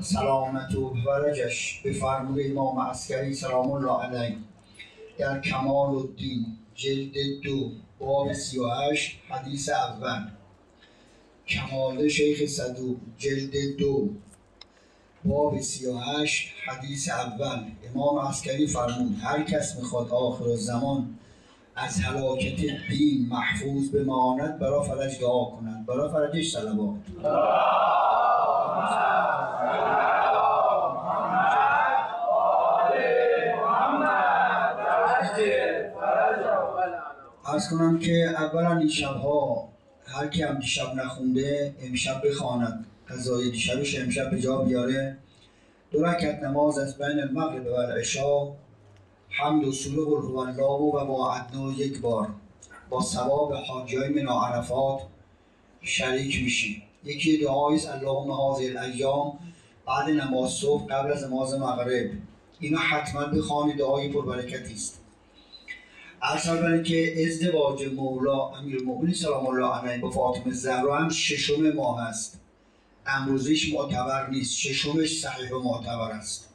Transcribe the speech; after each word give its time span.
سلامت 0.00 0.74
و 0.74 0.94
فرجش 1.04 1.80
به 1.84 1.92
فرمود 1.92 2.40
امام 2.50 2.78
عسکری 2.78 3.34
سلام 3.34 3.70
الله 3.70 4.02
علیه. 4.02 4.36
در 5.18 5.40
کمال 5.40 5.94
الدین 5.94 6.46
جلد 6.74 7.12
دو 7.42 7.70
باب 7.98 8.32
سی 8.32 8.58
و 8.58 8.68
هشت 8.68 9.16
حدیث 9.28 9.68
اول. 9.68 10.28
کمال 11.48 12.08
شیخ 12.08 12.50
صدوق 12.50 12.96
جلد 13.18 13.76
دو 13.78 14.08
باب 15.24 15.60
سی 15.60 15.86
و 15.86 15.98
هشت 15.98 16.48
حدیث 16.66 17.10
اول. 17.10 17.62
امام 17.94 18.18
عسکری 18.18 18.66
فرمود 18.66 19.16
هر 19.22 19.42
کس 19.42 19.76
می‌خواد 19.78 20.10
آخر 20.10 20.56
زمان 20.56 21.18
از 21.76 22.00
هلاکت 22.00 22.56
دین 22.88 23.28
محفوظ 23.28 23.90
بماند 23.90 24.58
برا 24.58 24.82
فرج 24.82 25.20
دعا 25.20 25.44
کند. 25.44 25.86
برا 25.86 26.08
فرجش 26.08 26.52
صلوات. 26.52 26.96
ارز 37.50 37.68
کنم 37.68 37.98
که 37.98 38.12
اولا 38.12 38.76
این 38.76 38.88
شبها 38.88 39.68
هر 40.06 40.28
کی 40.28 40.42
هم 40.42 40.58
دیشب 40.58 40.94
نخونده 40.94 41.74
امشب 41.82 42.28
بخواند. 42.28 42.86
قضای 43.08 43.50
دیشبش 43.50 43.98
امشب 43.98 44.30
به 44.30 44.40
جا 44.40 44.58
بیاره. 44.58 45.16
دو 45.90 46.04
رکت 46.04 46.42
نماز 46.42 46.78
از 46.78 46.98
بین 46.98 47.20
المغرب 47.20 47.66
و 47.66 47.74
العشا 47.74 48.48
حمد 49.28 49.64
و 49.64 49.70
قل 49.70 50.22
هو 50.22 50.36
الله 50.38 51.02
و 51.02 51.04
با 51.04 51.34
ادنا 51.34 51.72
یک 51.72 52.00
بار 52.00 52.28
با 52.88 53.02
ثواب 53.02 53.52
حاجی 53.52 53.96
من 53.96 54.28
عرفات 54.28 55.00
شریک 55.82 56.42
میشیم 56.42 56.82
یکی 57.04 57.38
دعایی 57.38 57.76
است 57.76 57.88
اللهم 57.88 58.30
هذه 58.30 58.78
الایام 58.78 59.38
بعد 59.86 60.08
نماز 60.08 60.50
صبح 60.50 60.86
قبل 60.86 61.12
از 61.12 61.24
نماز 61.24 61.54
مغرب. 61.54 62.10
اینا 62.60 62.78
حتما 62.78 63.26
بخوانید 63.26 63.76
دعای 63.76 64.08
پربرکتی 64.08 64.74
است. 64.74 64.99
عرض 66.22 66.82
که 66.82 67.26
ازدواج 67.26 67.94
مولا 67.94 68.48
امیر 68.48 68.76
المؤمنین 68.76 69.14
سلام 69.14 69.46
الله 69.46 69.74
علیه 69.74 70.02
با 70.02 70.10
فاطمه 70.10 70.52
زهرا 70.52 70.98
هم 70.98 71.08
ششم 71.08 71.70
ماه 71.70 72.00
است. 72.00 72.40
امروزیش 73.06 73.74
معتبر 73.74 74.30
نیست 74.30 74.56
ششمش 74.56 75.20
صحیح 75.20 75.50
و 75.50 75.62
معتبر 75.62 76.10
است. 76.10 76.48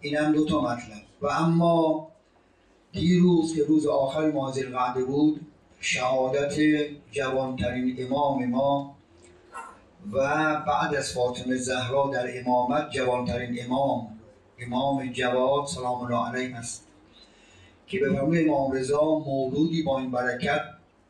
این 0.00 0.16
هم 0.16 0.32
دو 0.32 0.44
تا 0.44 0.60
مطلب. 0.60 1.02
و 1.22 1.26
اما 1.26 2.08
دیروز 2.92 3.56
که 3.56 3.64
روز 3.64 3.86
آخر 3.86 4.30
ماه 4.30 4.62
قعده 4.62 5.04
بود 5.04 5.40
شهادت 5.80 6.54
جوانترین 7.12 7.96
امام 7.98 8.46
ما 8.46 8.96
و 10.12 10.18
بعد 10.66 10.94
از 10.94 11.12
فاطمه 11.12 11.56
زهرا 11.56 12.10
در 12.12 12.40
امامت 12.40 12.90
جوانترین 12.90 13.64
امام 13.64 14.20
امام 14.58 15.12
جواد 15.12 15.66
سلام 15.66 16.04
الله 16.04 16.28
علیه 16.28 16.56
است. 16.56 16.86
که 17.94 18.00
به 18.00 18.12
فرمود 18.12 18.38
امام 18.38 18.72
رضا 18.72 19.18
مولودی 19.18 19.82
با 19.82 20.00
این 20.00 20.10
برکت 20.10 20.60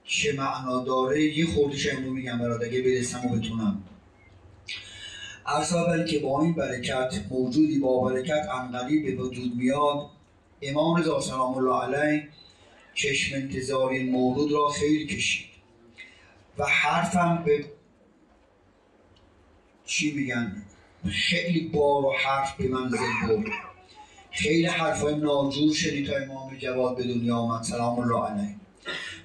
چه 0.04 0.32
معنا 0.32 0.84
داره 0.84 1.22
یه 1.22 1.46
خوردش 1.46 1.94
امرو 1.94 2.10
میگم 2.10 2.38
برات 2.38 2.62
اگه 2.62 2.82
برسم 2.82 3.26
و 3.26 3.36
بتونم. 3.36 3.82
که 6.08 6.18
با 6.18 6.42
این 6.42 6.52
برکت 6.52 7.14
موجودی 7.30 7.78
با 7.78 8.00
برکت 8.00 8.48
انقلی 8.54 8.98
به 9.02 9.22
وجود 9.22 9.56
میاد. 9.56 10.10
امام 10.62 10.96
رضا 10.96 11.20
سلام 11.20 11.54
الله 11.54 11.96
علیه 11.96 12.28
چشم 12.94 13.36
انتظار 13.36 13.90
این 13.90 14.10
مولود 14.10 14.52
را 14.52 14.68
خیلی 14.68 15.06
کشید. 15.06 15.46
و 16.58 16.64
حرفم 16.64 17.42
به 17.46 17.64
چی 19.84 20.14
میگن؟ 20.14 20.62
خیلی 21.10 21.60
بار 21.60 22.04
و 22.04 22.12
حرف 22.24 22.56
به 22.56 22.68
منزل 22.68 22.96
برد 23.28 23.73
خیلی 24.34 24.66
حرفای 24.66 25.14
ناجور 25.14 25.74
شنید 25.74 26.06
تا 26.06 26.16
امام 26.16 26.56
جواد 26.58 26.96
به 26.96 27.02
دنیا 27.02 27.36
آمد. 27.36 27.62
سلام 27.62 27.98
الله 27.98 28.30
علیه. 28.30 28.54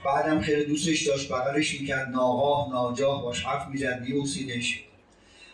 بعدم 0.05 0.41
خیلی 0.41 0.65
دوستش 0.65 1.07
داشت 1.07 1.31
بغلش 1.31 1.81
می‌کرد 1.81 2.09
ناگاه 2.09 2.69
ناجاه 2.71 3.21
باش 3.21 3.45
حرف 3.45 3.67
می‌زد 3.67 4.01
میوسیدش 4.01 4.83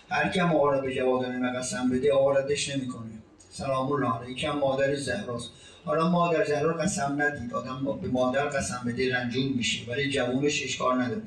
هر 0.09 0.29
کم 0.29 0.55
آقا 0.55 0.81
به 0.81 0.95
جواد 0.95 1.25
قسم 1.59 1.89
بده 1.89 2.13
آقا 2.13 2.33
نمی‌کنه. 2.75 3.11
سلام 3.51 3.91
الله 3.91 4.19
علیه. 4.19 4.31
یکم 4.31 4.51
مادر 4.51 4.95
زهراست. 4.95 5.49
حالا 5.85 6.09
مادر 6.09 6.45
زهرا 6.45 6.73
قسم 6.73 7.21
ندید. 7.21 7.53
آدم 7.53 7.99
به 8.01 8.07
مادر 8.07 8.45
قسم 8.45 8.81
بده 8.87 9.15
رنجور 9.15 9.53
میشه. 9.55 9.91
ولی 9.91 10.09
جوونش 10.09 10.63
اشکار 10.63 11.03
نداره. 11.03 11.21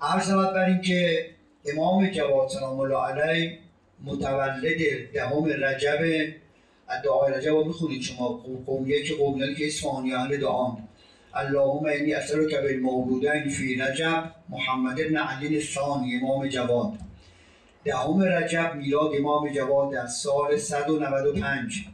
عرض 0.00 0.30
بر 0.30 0.64
این 0.64 0.80
که 0.80 1.30
امام 1.72 2.10
جواد 2.10 2.48
سلام 2.48 2.80
الله 2.80 2.98
علیه 2.98 3.58
متولد 4.04 4.78
دهم 5.14 5.44
رجب 5.44 5.98
دعای 7.04 7.32
رجب 7.32 7.50
رو 7.50 7.64
می‌خونید 7.64 8.02
شما. 8.02 8.28
قومیه 8.66 9.02
که 9.02 9.14
قومیه 9.14 9.54
که 9.54 9.66
اسفانی 9.66 10.14
اهل 10.14 10.36
دعان 10.36 10.88
اللهم 11.34 11.86
انی 11.86 12.14
که 12.50 12.56
به 12.56 12.74
المولودین 12.74 13.48
فی 13.48 13.74
رجب 13.74 14.32
محمد 14.48 15.00
ابن 15.00 15.16
علی 15.16 15.56
الثانی 15.56 16.16
امام 16.16 16.48
جواد 16.48 16.92
دهم 17.84 18.22
رجب 18.22 18.72
میلاد 18.74 19.10
امام 19.16 19.48
جواد 19.48 19.92
در 19.92 20.06
سال 20.06 20.56
195 20.56 21.86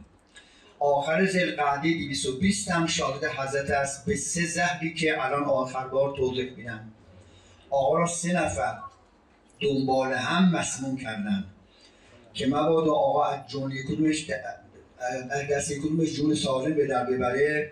آخر 0.79 1.25
زلقعده 1.25 1.93
220 1.93 2.71
هم 2.71 2.87
شاهد 2.87 3.23
حضرت 3.25 3.69
است. 3.69 4.05
به 4.05 4.15
سه 4.15 4.45
زهری 4.45 4.93
که 4.93 5.25
الان 5.25 5.43
آخر 5.43 5.87
بار 5.87 6.17
توضیح 6.17 6.51
میدم. 6.57 6.91
آقا 7.69 7.97
را 7.97 8.07
سه 8.07 8.33
نفر 8.33 8.77
دنبال 9.61 10.13
هم 10.13 10.51
مسموم 10.51 10.97
کردن 10.97 11.43
که 12.33 12.47
مبادا 12.47 12.93
آقا 12.93 13.25
از 13.25 13.47
جمله 13.47 13.83
کدومش 13.83 14.25
دست 15.51 15.73
کدومش 15.73 16.13
جون 16.13 16.35
سالم 16.35 16.73
به 16.73 16.87
در 16.87 17.03
ببره. 17.03 17.71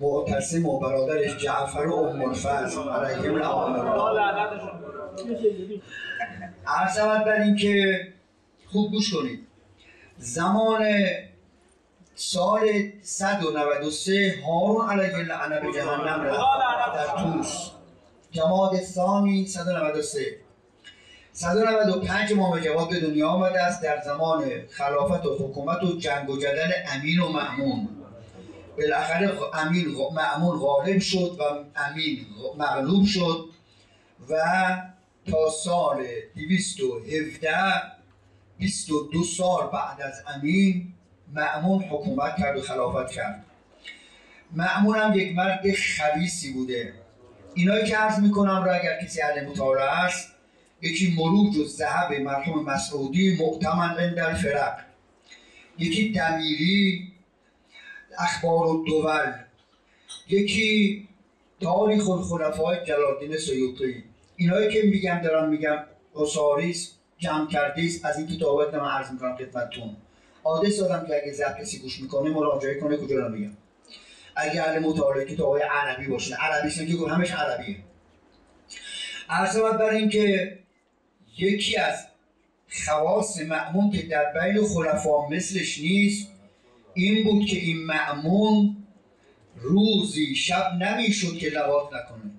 معتصم 0.00 0.66
و 0.66 0.78
برادرش 0.78 1.36
جعفر 1.36 1.86
و 1.86 1.94
ام 1.94 2.22
الفضل. 2.22 2.88
علیهم 2.88 3.42
عرض 6.66 6.98
بر 6.98 7.40
این 7.40 7.56
که 7.56 8.00
خوب 8.66 8.90
گوش 8.90 9.14
کنید. 9.14 9.46
زمان 10.18 10.86
سال 12.14 12.68
193 13.02 14.34
هارون 14.46 14.90
علیه 14.90 15.16
لعنه 15.16 15.60
به 15.60 15.72
جهنم 15.72 16.22
رفت. 16.22 16.40
در 16.94 17.22
توس 17.22 17.70
جماد 18.32 18.76
ثانی 18.76 19.46
193 19.46 20.20
195 21.40 22.32
امام 22.32 22.60
جواد 22.60 22.88
به 22.88 23.00
دنیا 23.00 23.28
آمده 23.28 23.62
است 23.62 23.82
در 23.82 24.00
زمان 24.04 24.50
خلافت 24.70 25.26
و 25.26 25.34
حکومت 25.34 25.82
و 25.82 25.98
جنگ 25.98 26.30
و 26.30 26.38
جدل 26.38 26.72
امین 26.88 27.20
و 27.20 27.28
معمون. 27.28 27.88
بالاخره 28.78 29.38
امین 29.54 29.86
معمون 30.14 30.58
غالب 30.58 30.98
شد 30.98 31.36
و 31.38 31.42
امین 31.80 32.26
مغلوب 32.58 33.06
شد 33.06 33.44
و 34.30 34.36
تا 35.30 35.50
سال 35.50 36.06
217 36.34 37.50
22 38.58 39.24
سال 39.24 39.70
بعد 39.72 40.02
از 40.02 40.22
امین 40.36 40.92
معمون 41.32 41.82
حکومت 41.82 42.36
کرد 42.36 42.58
و 42.58 42.60
خلافت 42.60 43.12
کرد. 43.12 43.44
معمون 44.52 44.96
هم 44.96 45.18
یک 45.18 45.36
مرد 45.36 45.62
خبیسی 45.74 46.52
بوده. 46.52 46.92
اینایی 47.54 47.84
که 47.84 47.96
عرض 47.96 48.18
می‌کنم 48.18 48.64
را 48.64 48.72
اگر 48.72 49.04
کسی 49.04 49.22
اهل 49.22 49.46
مطالعه 49.46 50.04
است 50.04 50.29
یکی 50.82 51.14
مروج 51.18 51.56
و 51.56 51.64
ذهب 51.64 52.12
مرحوم 52.12 52.64
مسعودی 52.64 53.36
معتمن 53.40 54.14
در 54.14 54.34
فرق. 54.34 54.78
یکی 55.78 56.12
دمیری 56.12 57.12
اخبار 58.18 58.66
و 58.66 58.84
دول. 58.86 59.32
یکی 60.28 61.08
تاریخ 61.60 62.10
الخلفای 62.10 62.76
جلالدین 62.86 63.36
سیوطی. 63.36 64.04
اینایی 64.36 64.72
که 64.72 64.82
میگم 64.82 65.20
دارم 65.24 65.48
میگم 65.48 65.78
اصاریس 66.16 66.92
جمع 67.18 67.48
کردیست 67.48 68.04
از 68.04 68.18
این 68.18 68.26
کتابات 68.26 68.74
من 68.74 68.88
عرض 68.88 69.12
می‌کنم 69.12 69.36
خدمتتون. 69.36 69.96
آدرس 70.44 70.78
دادم 70.78 71.06
که 71.06 71.22
اگه 71.22 71.32
زب 71.32 71.60
کسی 71.60 71.78
گوش 71.78 72.00
می‌کنه 72.00 72.30
مراجعه 72.30 72.80
کنه 72.80 72.96
کجا 72.96 73.16
رو 73.16 73.28
میگم. 73.28 73.52
اگه 74.36 74.62
اهل 74.62 74.78
مطالعه 74.78 75.24
کتابای 75.24 75.62
عربی 75.62 76.06
باشه 76.06 76.34
عربی 76.34 76.86
که 76.86 77.10
همش 77.10 77.30
عربیه. 77.30 77.76
عرض 79.28 79.56
بر 79.56 79.90
این 79.90 80.08
که 80.08 80.58
یکی 81.40 81.76
از 81.76 82.06
خواص 82.84 83.40
معمون 83.40 83.90
که 83.90 84.02
در 84.02 84.32
بین 84.40 84.64
خلفا 84.64 85.28
مثلش 85.28 85.78
نیست 85.78 86.28
این 86.94 87.24
بود 87.24 87.46
که 87.46 87.56
این 87.56 87.86
معمون 87.86 88.76
روزی 89.56 90.34
شب 90.34 90.72
نمی‌شد 90.80 91.38
که 91.38 91.48
لوات 91.48 91.86
نکنه. 91.92 92.30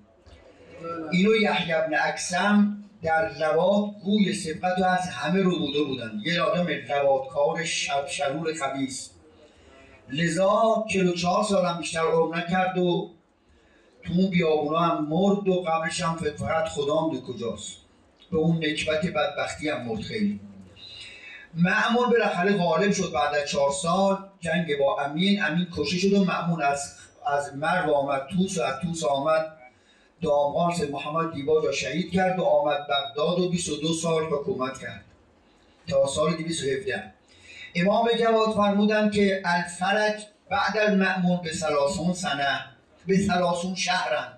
اینو 1.12 1.36
یحیی 1.36 1.72
ابن 1.72 1.94
اکسم 2.04 2.78
در 3.02 3.32
لوات 3.38 3.90
گوی 4.04 4.34
سبقت 4.34 4.78
و 4.78 4.84
از 4.84 5.08
همه 5.08 5.42
رو 5.42 5.58
بوده 5.58 5.82
بودن. 5.82 6.20
یه 6.24 6.40
آدم 6.40 6.66
لواتکار 6.88 7.64
شب 7.64 8.06
شرور 8.06 8.54
خبیث. 8.54 9.08
لذا 10.10 10.84
44 10.90 11.44
سال 11.44 11.66
هم 11.66 11.78
بیشتر 11.78 12.00
عمر 12.00 12.36
نکرد 12.36 12.78
و 12.78 13.10
تو 14.02 14.12
اون 14.12 14.30
بیابونا 14.30 14.78
هم 14.78 15.04
مرد 15.08 15.48
و 15.48 15.62
قبلش 15.62 16.00
هم 16.00 16.16
فقط 16.16 16.68
خدا 16.68 17.10
کجاست. 17.26 17.81
به 18.32 18.38
اون 18.38 18.56
نکبت 18.56 19.06
بدبختی 19.06 19.68
هم 19.68 19.82
مرد 19.82 20.00
خیلی. 20.00 20.40
معمون 21.54 22.10
بالاخره 22.10 22.56
غالب 22.56 22.92
شد 22.92 23.12
بعد 23.14 23.34
از 23.34 23.48
چهار 23.48 23.70
سال 23.70 24.18
جنگ 24.40 24.78
با 24.78 25.00
امین. 25.00 25.44
امین 25.44 25.66
کشته 25.76 25.96
شد 25.96 26.12
و 26.12 26.24
معمون 26.24 26.62
از 26.62 26.92
از 27.26 27.56
مرو 27.56 27.94
آمد 27.94 28.22
توس 28.26 28.58
و 28.58 28.62
از 28.62 28.74
توس 28.82 29.04
آمد. 29.04 29.46
دامغان 30.22 30.74
سید 30.74 30.90
محمد 30.90 31.34
دیباج 31.34 31.64
را 31.64 31.72
شهید 31.72 32.12
کرد 32.12 32.38
و 32.38 32.42
آمد 32.42 32.86
بغداد 32.88 33.38
و 33.38 33.48
22 33.48 33.94
سال 33.94 34.24
حکومت 34.24 34.78
کرد. 34.78 35.04
تا 35.88 36.06
سال 36.06 36.36
217 36.36 37.12
امام 37.74 38.08
جواد 38.20 38.54
فرمودند 38.54 39.12
که 39.12 39.42
الفرج 39.44 40.22
بعد 40.50 40.78
المأمون 40.78 41.40
به 41.42 41.52
سلاسون 41.52 42.14
سنه 42.14 42.64
به 43.06 43.18
سلاسون 43.18 43.74
شهرن 43.74 44.32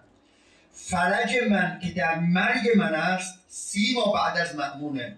فرج 0.73 1.37
من 1.51 1.81
که 1.83 1.91
در 1.91 2.19
مرگ 2.19 2.69
من 2.77 2.95
است 2.95 3.44
سی 3.55 3.95
ماه 3.95 4.13
بعد 4.15 4.39
از 4.39 4.57
مأمونه. 4.57 5.17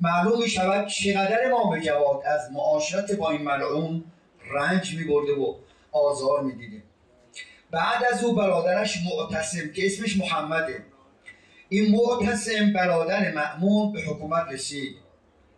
معلوم 0.00 0.42
می 0.42 0.48
شود 0.48 0.86
چقدر 0.86 1.46
امام 1.46 1.80
جواد 1.80 2.22
از 2.26 2.52
معاشرت 2.52 3.12
با 3.12 3.30
این 3.30 3.42
ملعون 3.42 4.04
رنج 4.50 4.94
می 4.96 5.04
برده 5.04 5.32
و 5.32 5.54
آزار 5.92 6.42
می 6.42 6.52
دیده. 6.52 6.82
بعد 7.70 8.04
از 8.12 8.24
او 8.24 8.34
برادرش 8.34 8.98
معتصم 9.04 9.72
که 9.72 9.86
اسمش 9.86 10.16
محمده. 10.16 10.84
این 11.68 11.96
معتصم 11.96 12.72
برادر 12.72 13.32
مأمون 13.32 13.92
به 13.92 14.00
حکومت 14.00 14.46
رسید. 14.52 14.96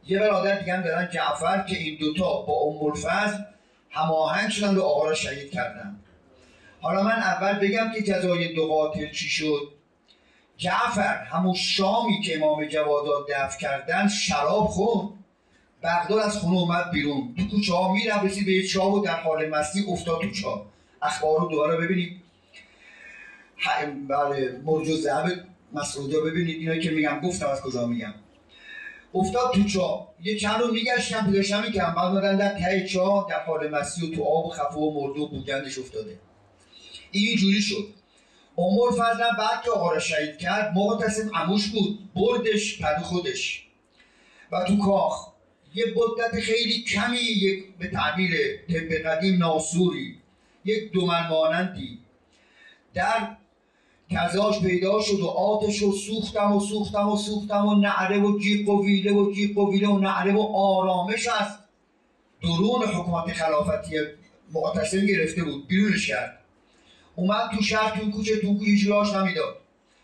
یه 0.06 0.18
برادر 0.18 0.58
دیگه 0.58 0.74
هم 0.74 0.82
دارن 0.82 1.08
جعفر 1.10 1.62
که 1.62 1.76
این 1.76 1.98
دوتا 1.98 2.42
با 2.42 2.54
ام 2.54 2.86
الفضل 2.86 3.38
هماهنگ 3.90 4.50
شدن 4.50 4.76
و 4.76 4.82
آقا 4.82 5.08
را 5.08 5.14
شهید 5.14 5.50
کردن. 5.50 6.00
حالا 6.80 7.02
من 7.02 7.10
اول 7.10 7.58
بگم 7.58 7.92
که 7.94 8.02
جزای 8.02 8.54
دو 8.54 8.66
قاتل 8.66 9.10
چی 9.10 9.28
شد؟ 9.28 9.75
جعفر 10.56 11.24
همون 11.24 11.54
شامی 11.54 12.20
که 12.20 12.36
امام 12.36 12.64
جوادات 12.64 13.26
دفع 13.30 13.58
کردن 13.58 14.08
شراب 14.08 14.66
خورد. 14.66 15.08
بغداد 15.82 16.18
از 16.18 16.36
خونه 16.36 16.58
اومد 16.58 16.90
بیرون. 16.90 17.34
تو 17.38 17.48
کوچه 17.48 17.74
ها 17.74 17.92
میرم 17.92 18.26
رسید 18.26 18.46
به 18.46 18.52
یه 18.52 18.66
چاه 18.66 18.94
و 18.94 19.04
در 19.04 19.20
حال 19.20 19.48
مستی 19.48 19.84
افتاد 19.88 20.20
تو 20.20 20.30
چاه 20.30 20.66
اخبار 21.02 21.40
رو 21.40 21.48
دوباره 21.48 21.76
ببینید. 21.76 22.22
بله 24.08 24.60
مرج 24.64 24.90
و 24.90 24.96
مسعودا 25.72 26.20
ببینید. 26.20 26.56
اینا 26.56 26.82
که 26.82 26.90
میگم 26.90 27.20
گفتم 27.20 27.46
از 27.46 27.60
کجا 27.60 27.86
میگم. 27.86 28.14
افتاد 29.14 29.52
تو 29.54 29.64
چاه 29.64 30.08
یه 30.22 30.38
چند 30.38 30.60
رو 30.60 30.72
میگشتم 30.72 31.26
پیداش 31.26 31.50
نمی‌کردم 31.50 31.94
بعد 31.94 32.12
مدن 32.12 32.36
در 32.36 32.58
ته 32.58 32.88
چاه 32.88 33.26
در 33.30 33.40
حال 33.40 33.68
مستی 33.70 34.06
و 34.06 34.14
تو 34.14 34.24
آب 34.24 34.46
و 34.46 34.50
خفه 34.50 34.76
و 34.76 34.90
مرده 34.94 35.20
و 35.20 35.28
بودندش 35.28 35.78
افتاده. 35.78 36.18
اینجوری 37.10 37.62
شد. 37.62 37.88
عمر 38.56 38.90
فضلا 38.92 39.30
بعد 39.38 39.62
که 39.64 39.70
آقا 39.70 39.92
را 39.92 39.98
شهید 39.98 40.38
کرد 40.38 40.72
معتصم 40.74 41.30
عموش 41.34 41.66
بود 41.66 41.98
بردش 42.14 42.82
پدو 42.82 43.04
خودش. 43.04 43.66
و 44.52 44.64
تو 44.64 44.78
کاخ 44.78 45.28
یه 45.74 45.84
مدت 45.96 46.40
خیلی 46.40 46.82
کمی 46.82 47.16
یک 47.16 47.76
به 47.78 47.90
تعبیر 47.90 48.30
طب 48.68 49.08
قدیم 49.08 49.38
ناسوری 49.38 50.18
یک 50.64 50.92
دومن 50.92 51.28
مانندی 51.28 51.98
در 52.94 53.36
کزاش 54.10 54.60
پیدا 54.60 55.00
شد 55.00 55.20
و 55.20 55.26
آتش 55.26 55.82
و 55.82 55.92
سوختم 55.92 56.52
و 56.52 56.60
سوختم 56.60 57.08
و 57.08 57.16
سوختم 57.16 57.66
و 57.66 57.74
نعره 57.74 58.20
و 58.20 58.38
جیق 58.38 58.68
و 58.68 58.84
ویله 58.84 59.12
و 59.12 59.32
جیق 59.32 59.58
و 59.58 59.72
ویله 59.72 59.88
و 59.88 59.98
نعره 59.98 60.32
و 60.32 60.40
آرامش 60.56 61.28
است 61.28 61.58
درون 62.42 62.82
حکومت 62.82 63.32
خلافتی 63.32 63.96
معتصم 64.52 65.06
گرفته 65.06 65.44
بود 65.44 65.66
بیرونش 65.66 66.08
کرد. 66.08 66.38
اومد 67.16 67.50
تو 67.56 67.62
شهر 67.62 68.00
تو 68.00 68.10
کوچه 68.10 68.40
تو 68.40 68.58
کوچه 68.58 68.88
راش 68.88 69.12
نمی‌داد. 69.12 69.56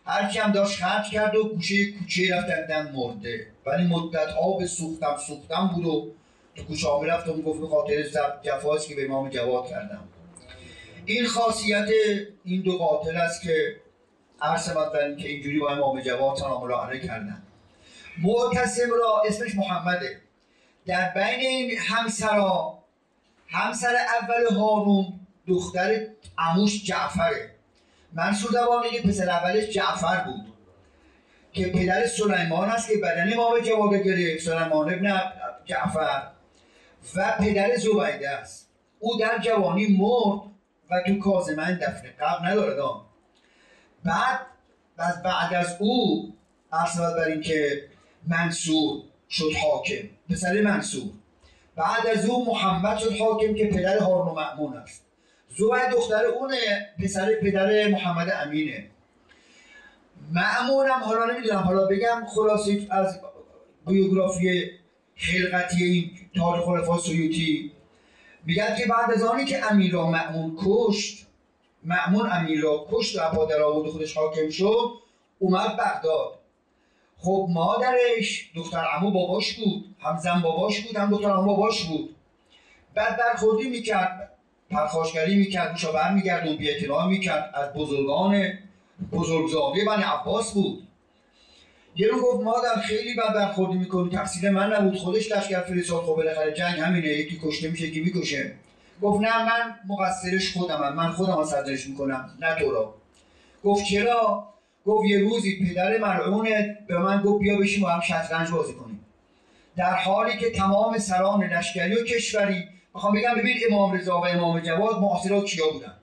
هر 0.06 0.28
کی 0.28 0.38
هم 0.38 0.52
داشت 0.52 0.82
خرج 0.82 1.10
کرد 1.10 1.36
و 1.36 1.48
گوشه 1.48 1.92
کوچه 1.92 2.34
رفتن 2.34 2.92
مرده. 2.92 3.46
ولی 3.66 3.86
مدت 3.86 4.30
ها 4.30 4.52
به 4.58 4.66
سوختم 4.66 5.16
سوختم 5.26 5.70
بود 5.74 5.86
و 5.86 6.12
تو 6.54 6.64
کوچه 6.64 6.88
ها 6.88 7.00
می‌رفت 7.00 7.28
و 7.28 7.42
گفت 7.42 7.60
به 7.60 7.68
خاطر 7.68 8.02
جفاست 8.42 8.88
که 8.88 8.94
به 8.94 9.04
امام 9.04 9.28
جواد 9.28 9.66
کردم. 9.66 10.08
این 11.04 11.26
خاصیت 11.26 11.88
این 12.44 12.62
دو 12.62 12.78
قاتل 12.78 13.16
است 13.16 13.42
که 13.42 13.76
عرض 14.42 14.68
در 14.68 15.16
که 15.16 15.28
اینجوری 15.28 15.58
با 15.58 15.70
امام 15.70 16.00
جواد 16.00 16.36
سلام 16.36 16.62
الله 16.62 17.00
کردن. 17.00 17.42
معتصم 18.22 18.90
را 19.02 19.22
اسمش 19.26 19.54
محمده. 19.54 20.20
در 20.86 21.14
بین 21.14 21.40
این 21.40 21.78
همسرا 21.78 22.78
همسر 23.48 23.96
اول 24.22 24.56
هارون 24.56 25.21
دختر 25.46 26.06
عموش 26.38 26.84
جعفره. 26.84 27.50
منصور 28.12 28.50
دوانی 28.50 29.00
پسر 29.00 29.30
اولش 29.30 29.64
جعفر 29.64 30.24
بود. 30.24 30.52
که 31.52 31.66
پدر 31.66 32.06
سلیمان 32.06 32.68
است 32.68 32.88
که 32.88 32.96
بدن 32.96 33.32
امام 33.32 33.60
جواد 33.60 33.94
گرفت. 33.94 34.44
سلیمان 34.44 34.94
ابن 34.94 35.20
جعفر. 35.64 36.22
و 37.16 37.34
پدر 37.40 37.76
زبیده 37.76 38.30
است. 38.30 38.68
او 38.98 39.18
در 39.20 39.38
جوانی 39.38 39.86
مرد 39.86 40.40
و 40.90 41.02
تو 41.06 41.18
کازمن 41.18 41.78
دفن 41.78 42.08
قبل 42.20 42.46
نداره 42.46 42.74
دام 42.74 43.04
بعد 44.04 44.40
بعد, 44.96 45.22
بعد 45.22 45.54
از 45.54 45.76
او 45.78 46.34
عرض 46.72 47.00
بر 47.00 47.28
این 47.28 47.40
که 47.40 47.88
منصور 48.26 49.02
شد 49.30 49.50
حاکم. 49.62 50.08
پسر 50.30 50.62
منصور. 50.62 51.10
بعد 51.76 52.06
از 52.06 52.26
او 52.26 52.46
محمد 52.46 52.98
شد 52.98 53.16
حاکم 53.16 53.54
که 53.54 53.66
پدر 53.66 53.98
هارون 53.98 54.28
و 54.28 54.34
معمون 54.34 54.76
است. 54.76 55.04
زوبای 55.56 55.90
دختر 55.92 56.24
اونه 56.24 56.56
پسر 57.02 57.34
پدر 57.42 57.88
محمد 57.88 58.32
امینه. 58.46 58.90
معمولم 60.32 61.00
حالا 61.04 61.24
نمی‌دونم 61.24 61.58
حالا 61.58 61.86
بگم 61.86 62.26
خلاصی 62.34 62.88
از 62.90 63.20
بیوگرافی 63.86 64.70
خلقتی 65.16 65.84
این 65.84 66.10
تاریخ 66.36 66.64
خلفا 66.64 66.98
سیوتی 66.98 67.72
میگن 68.44 68.76
که 68.78 68.86
بعد 68.86 69.10
از 69.10 69.22
آنی 69.22 69.44
که 69.44 69.72
امیر 69.72 69.92
را 69.92 70.06
معمون 70.06 70.58
کشت 70.64 71.26
معمون 71.84 72.30
امیر 72.32 72.60
را 72.60 72.86
کشت 72.90 73.18
و 73.18 73.30
پادر 73.30 73.62
آورد 73.62 73.90
خودش 73.90 74.16
حاکم 74.16 74.50
شد 74.50 74.90
اومد 75.38 75.76
بغداد. 75.76 76.38
خب 77.18 77.48
مادرش 77.50 78.50
دختر 78.54 78.84
امو 78.96 79.10
باباش 79.10 79.52
بود 79.52 79.96
هم 80.02 80.42
باباش 80.42 80.80
بود 80.80 80.96
هم 80.96 81.10
دختر 81.10 81.30
امو 81.30 81.56
باباش 81.56 81.84
بود. 81.84 82.16
بعد 82.94 83.16
برخوردی 83.16 83.68
می‌کرد. 83.68 84.31
پرخاشگری 84.72 85.34
می‌کرد 85.36 85.70
گوشا 85.70 85.92
برمیگردون 85.92 86.56
بی 86.56 86.70
می‌کرد. 87.08 87.50
از 87.54 87.72
بزرگان 87.72 88.52
بزرگزاده 89.12 89.84
بنی 89.84 90.02
عباس 90.02 90.52
بود. 90.52 90.88
یه 91.96 92.08
رو 92.08 92.20
گفت 92.20 92.44
مادر 92.44 92.80
خیلی 92.80 93.14
بد 93.14 93.34
برخوردی 93.34 93.78
می‌کنی 93.78 94.10
تقصیر 94.10 94.50
من 94.50 94.72
نبود. 94.72 94.98
خودش 94.98 95.32
لشکر 95.32 95.60
فرستاد 95.60 96.02
خب 96.02 96.14
بالاخره 96.14 96.52
جنگ 96.52 96.80
همینه 96.80 97.06
یکی 97.06 97.40
کشته 97.44 97.68
میشه 97.68 97.90
که 97.90 98.00
می‌کشه. 98.00 98.52
گفت 99.02 99.22
نه 99.22 99.44
من 99.44 99.74
مقصرش 99.88 100.52
خودمم 100.52 100.94
من 100.94 101.10
خودم 101.10 101.44
صدرش 101.44 101.86
می‌کنم 101.86 102.30
نه 102.40 102.54
تو 102.54 102.70
را. 102.70 102.94
گفت 103.64 103.84
چرا؟ 103.84 104.48
گفت 104.86 105.06
یه 105.08 105.18
روزی 105.18 105.66
پدر 105.66 105.98
مرعونه 105.98 106.78
به 106.88 106.98
من 106.98 107.22
گفت 107.22 107.42
بیا 107.42 107.58
بشیم 107.58 107.84
و 107.84 107.86
هم 107.86 108.00
شطرنج 108.00 108.50
بازی 108.50 108.72
کنیم. 108.72 109.00
در 109.76 109.94
حالی 109.94 110.38
که 110.38 110.50
تمام 110.50 110.98
سران 110.98 111.44
لشکری 111.44 111.94
و 111.94 112.04
کشوری 112.04 112.64
می‌خوام 112.94 113.14
بگم 113.14 113.34
ببین 113.34 113.56
امام 113.70 113.92
رضا 113.92 114.20
و 114.20 114.26
امام 114.26 114.60
جواد 114.60 114.98
معاصرات 114.98 115.44
کیا 115.44 115.70
بودن؟ 115.70 115.96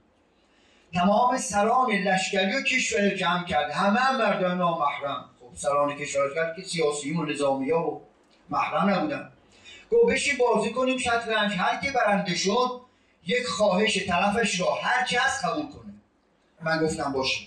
تمام 0.93 1.37
سران 1.37 1.91
لشکری 1.91 2.55
و 2.55 2.61
کشور 2.61 3.09
جمع 3.09 3.45
کرد 3.45 3.71
همه 3.71 3.99
هم 3.99 4.17
مردان 4.17 4.57
نامحرم. 4.57 5.25
خب 5.39 5.57
سران 5.57 5.95
کشور 5.95 6.33
کرد 6.35 6.55
که 6.55 6.61
سیاسیون 6.61 7.17
و 7.17 7.25
نظامی 7.25 7.71
ها 7.71 7.91
و 7.91 8.01
محرم 8.49 8.89
نبودن. 8.89 9.31
گفت 9.91 10.13
بشی 10.13 10.37
بازی 10.37 10.71
کنیم 10.71 10.97
شطرنج. 10.97 11.53
هر 11.57 11.81
که 11.81 11.91
برنده 11.91 12.35
شد 12.35 12.81
یک 13.27 13.47
خواهش 13.47 14.07
طرفش 14.07 14.59
را 14.59 14.73
هر 14.73 15.17
هست 15.17 15.45
قبول 15.45 15.65
کنه. 15.67 15.93
من 16.61 16.85
گفتم 16.85 17.13
باشه. 17.13 17.45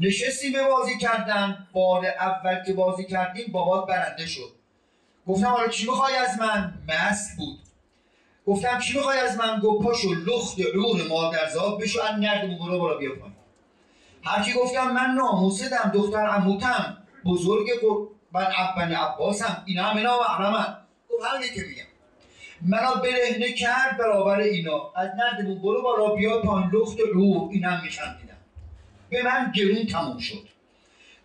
نشستیم 0.00 0.52
به 0.52 0.62
بازی 0.62 0.98
کردن. 0.98 1.66
بار 1.72 2.06
اول 2.06 2.64
که 2.66 2.72
بازی 2.72 3.04
کردیم 3.04 3.52
بابات 3.52 3.88
برنده 3.88 4.26
شد. 4.26 4.52
گفتم 5.26 5.46
حالا 5.46 5.68
چی 5.68 5.86
می‌خوای 5.86 6.16
از 6.16 6.38
من؟ 6.38 6.74
مست 6.88 7.36
بود. 7.36 7.58
گفتم 8.50 8.78
چی 8.78 8.96
می‌خوای 8.96 9.18
از 9.18 9.36
من؟ 9.36 9.60
گفت 9.60 9.84
پاشو 9.84 10.14
لخت 10.14 10.60
عور 10.60 11.02
مادرزاد 11.08 11.78
بشو 11.80 12.02
ان 12.02 12.20
نرد 12.20 12.58
برو 12.58 12.78
بالا 12.78 12.96
بیا 12.96 13.10
پایین. 13.10 13.34
هرچی 14.24 14.52
گفتم 14.52 14.90
من 14.90 15.14
ناموسدم 15.14 15.90
دختر 15.94 16.26
عموتم 16.26 16.96
بزرگ 17.24 17.66
من 18.32 18.46
بن 18.76 18.92
عباسم 18.92 19.62
اینا 19.66 19.84
هم 19.84 19.96
اینا 19.96 20.18
محرمم 20.20 20.76
گفت 21.10 21.24
همینه 21.24 21.54
که 21.54 21.60
میگم. 21.60 21.84
منو 22.62 23.02
برهنه 23.02 23.52
کرد 23.52 23.98
برابر 23.98 24.40
اینا. 24.40 24.92
از 24.96 25.08
نرد 25.08 25.62
برو 25.62 25.82
بالا 25.82 26.14
بیا 26.14 26.42
پایین 26.42 26.70
لخت 26.70 26.96
عور 27.14 27.48
اینا 27.52 27.70
هم 27.70 27.84
میخندیدم. 27.84 28.36
به 29.10 29.22
من 29.22 29.52
گرون 29.54 29.86
تموم 29.86 30.18
شد. 30.18 30.48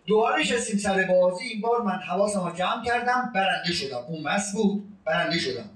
دوباره 0.06 0.40
نشستیم 0.40 0.78
سر 0.78 1.04
بازی. 1.04 1.44
این 1.44 1.60
بار 1.60 1.82
من 1.82 1.98
حواسم 1.98 2.44
رو 2.44 2.56
جمع 2.56 2.84
کردم 2.84 3.32
برنده 3.34 3.72
شدم. 3.72 4.04
اون 4.08 4.22
مس 4.22 4.52
بود 4.54 4.84
برنده 5.04 5.38
شدم. 5.38 5.70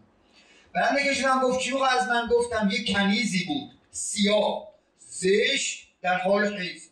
برنده 0.72 1.04
کشیدم 1.04 1.40
گفت 1.40 1.60
چی 1.60 1.72
از 1.98 2.08
من؟ 2.08 2.28
گفتم 2.30 2.70
یه 2.72 2.94
کنیزی 2.94 3.44
بود 3.44 3.70
سیاه 3.90 4.68
زش 4.98 5.86
در 6.02 6.18
حال 6.18 6.58
حیز 6.58 6.90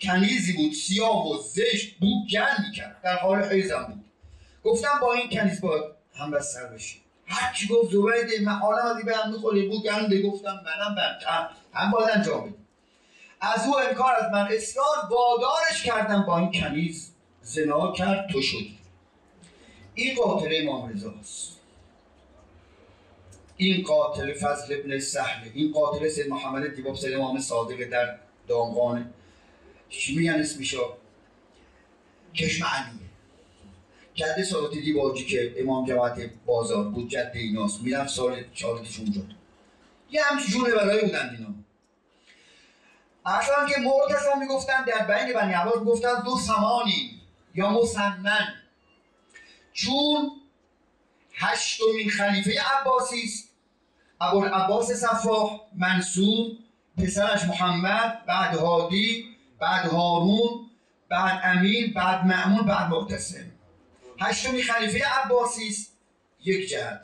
کنیزی 0.00 0.52
بود 0.52 0.72
سیاه 0.72 1.30
و 1.30 1.42
زشت 1.42 1.96
بود 1.98 2.28
گن 2.32 2.64
می‌کرد 2.66 3.00
در 3.02 3.16
حال 3.16 3.42
حیزم 3.42 3.84
بود. 3.88 4.04
گفتم 4.64 4.98
با 5.00 5.12
این 5.12 5.30
کنیز 5.30 5.60
باید 5.60 5.84
هم 6.14 6.40
سر 6.40 6.66
بشیم 6.66 7.00
هر 7.26 7.52
کی 7.52 7.66
گفت 7.66 7.92
زبیده 7.92 8.44
من 8.44 8.52
حالم 8.52 8.86
از 8.86 8.96
این 8.96 9.06
به 9.06 9.16
هم 9.16 9.32
می‌خوره 9.32 9.68
بود 9.68 9.82
گفتم 10.22 10.64
منم 10.64 10.94
بدتر 10.94 11.48
هم 11.74 11.90
باید 11.90 12.10
انجام 12.10 12.40
بدیم 12.40 12.66
از 13.40 13.66
او 13.66 13.78
انکار 13.78 14.14
از 14.14 14.32
من 14.32 14.48
اصرار 14.50 14.86
وادارش 15.10 15.82
کردم 15.84 16.22
با 16.22 16.38
این 16.38 16.52
کنیز 16.52 17.12
زنا 17.42 17.92
کرد 17.92 18.28
تو 18.32 18.42
شدی. 18.42 18.78
این 19.94 20.14
قاتل 20.14 20.48
امام 20.52 20.88
رضا 20.88 21.14
این 23.60 23.82
قاتل 23.82 24.34
فضل 24.34 24.80
ابن 24.80 24.98
سهله 24.98 25.50
این 25.54 25.72
قاتل 25.72 26.08
سید 26.08 26.28
محمد 26.28 26.74
دیباب 26.74 26.96
سید 26.96 27.14
امام 27.14 27.40
صادق 27.40 27.90
در 27.90 28.18
دامغان 28.48 29.14
چی 29.88 30.16
میگن 30.16 30.34
اسمشو؟ 30.34 30.92
کشم 32.34 32.64
علیه 32.64 33.00
جد 34.14 34.42
سالات 34.42 34.72
دیباجی 34.72 35.24
که 35.24 35.54
امام 35.58 35.86
جماعت 35.86 36.30
بازار 36.46 36.84
بود 36.84 37.08
جد 37.08 37.32
ایناست. 37.34 37.82
میرم 37.82 38.06
سال 38.06 38.44
چالتش 38.54 38.98
اونجا 38.98 39.20
یه 40.10 40.22
همچی 40.24 40.52
جونه 40.52 40.74
برای 40.74 41.00
بودن 41.00 41.36
اینا. 41.38 41.54
اصلا 43.26 43.68
که 43.68 43.80
معتصم 43.80 44.38
می‌گفتن 44.38 44.84
در 44.84 45.06
بین 45.06 45.34
بنی 45.34 45.52
عباس 45.52 45.84
گفتن 45.84 46.22
دو 46.24 46.36
سمانی 46.36 47.20
یا 47.54 47.70
مسنن 47.70 48.54
چون 49.72 50.30
هشتمین 51.34 52.10
خلیفه 52.10 52.60
عباسی 52.60 53.22
است. 53.22 53.49
عباس 54.20 54.92
صفاح 54.92 55.60
منصور 55.76 56.50
پسرش 56.98 57.44
محمد 57.44 58.26
بعد 58.26 58.56
هادی 58.56 59.24
بعد 59.60 59.86
هارون 59.86 60.70
بعد 61.08 61.40
امین 61.44 61.92
بعد 61.92 62.26
معمون 62.26 62.66
بعد 62.66 62.90
معتصم 62.90 63.44
هشتمین 64.20 64.62
خلیفه 64.62 65.04
عباسی 65.04 65.68
است. 65.68 65.92
یک 66.44 66.68
جهت. 66.68 67.00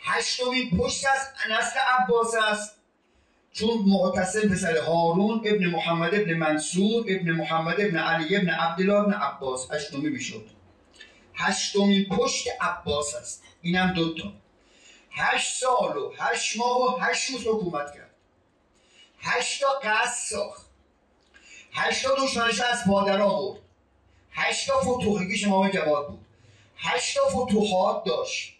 هشتمین 0.00 0.70
پشت 0.78 1.06
از 1.06 1.18
نسل 1.50 1.78
عباس 1.98 2.34
است. 2.52 2.76
چون 3.52 3.78
معتصم 3.86 4.48
پسر 4.48 4.76
هارون 4.76 5.42
ابن 5.44 5.66
محمد 5.66 6.14
ابن 6.14 6.34
منصور 6.34 7.04
ابن 7.08 7.32
محمد 7.32 7.80
ابن 7.80 7.96
علی 7.96 8.36
ابن 8.36 8.48
عبدالله 8.48 8.94
ابن 8.94 9.12
عباس. 9.12 9.72
هشتمی 9.72 10.10
می‌شد. 10.10 10.46
هشتمین 11.34 12.04
پشت 12.04 12.48
عباس 12.60 13.14
است. 13.14 13.42
اینم 13.62 13.92
دوتا 13.92 14.32
هشت 15.10 15.56
سال 15.56 15.96
و 15.96 16.12
هشت 16.18 16.56
ماه 16.56 16.94
و 16.94 16.98
هشت 16.98 17.30
روز 17.30 17.46
حکومت 17.46 17.94
کرد. 17.94 18.14
هشت 19.18 19.60
تا 19.60 19.80
قصد 19.82 20.28
ساخت. 20.28 20.66
هشت 21.72 22.02
تا 22.02 22.14
دشمنش 22.14 22.60
از 22.60 22.84
پادر 22.86 23.20
آورد. 23.20 23.60
هشت 24.32 24.66
تا 24.66 24.80
فتوحگیش 24.80 25.44
امام 25.44 25.70
جواد 25.70 26.08
بود. 26.08 26.26
هشت 26.76 27.18
تا 27.18 27.28
فتوحات 27.28 28.04
داشت. 28.04 28.56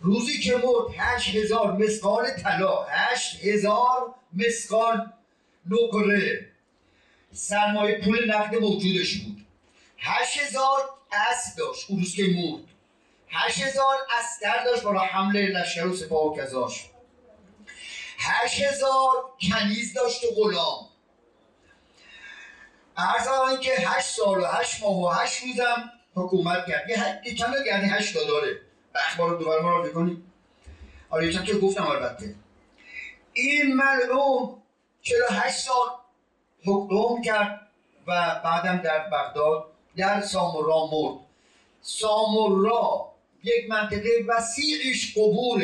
روزی 0.00 0.40
که 0.40 0.56
مرد 0.56 0.94
هشت 0.98 1.34
هزار 1.34 1.72
مسقال 1.72 2.30
طلا 2.30 2.84
هشت 2.84 3.44
هزار 3.44 4.14
مسقال 4.32 5.12
نقره. 5.70 6.50
سرمایه 7.32 8.00
پول 8.04 8.30
نقد 8.30 8.54
موجودش 8.54 9.18
بود. 9.18 9.46
هشت 9.98 10.38
هزار 10.38 10.78
اسب 11.12 11.58
داشت. 11.58 11.90
اون 11.90 11.98
روز 11.98 12.14
که 12.14 12.22
مرد. 12.22 12.75
هشت 13.38 13.62
هزار 13.62 13.96
استر 14.18 14.64
داشت 14.64 14.82
برای 14.82 15.06
حمله 15.06 15.46
لشکر 15.46 15.86
و 15.86 15.96
سپاه 15.96 16.24
و 16.24 16.36
کذاش 16.36 16.90
هشت 18.18 18.60
هزار 18.60 19.14
کنیز 19.40 19.94
داشت 19.94 20.24
و 20.24 20.26
غلام. 20.36 20.88
ارز 22.96 23.58
که 23.60 23.72
هشت 23.72 24.06
سال 24.06 24.40
و 24.40 24.46
هشت 24.46 24.82
ماه 24.82 25.02
و 25.02 25.08
هشت 25.08 25.42
روزم 25.42 25.90
حکومت 26.14 26.66
کرد. 26.66 26.90
یه 27.26 27.34
چند 27.34 27.54
یعنی 27.66 27.88
هشت 27.88 28.14
داره. 28.14 28.60
اخبار 28.94 29.38
دوباره 29.38 29.62
ما 29.62 29.76
رو 29.76 29.82
بکنیم 29.82 30.32
آره 31.10 31.32
چند 31.32 31.44
که 31.44 31.58
گفتم 31.58 31.86
البته. 31.86 32.34
این 33.32 33.76
ملعون 33.76 34.62
هشت 35.30 35.58
سال 35.58 35.88
حکم 36.66 37.22
کرد 37.22 37.60
و 38.06 38.40
بعدم 38.44 38.76
در 38.76 39.08
بغداد 39.08 39.66
در 39.96 40.20
سامورا 40.20 40.86
مرد. 40.92 41.18
سامورا 41.82 43.15
یک 43.46 43.70
منطقه 43.70 44.24
وسیعش 44.28 45.12
قبور 45.18 45.62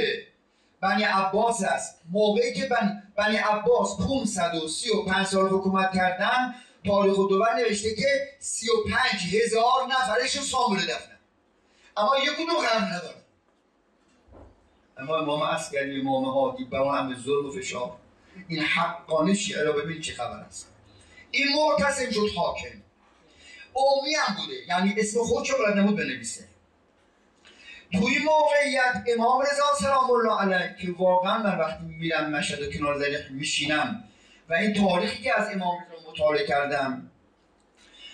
بنی 0.81 1.03
عباس 1.03 1.65
است. 1.65 2.01
موقعی 2.11 2.55
که 2.55 2.67
بنی, 2.67 2.91
بنی 3.17 3.37
عباس 3.37 3.97
535 3.97 5.27
سال 5.27 5.49
حکومت 5.49 5.93
کردن 5.95 6.55
تاریخ 6.87 7.17
دوبر 7.17 7.57
نوشته 7.57 7.95
که 7.95 8.29
35 8.41 9.01
هزار 9.35 9.87
نفرش 9.91 10.37
رو 10.37 10.43
ساموره 10.43 10.83
دفنن. 10.83 11.19
اما 11.97 12.19
یک 12.19 12.31
کدوم 12.33 12.87
نداره 12.93 13.23
اما 14.97 15.17
امام 15.19 15.43
اسکری 15.43 16.01
امام 16.01 16.25
هادی 16.25 16.65
به 16.65 16.79
هم 16.79 17.15
ظلم 17.15 17.47
و 17.47 17.51
فشار. 17.51 17.97
این 18.49 18.61
حقانه 18.61 19.35
شیعه 19.35 19.63
را 19.63 19.73
ببین 19.73 20.01
چه 20.01 20.15
خبر 20.15 20.41
است. 20.49 20.69
این 21.31 21.47
معتصم 21.57 22.11
شد 22.11 22.29
حاکم. 22.37 22.83
اومی 23.73 24.15
هم 24.15 24.37
بوده. 24.37 24.55
یعنی 24.69 24.95
اسم 25.01 25.21
خود 25.21 25.45
چه 25.45 25.55
بلد 25.55 25.79
نمود 25.79 25.97
بنویسه. 25.97 26.52
توی 27.93 28.19
موقعیت 28.19 29.05
امام 29.19 29.43
رضا 29.43 29.87
سلام 29.87 30.11
الله 30.11 30.41
علیه 30.41 30.77
که 30.81 30.93
واقعا 30.99 31.43
من 31.43 31.59
وقتی 31.59 31.85
میرم 31.85 32.31
مشهد 32.31 32.63
و 32.63 32.73
کنار 32.73 32.99
زلیخ 32.99 33.31
میشینم 33.31 34.05
و 34.49 34.55
این 34.55 34.75
تاریخی 34.75 35.23
که 35.23 35.41
از 35.41 35.49
امام 35.55 35.79
رضا 35.79 36.11
مطالعه 36.11 36.47
کردم 36.47 37.11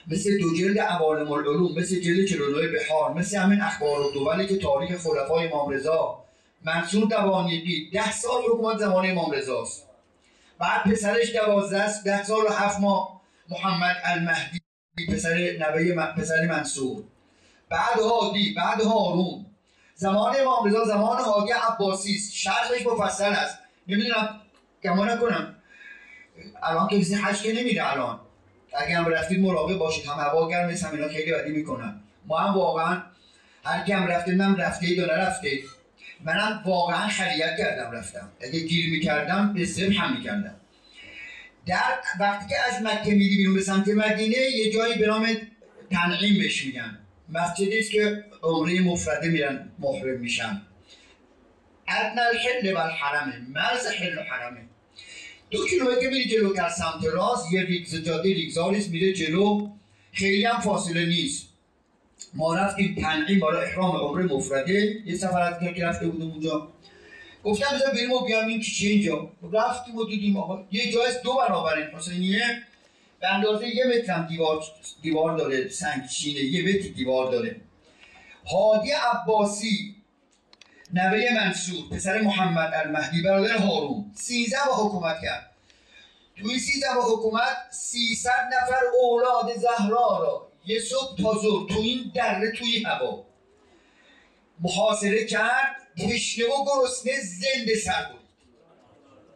مثل 0.06 0.38
دو 0.38 0.56
جلد 0.56 0.78
عوالم 0.78 1.32
العلوم 1.32 1.78
مثل 1.78 2.00
جلد 2.00 2.26
چلونوی 2.26 2.78
بحار 2.78 3.14
مثل 3.14 3.36
همین 3.36 3.60
اخبار 3.60 4.00
و 4.00 4.10
دولی 4.10 4.46
که 4.46 4.56
تاریخ 4.56 4.96
خلفای 4.96 5.48
امام 5.48 5.70
رضا 5.70 6.24
منصور 6.64 7.08
دوانیقی 7.08 7.90
ده 7.92 8.12
سال 8.12 8.42
حکومت 8.42 8.78
زمان 8.78 9.10
امام 9.10 9.30
رضاست. 9.30 9.88
بعد 10.58 10.82
پسرش 10.82 11.30
دوازده 11.34 11.78
است. 11.78 12.04
ده 12.04 12.24
سال 12.24 12.44
و 12.44 12.52
هفت 12.52 12.80
ماه 12.80 13.20
محمد 13.48 13.96
المهدی 14.04 14.60
پسر 15.12 15.56
نوه 15.60 16.06
پسر 16.12 16.46
منصور. 16.46 17.04
بعد 17.68 18.00
هادی 18.00 18.54
بعد 18.54 18.80
هارون 18.80 19.46
زمان 20.00 20.36
امام 20.40 20.68
رضا 20.68 20.84
زمان 20.84 21.18
هادی 21.18 21.52
عباسی 21.52 22.14
است. 22.14 22.32
شرحش 22.32 22.86
مفصل 22.86 23.32
است. 23.32 23.58
نمی‌دونم 23.88 24.40
گمان 24.84 25.10
نکنم. 25.10 25.54
الان 26.62 26.88
که 26.88 27.00
کسی 27.00 27.14
حج 27.14 27.42
که 27.42 27.52
نمیره 27.52 27.92
الان. 27.92 28.20
اگه 28.76 28.96
هم 28.96 29.08
رفتید 29.08 29.40
مراقب 29.40 29.78
باشید. 29.78 30.06
هم 30.06 30.20
هوا 30.20 30.48
گرم 30.48 30.68
نیست 30.68 30.92
اینا 30.92 31.08
خیلی 31.08 31.32
بدی 31.32 31.52
می‌کنن. 31.52 32.00
ما 32.26 32.38
هم 32.38 32.54
واقعا 32.54 33.02
هر 33.64 33.84
کی 33.84 33.92
هم 33.92 34.06
رفتید 34.06 34.34
من 34.34 34.56
رفته 34.56 34.90
یا 34.90 35.06
نرفته. 35.06 35.58
منم 36.24 36.62
واقعا 36.66 37.08
خریت 37.08 37.56
کردم 37.58 37.90
رفتم. 37.90 38.28
اگه 38.40 38.60
گیر 38.60 38.90
می‌کردم 38.90 39.52
به 39.52 39.66
هم 40.00 40.16
می‌کردم. 40.16 40.54
در 41.66 41.94
وقتی 42.20 42.48
که 42.48 42.54
از 42.68 42.82
مکه 42.82 43.10
میری 43.10 43.36
بیرون 43.36 43.54
به 43.54 43.60
سمت 43.60 43.88
مدینه 43.88 44.36
یه 44.36 44.72
جایی 44.72 44.98
به 44.98 45.06
نام 45.06 45.26
تنعیم 45.90 46.38
بهش 46.38 46.66
میگن. 46.66 46.98
مسجدی 47.28 47.78
است 47.78 47.90
که 47.90 48.24
عمره 48.42 48.80
مفرده 48.80 49.28
میرن 49.28 49.70
محرم 49.78 50.20
میشن. 50.20 50.62
ادنى 51.88 52.20
الحل 52.20 52.74
و 52.74 52.78
الحرمه 52.78 53.38
مرز 53.48 53.86
حل 53.86 54.18
و 54.18 54.22
حرمه. 54.22 54.60
دو 55.50 55.66
کیلومتر 55.66 56.08
میری 56.08 56.28
جلوتر 56.28 56.68
سمت 56.68 57.04
راست 57.12 57.52
یه 57.52 57.62
ریگز 57.62 57.94
جاده 57.94 58.34
ریگزاریست 58.34 58.90
میره 58.90 59.12
جلو. 59.12 59.70
خیلی 60.12 60.44
هم 60.44 60.60
فاصله 60.60 61.06
نیست. 61.06 61.48
ما 62.34 62.54
رفتیم 62.54 62.96
تنعیم 63.00 63.40
برای 63.40 63.66
احرام 63.66 63.96
عمره 63.96 64.24
مفرده 64.24 65.02
یه 65.06 65.16
سفر 65.16 65.40
از 65.40 65.74
که 65.74 65.84
رفته 65.84 66.06
بودم 66.06 66.30
اونجا. 66.30 66.68
گفتم 67.44 67.76
بذار 67.76 67.90
بریم 67.94 68.12
و 68.12 68.24
بیام 68.26 68.46
این 68.46 68.60
کیچه 68.60 68.86
اینجا. 68.86 69.30
رفتیم 69.52 69.96
و 69.96 70.04
دیدیم 70.04 70.36
آقا 70.36 70.64
یه 70.72 70.92
جای 70.92 71.12
دو 71.24 71.36
برابر 71.48 71.76
این 71.76 71.86
حسینیه 71.86 72.62
به 73.20 73.34
اندازه 73.34 73.68
یه 73.68 73.84
متر 73.84 74.12
هم 74.12 74.26
دیوار, 74.26 74.64
دیوار 75.02 75.38
داره 75.38 75.68
سنگچینه 75.68 76.40
یه 76.40 76.62
متر 76.62 76.88
دیوار 76.88 77.30
داره. 77.30 77.60
هادی 78.46 78.90
عباسی 78.90 79.96
نوه 80.94 81.24
منصور 81.34 81.88
پسر 81.90 82.20
محمد 82.20 82.74
المهدی 82.74 83.22
برادر 83.22 83.56
هارون 83.56 84.12
سیزه 84.14 84.56
با 84.66 84.86
حکومت 84.86 85.16
کرد. 85.22 85.50
توی 86.36 86.58
سیزه 86.58 86.86
با 86.94 87.02
حکومت 87.02 87.56
سیصد 87.70 88.48
نفر 88.52 88.80
اولاد 89.00 89.56
زهرا 89.56 90.18
را 90.22 90.52
یه 90.66 90.80
صبح 90.80 91.22
تا 91.22 91.34
زور 91.34 91.68
تو 91.68 91.78
این 91.78 92.12
دره 92.14 92.52
توی 92.52 92.82
هوا 92.82 93.24
محاصره 94.60 95.26
کرد 95.26 95.76
تشنه 95.98 96.44
و 96.44 96.64
گرسنه 96.64 97.20
زنده 97.20 97.74
سر 97.74 98.04
بود 98.12 98.20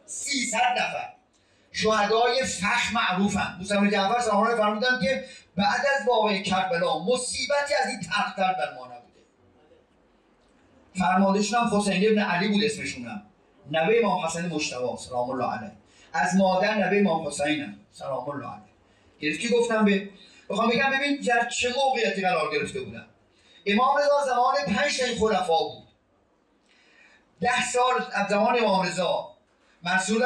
سیصد 0.05 0.71
نفر. 0.77 1.13
شهدای 1.73 2.45
فخ 2.45 2.93
معروفن. 2.93 3.55
موسی 3.59 3.89
جعفر 3.91 4.19
سلام 4.19 4.57
فرمودن 4.57 4.99
که 5.01 5.25
بعد 5.55 5.81
از 5.99 6.07
واقعه 6.07 6.43
کربلا 6.43 6.99
مصیبتی 6.99 7.73
از 7.83 7.89
این 7.89 7.99
تختر 7.99 8.53
بر 8.53 8.73
ما 8.75 8.85
نبوده. 8.85 9.21
فرمانشون 10.95 11.59
هم 11.59 11.77
حسین 11.77 12.09
ابن 12.09 12.19
علی 12.19 12.47
بود 12.47 12.63
اسمشون 12.63 13.05
هم. 13.05 13.21
نوه 13.71 13.95
امام 14.03 14.25
حسن 14.25 14.49
مجتبی 14.49 14.97
سلام 14.97 15.29
الله 15.29 15.57
علیه. 15.57 15.71
از 16.13 16.35
مادر 16.35 16.75
نوه 16.75 16.97
امام 16.97 17.27
حسین 17.27 17.75
سلام 17.91 18.29
الله 18.29 18.47
علیه. 18.47 18.73
گرفت 19.19 19.39
که 19.39 19.49
گفتم 19.49 19.85
به 19.85 20.09
بخوام 20.49 20.69
بگم 20.69 20.91
ببین 20.99 21.21
در 21.21 21.49
چه 21.49 21.73
موقعیتی 21.75 22.21
قرار 22.21 22.51
گرفته 22.51 22.79
بودن. 22.81 23.05
امام 23.65 23.97
رضا 23.97 24.25
زمان 24.25 24.75
پنج 24.75 24.99
تا 24.99 25.05
خلفا 25.19 25.63
بود. 25.63 25.87
ده 27.41 27.65
سال 27.65 28.05
از 28.13 28.27
زمان 28.29 28.59
امام 28.59 28.85
رضا. 28.85 29.33
منصور 29.83 30.23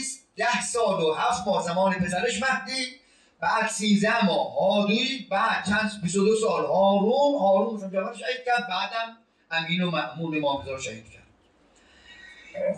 است 0.00 0.23
ده 0.36 0.62
سال 0.62 1.02
و 1.02 1.12
هفت 1.12 1.46
ماه 1.46 1.62
زمان 1.62 1.94
پسرش 1.94 2.42
مهدی 2.42 3.00
بعد 3.40 3.68
سیزده 3.68 4.24
ماه 4.24 4.58
هادوی 4.58 5.26
بعد 5.30 5.64
چند 5.64 6.00
22 6.02 6.36
سال 6.36 6.66
هارون. 6.66 7.40
هارون 7.40 7.74
مثلا 7.74 7.90
جوان 7.90 8.14
شهید 8.14 8.44
کرد 8.46 8.68
بعدم 8.68 9.16
امین 9.50 9.82
و 9.82 9.90
مأمون 9.90 10.36
امام 10.36 10.62
رضا 10.62 10.78
شهید 10.78 11.10
کرد. 11.10 11.22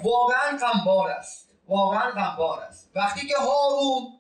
واقعا 0.03 0.59
غمبار 0.59 1.11
است. 1.11 1.51
واقعا 1.69 2.11
غمبار 2.11 2.61
است. 2.61 2.91
وقتی 2.95 3.27
که 3.27 3.35
هارون 3.37 4.13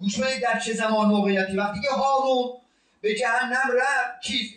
گوش 0.00 0.20
بدید 0.20 0.42
در 0.42 0.58
چه 0.58 0.72
زمان 0.72 1.06
موقعیتی 1.06 1.56
وقتی 1.56 1.80
که 1.80 1.90
هارون 1.90 2.52
به 3.00 3.14
جهنم 3.14 3.70
رفت 3.74 4.20
چیز 4.22 4.50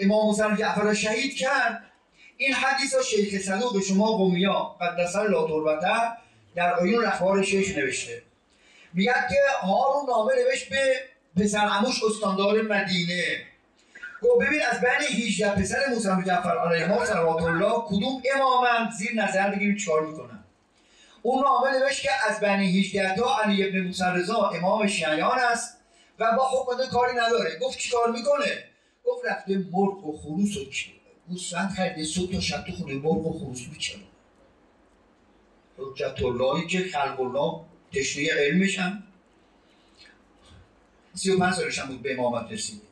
امام 0.00 0.26
موسی 0.26 0.42
جعفر 0.58 0.82
را 0.82 0.94
شهید 0.94 1.36
کرد. 1.36 1.84
این 2.36 2.54
حدیث 2.54 2.94
ها 2.94 3.02
شیخ 3.02 3.42
صدوق 3.42 3.74
به 3.74 3.80
شما 3.80 4.06
قومیا 4.06 4.76
قدس 4.80 5.16
الله 5.16 5.48
تربته. 5.48 6.12
در 6.58 6.74
آیون 6.74 7.06
اخبار 7.06 7.42
شش 7.42 7.76
نوشته. 7.76 8.22
میگد 8.94 9.28
که 9.28 9.66
هارون 9.66 10.06
نامه 10.08 10.32
نوشت 10.34 10.68
به 10.68 10.94
پسر 11.36 11.58
عموش 11.58 12.04
استاندار 12.04 12.62
مدینه. 12.62 13.24
گفت 14.22 14.46
ببین 14.46 14.60
از 14.72 14.80
بین 14.80 15.24
18 15.26 15.50
پسر 15.50 15.86
موسی 15.90 16.08
جعفر 16.26 16.58
علیه 16.58 17.04
صلوات 17.04 17.42
الله 17.42 17.82
کدوم 17.86 18.22
امامم 18.34 18.90
زیر 18.98 19.14
نظر 19.14 19.50
بگیریم 19.50 19.76
چیکار 19.76 20.06
می‌کنن. 20.06 20.44
اون 21.22 21.44
نامه 21.44 21.78
نوشت 21.78 22.02
که 22.02 22.10
از 22.28 22.40
بنی 22.40 22.80
18 22.80 23.16
تا 23.16 23.36
علی 23.44 23.68
ابن 23.68 23.80
موسی 23.80 24.04
رضا 24.14 24.48
امام 24.48 24.86
شیعیان 24.86 25.38
است 25.38 25.76
و 26.18 26.32
با 26.36 26.48
حکمت 26.48 26.88
کاری 26.88 27.12
نداره. 27.18 27.58
گفت 27.58 27.78
چیکار 27.78 28.10
می‌کنه؟ 28.10 28.64
گفت 29.04 29.26
رفته 29.30 29.58
مرغ 29.72 30.06
و 30.06 30.18
خروس 30.18 30.56
و 30.56 30.60
گوسفند 31.28 31.70
خریده 31.70 32.04
صبح 32.04 32.32
تا 32.32 32.40
شب 32.40 32.64
تو 32.64 32.72
خونه 32.72 32.94
مرغ 32.94 33.26
و 33.26 33.38
خروس 33.38 33.60
میچره 33.72 34.00
حجت 35.78 36.22
اللهی 36.22 36.66
که 36.66 36.88
خلق 36.88 37.20
الله 37.20 37.64
تشنه 37.92 38.32
علمش 38.32 38.78
هم 38.78 39.02
سی 41.14 41.30
و 41.30 41.52
سالش 41.52 41.78
هم 41.78 41.86
بود 41.86 42.02
به 42.02 42.12
امامت 42.12 42.52
رسید 42.52 42.82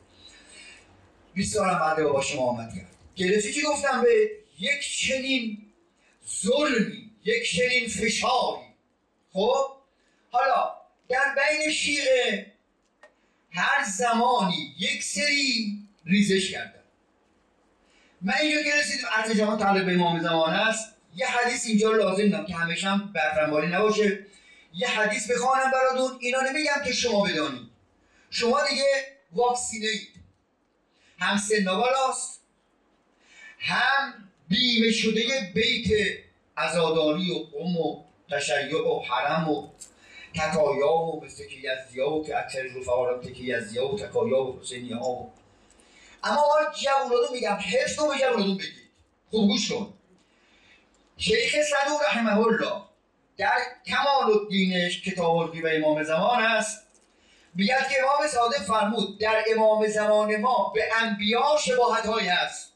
20 1.33 1.53
سال 1.53 1.69
هم 1.69 1.79
بعد 1.79 2.03
باباش 2.03 2.35
امامت 2.35 2.75
کرد. 2.75 2.95
گرفتی 3.15 3.53
چی 3.53 3.61
گفتم 3.61 4.01
به؟ 4.01 4.31
یک 4.59 4.97
چنین 4.97 5.57
ظلمی 6.41 7.11
یک 7.25 7.51
چنین 7.51 7.87
فشاری. 7.87 8.67
خب؟ 9.33 9.65
حالا 10.31 10.71
در 11.09 11.35
بین 11.35 11.71
شیعه 11.71 12.53
هر 13.51 13.85
زمانی 13.85 14.75
یک 14.79 15.03
سری 15.03 15.77
ریزش 16.05 16.51
کردن 16.51 16.83
من 18.21 18.33
اینجا 18.41 18.63
که 18.63 18.75
رسیدم 18.79 19.07
عرض 19.11 19.37
جهان 19.37 19.57
تعلق 19.57 19.85
به 19.85 19.93
امام 19.93 20.19
زمان 20.19 20.53
است 20.53 20.96
یه 21.17 21.27
حدیث 21.27 21.65
اینجا 21.65 21.91
لازم 21.91 22.29
دارم 22.29 22.45
که 22.45 22.55
همیشه 22.55 22.87
هم 22.87 23.13
برفرماری 23.13 23.67
نباشه. 23.67 24.25
یه 24.73 24.87
حدیث 24.87 25.31
بخوانم 25.31 25.71
براتون. 25.71 26.17
اینا 26.19 26.39
نمیگم 26.41 26.83
که 26.85 26.93
شما 26.93 27.23
بدانید. 27.23 27.67
شما 28.29 28.59
دیگه 28.69 28.83
واکسینه 29.31 29.87
اید 29.87 30.09
هم 31.19 31.37
سنابالاست 31.37 32.41
هم 33.59 34.13
بیمه 34.47 34.91
شده 34.91 35.51
بیت 35.55 36.17
ازاداری 36.57 37.31
و 37.31 37.39
قم 37.39 37.77
و 37.77 38.03
تشیع 38.31 38.81
و 38.81 38.99
حرم 38.99 39.49
و 39.49 39.69
تکایا 40.35 40.91
و 40.91 41.25
مثل 41.25 41.47
که 41.47 41.55
یزدیا 41.55 42.09
و 42.09 42.25
که 42.25 42.37
اکثر 42.37 42.63
رفعا 42.63 43.21
که 43.21 43.43
یزدیا 43.43 43.87
و 43.87 43.99
تکایا 43.99 44.43
و 44.43 44.59
حسینی 44.59 44.93
ها 44.93 45.11
و 45.11 45.31
اما 46.23 46.35
ما 46.35 46.71
جوانادون 46.83 47.27
میگم 47.31 47.53
حفظ 47.53 47.99
رو 47.99 48.07
به 48.07 48.17
جوانادون 48.19 48.57
بگید. 48.57 48.87
خوب 49.29 49.47
گوش 49.47 49.71
کن. 49.71 49.93
شیخ 51.17 51.51
صدوق 51.51 52.01
رحمه 52.07 52.37
الله 52.37 52.81
در 53.37 53.57
کمال 53.85 54.39
الدینش 54.39 55.01
کتاب 55.01 55.35
الدین 55.35 55.63
امام 55.67 56.03
زمان 56.03 56.41
است 56.41 56.87
میگد 57.55 57.89
که 57.89 57.95
امام 58.03 58.27
صادق 58.27 58.61
فرمود 58.67 59.19
در 59.19 59.43
امام 59.55 59.87
زمان 59.87 60.35
ما 60.35 60.71
به 60.75 60.83
انبیا 61.01 61.43
شباهت 61.65 62.05
های 62.05 62.27
هست. 62.27 62.73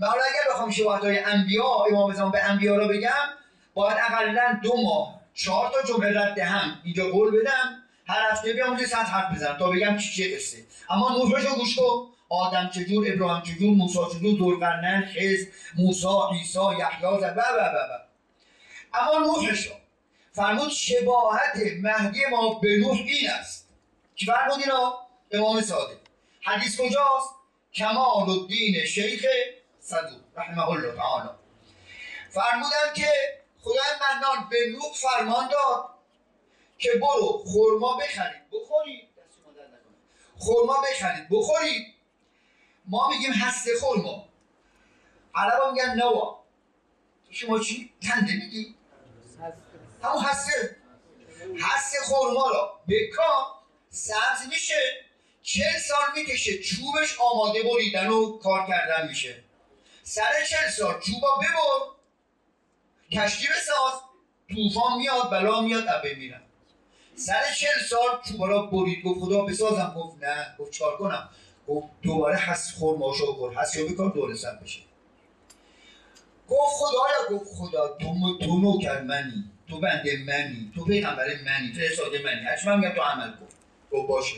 و 0.00 0.06
حالا 0.06 0.22
اگر 0.22 0.54
بخوام 0.54 0.70
شباهت 0.70 1.04
های 1.04 1.18
انبیا 1.18 1.84
امام 1.90 2.14
زمان 2.14 2.30
به 2.30 2.44
انبیا 2.44 2.76
رو 2.76 2.88
بگم 2.88 3.28
باید 3.74 3.96
اقلا 4.10 4.60
دو 4.62 4.82
ماه 4.82 5.20
چهار 5.34 5.70
تا 5.70 5.82
جمله 5.82 6.20
رد 6.20 6.38
هم 6.38 6.80
اینجا 6.84 7.10
قول 7.10 7.40
بدم 7.40 7.82
هر 8.06 8.32
هفته 8.32 8.52
بیام 8.52 8.68
اونجا 8.68 8.86
صد 8.86 8.96
حرف 8.96 9.34
بزنم 9.34 9.58
تا 9.58 9.70
بگم 9.70 9.96
چی 9.96 10.22
چه 10.22 10.36
قصه. 10.36 10.58
اما 10.90 11.10
نوحش 11.10 11.44
رو 11.44 11.54
گوش 11.54 11.76
کن. 11.76 12.06
آدم 12.28 12.70
چجور 12.74 13.12
ابراهیم 13.12 13.42
چجور 13.42 13.76
موسی 13.76 13.98
چجور 14.12 14.38
ذوالقرنین 14.38 15.06
خز 15.06 15.46
موسی 15.78 16.06
عیسی 16.32 16.58
یحیی 16.58 17.04
و 17.04 17.16
و 17.16 17.40
و 17.40 17.98
اما 18.94 19.18
نوحش 19.18 19.68
فرمود 20.32 20.68
شباهت 20.68 21.56
مهدی 21.82 22.20
ما 22.30 22.54
به 22.54 22.76
نوح 22.76 22.96
این 22.96 23.30
است. 23.30 23.68
که 24.16 24.26
فرمود 24.26 24.60
اینا؟ 24.60 24.98
امام 25.32 25.60
صادق. 25.60 25.96
حدیث 26.42 26.80
کجاست؟ 26.80 27.34
کمال 27.74 28.30
الدین 28.30 28.84
شیخ 28.84 29.26
صدوق 29.80 30.20
رحمه 30.36 30.68
الله 30.68 30.96
تعالی. 30.96 31.28
فرمودن 32.30 32.94
که 32.96 33.10
خدای 33.62 33.90
منان 34.00 34.48
به 34.50 34.56
نوح 34.72 34.94
فرمان 34.94 35.48
داد 35.48 35.88
که 36.78 36.90
برو 36.94 37.42
خورما 37.46 37.96
بخرید. 37.96 38.42
بخورید. 38.52 39.08
خورما 40.38 40.76
بخرید. 40.90 41.26
بخورید. 41.30 41.97
ما 42.88 43.08
میگیم 43.08 43.32
هسته 43.32 43.70
خورما 43.80 44.28
عربا 45.34 45.70
میگن 45.70 45.94
نوا. 45.94 46.44
شما 47.30 47.58
چی؟ 47.58 47.92
تنده 48.02 48.32
میگی؟ 48.32 48.74
همون 50.02 50.22
هسته 50.22 50.76
هسته 51.60 51.98
خورما 52.04 52.50
را. 52.50 52.80
بکن 52.88 53.44
سبز 53.90 54.48
میشه. 54.50 55.04
چل 55.42 55.78
سال 55.88 56.06
می‌کشه. 56.16 56.58
چوبش 56.58 57.16
آماده 57.20 57.62
بریدن 57.62 58.08
و 58.08 58.38
کار 58.38 58.66
کردن 58.66 59.08
میشه. 59.08 59.44
سر 60.02 60.44
چل 60.50 60.68
سال 60.70 61.00
چوبا 61.00 61.36
ببر. 61.36 61.98
کشتی 63.12 63.48
بساز 63.48 64.00
طوفان 64.54 64.98
میاد 64.98 65.30
بلا 65.30 65.60
میاد 65.60 65.88
ابه 65.88 66.14
میرن. 66.14 66.42
سر 67.16 67.54
چل 67.60 67.80
سال 67.90 68.22
چوبا 68.28 68.46
را 68.46 68.62
برید. 68.62 69.04
گفت 69.04 69.20
خدا 69.20 69.40
بسازم. 69.40 69.94
گفت 69.96 70.22
نه. 70.24 70.56
گفت 70.58 70.72
چکار 70.72 70.96
کنم؟ 70.96 71.28
دوباره 72.02 72.36
حس 72.36 72.74
بکن 73.26 73.56
حس 73.56 73.76
یا 73.76 73.84
بکن 73.86 74.08
دوره 74.08 74.34
سب 74.34 74.62
بشه. 74.62 74.80
گفت 76.48 76.72
خدایا 76.72 77.40
گفت 77.40 77.54
خدا 77.54 77.88
تو 77.88 78.38
تو 78.38 78.58
نوکر 78.58 79.00
منی 79.00 79.44
تو 79.68 79.80
بنده 79.80 80.16
منی 80.26 80.72
تو 80.74 80.84
پیغمبر 80.84 81.26
منی 81.26 81.72
اصاده 81.92 82.22
منی. 82.22 82.40
من 82.66 82.78
میگم 82.78 82.94
تو 82.94 83.02
عمل 83.02 83.30
کن. 83.30 83.46
گفت 83.90 84.08
باشه. 84.08 84.36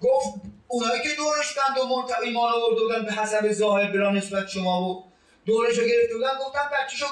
گفت 0.00 0.40
اونایی 0.68 1.02
که 1.02 1.08
دورش 1.16 1.54
کند 1.54 1.78
و 1.78 1.96
منطقه 1.96 2.22
ایمان 2.22 2.52
آورده 2.52 2.80
بودن 2.80 3.04
به 3.04 3.12
حسب 3.12 3.52
ظاهر 3.52 3.92
برا 3.92 4.10
نسبت 4.10 4.48
شما 4.48 4.90
و 4.90 5.04
دورش 5.46 5.78
رو 5.78 5.84
گرفته 5.84 6.14
بودن 6.14 6.38
گفتم 6.40 6.68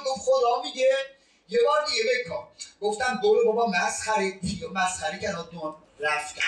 گفت 0.07 0.21
خدا 0.21 0.63
میگه. 0.65 0.91
یه 1.49 1.59
بار 1.67 1.87
دیگه 1.87 2.03
بکن 2.03 2.49
گفتم 2.81 3.21
برو 3.23 3.45
بابا 3.45 3.67
مسخری 3.67 4.41
مسخری 4.75 5.19
کناتون 5.21 5.75
رفتم 6.01 6.43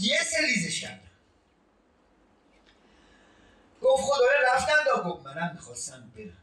یه 0.00 0.18
سر 0.24 0.46
ریزش 0.46 0.80
کردم 0.80 1.11
گفت 3.82 4.02
خدای 4.02 4.28
رفتن 4.54 4.84
دا 4.86 5.02
گفت 5.02 5.26
منم 5.26 5.52
می‌خواستم 5.54 6.12
برم. 6.16 6.36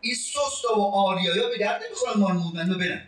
این 0.00 0.16
و 0.76 0.82
آریایا 0.82 1.48
به 1.48 1.58
درد 1.58 1.82
نمی‌خورن 1.84 2.20
مال 2.20 2.32
مودن 2.32 2.72
رو 2.72 2.78
برن. 2.78 3.06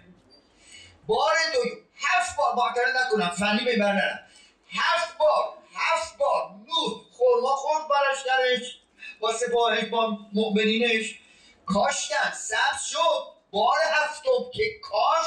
بار 1.06 1.32
دو 1.54 1.60
هفت 1.96 2.36
بار 2.36 2.54
معترض 2.54 2.94
نکنم 2.96 3.30
فنی 3.30 3.64
به 3.64 3.76
نرم. 3.76 4.26
هفت 4.70 5.18
بار 5.18 5.54
هفت 5.74 6.18
بار 6.18 6.50
نوح 6.50 7.02
خورما 7.12 7.48
خورد 7.48 7.88
براش 7.88 8.18
درش. 8.26 8.80
با 9.20 9.32
سپاهش 9.32 9.84
با 9.84 10.18
مؤمنینش. 10.32 11.20
کاشتن 11.66 12.32
سبز 12.34 12.82
شد. 12.90 13.40
بار 13.50 13.78
هفتم 13.92 14.50
که 14.54 14.62
کاش 14.82 15.26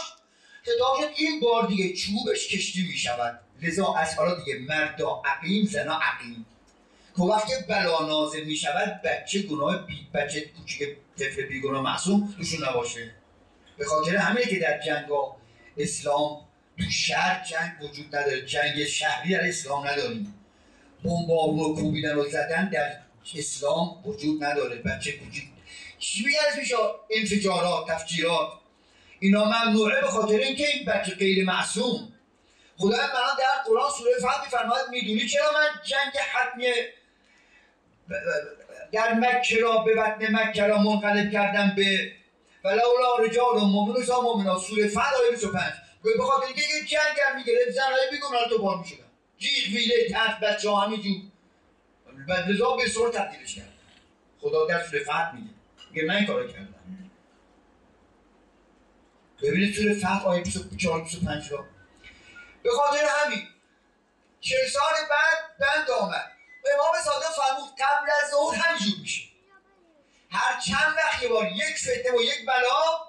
خطاب 0.64 0.98
شد 1.02 1.14
این 1.16 1.40
بار 1.40 1.68
دیگه 1.68 1.94
چوبش 1.94 2.48
کشتی 2.48 2.88
می 2.88 2.98
شود 2.98 3.40
لذا 3.62 3.94
از 3.94 4.16
حالا 4.16 4.36
دیگه 4.36 4.60
مردا 4.60 5.22
عقیم 5.26 5.66
زنا 5.66 6.00
عقیم. 6.02 6.46
که 7.16 7.22
وقتی 7.22 7.54
بلا 7.70 8.08
نازل 8.08 8.44
می 8.44 8.56
شود 8.56 9.02
بچه 9.02 9.42
گناه 9.42 9.88
بی 9.88 10.08
بچه 10.14 10.42
کوچیک 10.42 10.98
طفل 11.18 11.46
بیگناه 11.46 11.82
معصوم 11.82 12.34
توشون 12.38 12.70
نباشه. 12.70 13.12
به 13.78 13.86
خاطر 13.86 14.16
همه 14.16 14.42
که 14.42 14.60
در 14.60 14.80
جنگ 14.80 15.08
اسلام 15.78 16.42
تو 16.78 16.90
شهر 16.90 17.46
جنگ 17.46 17.72
وجود 17.82 18.16
نداره. 18.16 18.46
جنگ 18.46 18.86
شهری 18.86 19.34
در 19.34 19.48
اسلام 19.48 19.88
نداریم. 19.88 20.36
بمبارون 21.04 21.60
و 21.60 21.76
کوبیدن 21.76 22.16
و 22.16 22.30
زدن 22.30 22.70
در 22.70 22.98
اسلام 23.36 24.04
وجود 24.06 24.44
نداره. 24.44 24.76
بچه 24.76 25.12
کوچیک. 25.12 25.44
چی 26.00 26.26
میشه؟ 26.60 26.76
انفجارات 27.10 27.88
تفجیرات. 27.88 28.54
اینا 29.20 29.46
ممنوعه 29.46 30.02
به 30.02 30.08
خاطر 30.08 30.36
اینکه 30.36 30.68
این 30.68 30.86
بچه 30.86 31.16
غیر 31.16 31.46
معصوم. 31.46 32.14
خدا 32.78 32.98
من 32.98 33.36
در 33.40 33.64
قرآن 33.68 33.90
سوره 33.98 34.12
فتح 34.20 34.46
میفرماید 34.46 34.90
می‌دونی 34.92 35.28
چرا 35.28 35.52
من 35.54 35.82
جنگ 35.84 36.14
حتمی 36.34 36.66
در 38.92 39.14
مکه 39.14 39.60
را 39.62 39.78
به 39.78 39.96
بطن 39.96 40.36
مکه 40.36 40.68
را 40.68 40.78
منقلب 40.78 41.32
کردن 41.32 41.74
به 41.76 42.12
ولولا 42.64 43.16
رجال 43.20 43.56
و 43.56 43.66
مؤمن 43.66 43.96
و 43.96 44.22
مؤمنات 44.22 44.62
سوره 44.62 44.88
فد 44.88 45.14
آیه 45.22 45.32
25 45.32 45.74
به 46.04 46.24
خاطر 46.24 46.46
اینکه 46.46 46.62
یه 46.62 46.86
جنگ 46.86 47.18
هم 47.28 47.36
می‌گرفت 47.36 47.72
زنهای 47.72 48.10
بیگناه 48.12 48.50
تو 48.50 48.58
بار 48.58 48.80
می‌شدن. 48.80 49.04
جیغ 49.38 49.76
ویله 49.76 50.10
تحت 50.10 50.40
بچه 50.40 50.70
ها 50.70 50.80
همینجور 50.80 51.22
لذا 52.48 52.76
به 52.76 52.90
سر 52.90 53.10
تبدیلش 53.10 53.56
کرد. 53.56 53.74
خدا 54.42 54.66
در 54.66 54.84
سوره 54.84 55.04
فد 55.04 55.34
میگه. 55.34 55.50
میگه 55.92 56.08
من 56.08 56.16
این 56.16 56.26
کارو 56.26 56.48
کردم. 56.48 56.74
ببینید 59.42 59.76
سوره 59.76 59.94
فد 59.94 60.22
آیه 60.26 60.42
24 60.42 61.02
25 61.02 61.52
را. 61.52 61.66
به 62.64 62.70
خاطر 62.72 63.06
همین 63.26 63.48
چه 64.42 64.56
سال 64.68 64.94
بعد 65.10 65.58
بند 65.60 65.90
آمد. 65.90 66.32
امام 66.74 66.94
صادق 67.06 67.32
فرمود 67.32 67.70
قبل 67.80 68.10
از 68.24 68.32
ظهر 68.32 68.56
همینجور 68.56 69.00
میشه. 69.02 69.22
هر 70.32 70.60
چند 70.60 70.96
وقت 70.98 71.24
یه 71.24 71.30
بار 71.30 71.48
یک 71.52 71.78
فتنه 71.78 72.18
و 72.18 72.22
یک 72.22 72.46
بلا 72.46 73.08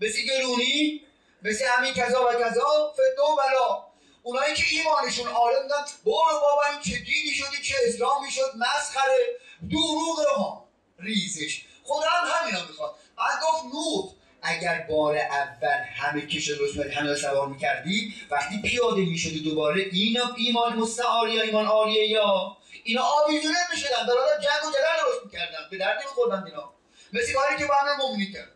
مثل 0.00 0.22
گرونی 0.22 1.06
مثل 1.42 1.64
همین 1.64 1.94
کذا 1.94 2.28
و 2.28 2.32
کذا 2.32 2.92
فتنه 2.92 3.24
و 3.24 3.36
بلا. 3.36 3.90
اونایی 4.22 4.54
که 4.54 4.64
ایمانشون 4.70 5.28
عالم 5.28 5.62
بودن 5.62 5.84
برو 6.04 6.40
بابا 6.40 6.62
این 6.70 6.80
چه 6.80 6.98
دینی 6.98 7.30
شدی 7.34 7.62
چه 7.62 7.74
اسلامی 7.84 8.30
شد 8.30 8.52
مسخره 8.56 9.40
دروغ 9.70 10.26
ها. 10.36 10.68
ریزش. 10.98 11.64
خدا 11.84 12.08
هم 12.08 12.28
همینا 12.28 12.64
می‌خواد. 12.64 12.94
بعد 13.16 13.40
گفت 13.42 13.64
نوح 13.64 14.19
اگر 14.42 14.86
بار 14.88 15.16
اول 15.16 15.68
همه 15.96 16.26
کش 16.26 16.48
رسمت 16.48 16.86
همه 16.86 17.14
سوار 17.14 17.48
می‌کردی 17.48 18.14
وقتی 18.30 18.62
پیاده 18.62 19.00
می‌شدی 19.00 19.40
دوباره 19.40 19.82
اینا 19.82 20.34
ایمان 20.36 20.76
مستعار 20.76 21.28
یا 21.28 21.42
ایمان 21.42 21.66
آریه 21.66 22.06
یا؟ 22.06 22.56
اینا 22.84 23.02
آویزونه 23.02 23.58
می‌شدن 23.70 24.06
در 24.06 24.12
حال 24.12 24.42
جنگ 24.42 24.68
و 24.68 24.70
جدل 24.70 25.04
درست 25.04 25.24
می‌کردن 25.24 25.58
به 25.70 25.78
درد 25.78 25.98
نمیخوردن 25.98 26.44
اینا. 26.44 26.72
مثل 27.12 27.32
کاری 27.32 27.56
که 27.58 27.66
با 27.66 27.74
هم 27.74 27.96
مؤمنی 27.98 28.32
کرد 28.32 28.52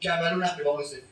جبل 0.00 0.32
و 0.32 0.36
نقل 0.36 0.64
باقی 0.64 0.84
سفید. 0.84 1.04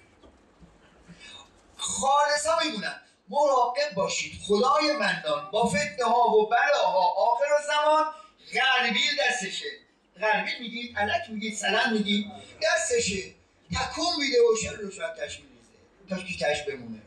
خالصا 1.76 2.58
میمونن 2.64 3.00
مراقب 3.28 3.94
باشید. 3.94 4.32
خدای 4.42 4.96
مندان. 5.00 5.50
با 5.50 5.68
فتنه 5.68 6.04
ها 6.04 6.28
و 6.28 6.48
بلاها 6.48 7.14
آخر 7.16 7.44
زمان 7.66 8.04
غربیل 8.54 9.10
دستشه. 9.20 9.66
غربیل 10.20 10.54
میگید 10.60 10.98
علک 10.98 11.30
میگید 11.30 11.54
سلام 11.54 11.92
میگید 11.92 12.26
دستشه. 12.62 13.37
تکون 13.72 14.24
میده 14.24 14.38
و 14.52 14.56
شر 14.62 14.76
رو 14.76 14.90
شاید 14.90 15.14
تش 15.14 15.40
میریزه 15.40 15.78
تا 16.08 16.16
کی 16.16 16.36
تش 16.36 16.62
بمونه. 16.62 17.02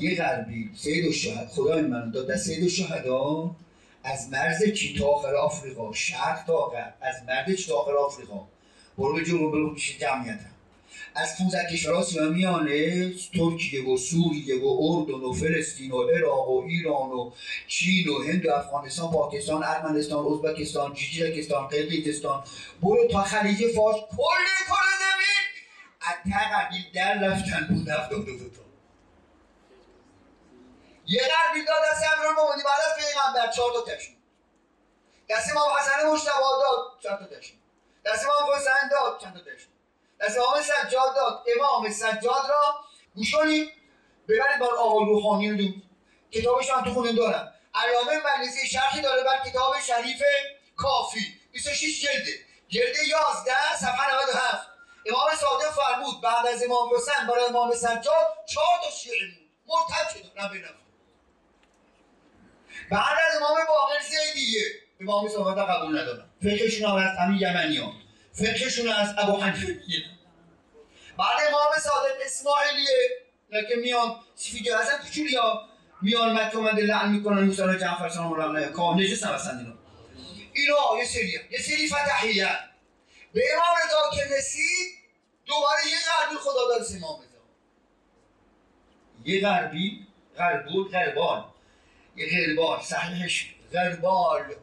یه 0.00 0.16
غربی 0.16 0.70
سید 0.76 1.06
و 1.06 1.12
شهد. 1.12 1.48
خدای 1.48 1.82
من 1.82 2.10
داد 2.10 2.30
دست 2.30 2.46
سید 2.46 2.64
و 2.64 2.68
شهدا 2.68 3.50
از 4.04 4.28
مرز 4.30 4.72
چی 4.72 4.98
تا 4.98 5.06
آخر 5.06 5.34
آفریقا؟ 5.34 5.92
شرق 5.92 6.44
تا 6.46 6.56
غرب 6.56 6.94
از 7.00 7.14
مرز 7.26 7.56
چی 7.56 7.66
تا 7.66 7.76
آخر 7.76 7.96
آفریقا؟ 7.96 8.48
برو 8.98 9.20
جنوب 9.20 9.52
برو 9.52 9.76
جمعیت 9.76 10.40
هم. 10.40 10.50
از 11.14 11.38
15 11.38 11.72
کشور 11.72 11.94
آسیا 11.94 12.28
میانه 12.28 13.10
ترکیه 13.34 13.84
و 13.88 13.96
سوریه 13.96 14.60
و 14.64 14.78
اردن 14.80 15.24
و 15.24 15.32
فلسطین 15.32 15.90
و 15.90 16.02
عراق 16.02 16.50
و 16.50 16.64
ایران 16.66 17.10
و 17.10 17.30
چین 17.68 18.08
و 18.08 18.22
هند 18.22 18.46
و 18.46 18.50
افغانستان 18.50 19.10
پاکستان 19.10 19.64
ارمنستان 19.64 20.26
ازبکستان 20.26 20.94
جیجیکستان 20.94 21.68
قرقیزستان. 21.68 22.44
برو 22.82 23.08
تا 23.08 23.22
خلیج 23.22 23.58
فارس. 23.76 23.96
کل 23.96 24.44
زمین 24.68 25.03
از 26.06 26.32
قبیل 26.52 26.92
در 26.94 27.14
رفتن 27.14 27.66
بود 27.66 27.88
هفتاد 27.88 28.24
دو 28.24 28.50
تا 28.50 28.64
یه 31.06 31.22
قبیل 31.22 31.64
داد 31.64 31.82
دست 31.92 32.02
امیرالمومنین 32.12 32.64
بعد 32.64 32.80
از 32.86 33.04
پیغمبر 33.04 33.52
چهار 33.52 33.72
تا 33.72 33.94
تشون 33.94 34.14
دست 35.28 35.50
امام 35.50 35.70
حسن 35.78 36.06
مجتبی 36.06 36.32
داد 36.62 37.00
چند 37.02 37.18
تا 37.18 37.36
تشون 37.36 37.56
دست 38.04 38.24
امام 38.24 38.56
حسین 38.56 38.88
داد 38.90 39.20
چند 39.20 39.34
تا 39.34 39.40
تشون 39.40 39.74
از 40.20 40.38
امام 40.38 40.62
سجاد 40.62 41.14
داد 41.16 41.44
امام 41.56 41.90
سجاد 41.90 42.46
را 42.48 42.84
گوش 43.14 43.34
کنید 43.34 43.72
ببرید 44.28 44.58
بار 44.60 44.74
آقای 44.76 45.06
روحانی 45.06 45.50
رو 45.50 45.56
دود 45.56 45.82
کتابش 46.30 46.70
هم 46.70 46.84
تو 46.84 46.94
خونه 46.94 47.12
دارم. 47.12 47.54
علامه 47.74 48.12
مجلسی 48.26 48.66
شرحی 48.66 49.00
داره 49.00 49.22
بر 49.22 49.50
کتاب 49.50 49.80
شریف 49.80 50.22
کافی. 50.76 51.40
26 51.52 52.02
جلده. 52.02 52.32
جلد 52.68 52.96
11 53.08 53.52
صفحه 53.80 54.14
97 54.14 54.73
امام 55.06 55.28
صادق 55.40 55.70
فرمود 55.70 56.20
بعد 56.20 56.46
از 56.46 56.62
امام 56.62 56.88
حسین 56.96 57.26
برای 57.28 57.44
امام 57.44 57.74
سجاد 57.74 58.26
چهار 58.48 58.78
تا 58.84 58.90
شیعه 58.90 59.26
بود. 59.26 59.50
مرتب 59.66 60.08
شد 60.14 60.38
نه 60.38 60.64
بعد 62.90 63.18
از 63.30 63.36
امام 63.36 63.56
باقر 63.68 64.00
زیدیه. 64.02 64.62
امام 65.00 65.28
صادق 65.28 65.70
قبول 65.70 65.98
ندارم. 65.98 66.30
فقهشون 66.42 66.90
هم 66.90 66.96
از 66.96 67.18
همین 67.18 67.38
یمنی 67.40 67.76
ها 67.76 67.92
فقهشون 68.32 68.88
از 68.88 69.14
ابو 69.18 69.36
حنیفه. 69.36 69.80
بعد 71.18 71.48
امام 71.48 71.78
صادق 71.82 72.16
اسماعیلیه 72.24 73.08
که 73.68 73.76
میان 73.76 74.16
سفیجه 74.34 74.76
اصلا 74.78 74.98
کوچولی 74.98 75.36
ها 75.36 75.68
میان 76.02 76.32
مکه 76.32 76.56
اومده 76.56 76.82
لعن 76.82 77.12
می‌کنن 77.12 77.44
موسی 77.44 77.62
جعفر 77.62 78.08
سلام 78.08 78.32
الله 78.32 78.58
علیه 78.58 78.68
کام 78.68 79.00
نجس 79.00 79.24
هم 79.24 79.34
هستن 79.34 79.58
اینا. 79.58 79.74
اینا 80.52 80.98
یه 80.98 81.04
سری 81.04 81.40
یه 81.50 81.58
سری 81.58 81.88
فتحیه 81.88 82.48
به 83.34 83.42
امام 83.52 83.76
رضا 83.86 84.16
که 84.16 84.34
رسید 84.36 84.94
دوباره 85.46 85.80
یه 85.90 85.96
غربی 86.08 86.36
خدا 86.40 86.68
داد 86.68 86.86
امام 86.96 87.20
رضا 87.20 87.38
یه 89.24 89.40
غربی 89.40 90.06
غربول 90.36 90.88
غربال. 90.88 91.44
یه 92.16 92.26
غربال 92.30 92.80
صحیحش 92.82 93.54
غربال. 93.72 94.54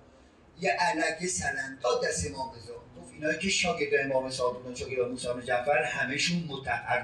یه 0.61 0.71
علگه 0.71 1.27
سلنداد 1.27 2.05
دست 2.05 2.27
امام 2.27 2.55
رضا 2.55 2.73
اینایی 3.13 3.39
که 3.39 3.49
شاگرد 3.49 4.05
امام 4.05 4.29
صادق 4.29 4.57
بودن 4.57 4.75
شاگرد 4.75 5.07
موسی 5.11 5.27
جعفر 5.45 5.83
همشون 5.83 6.49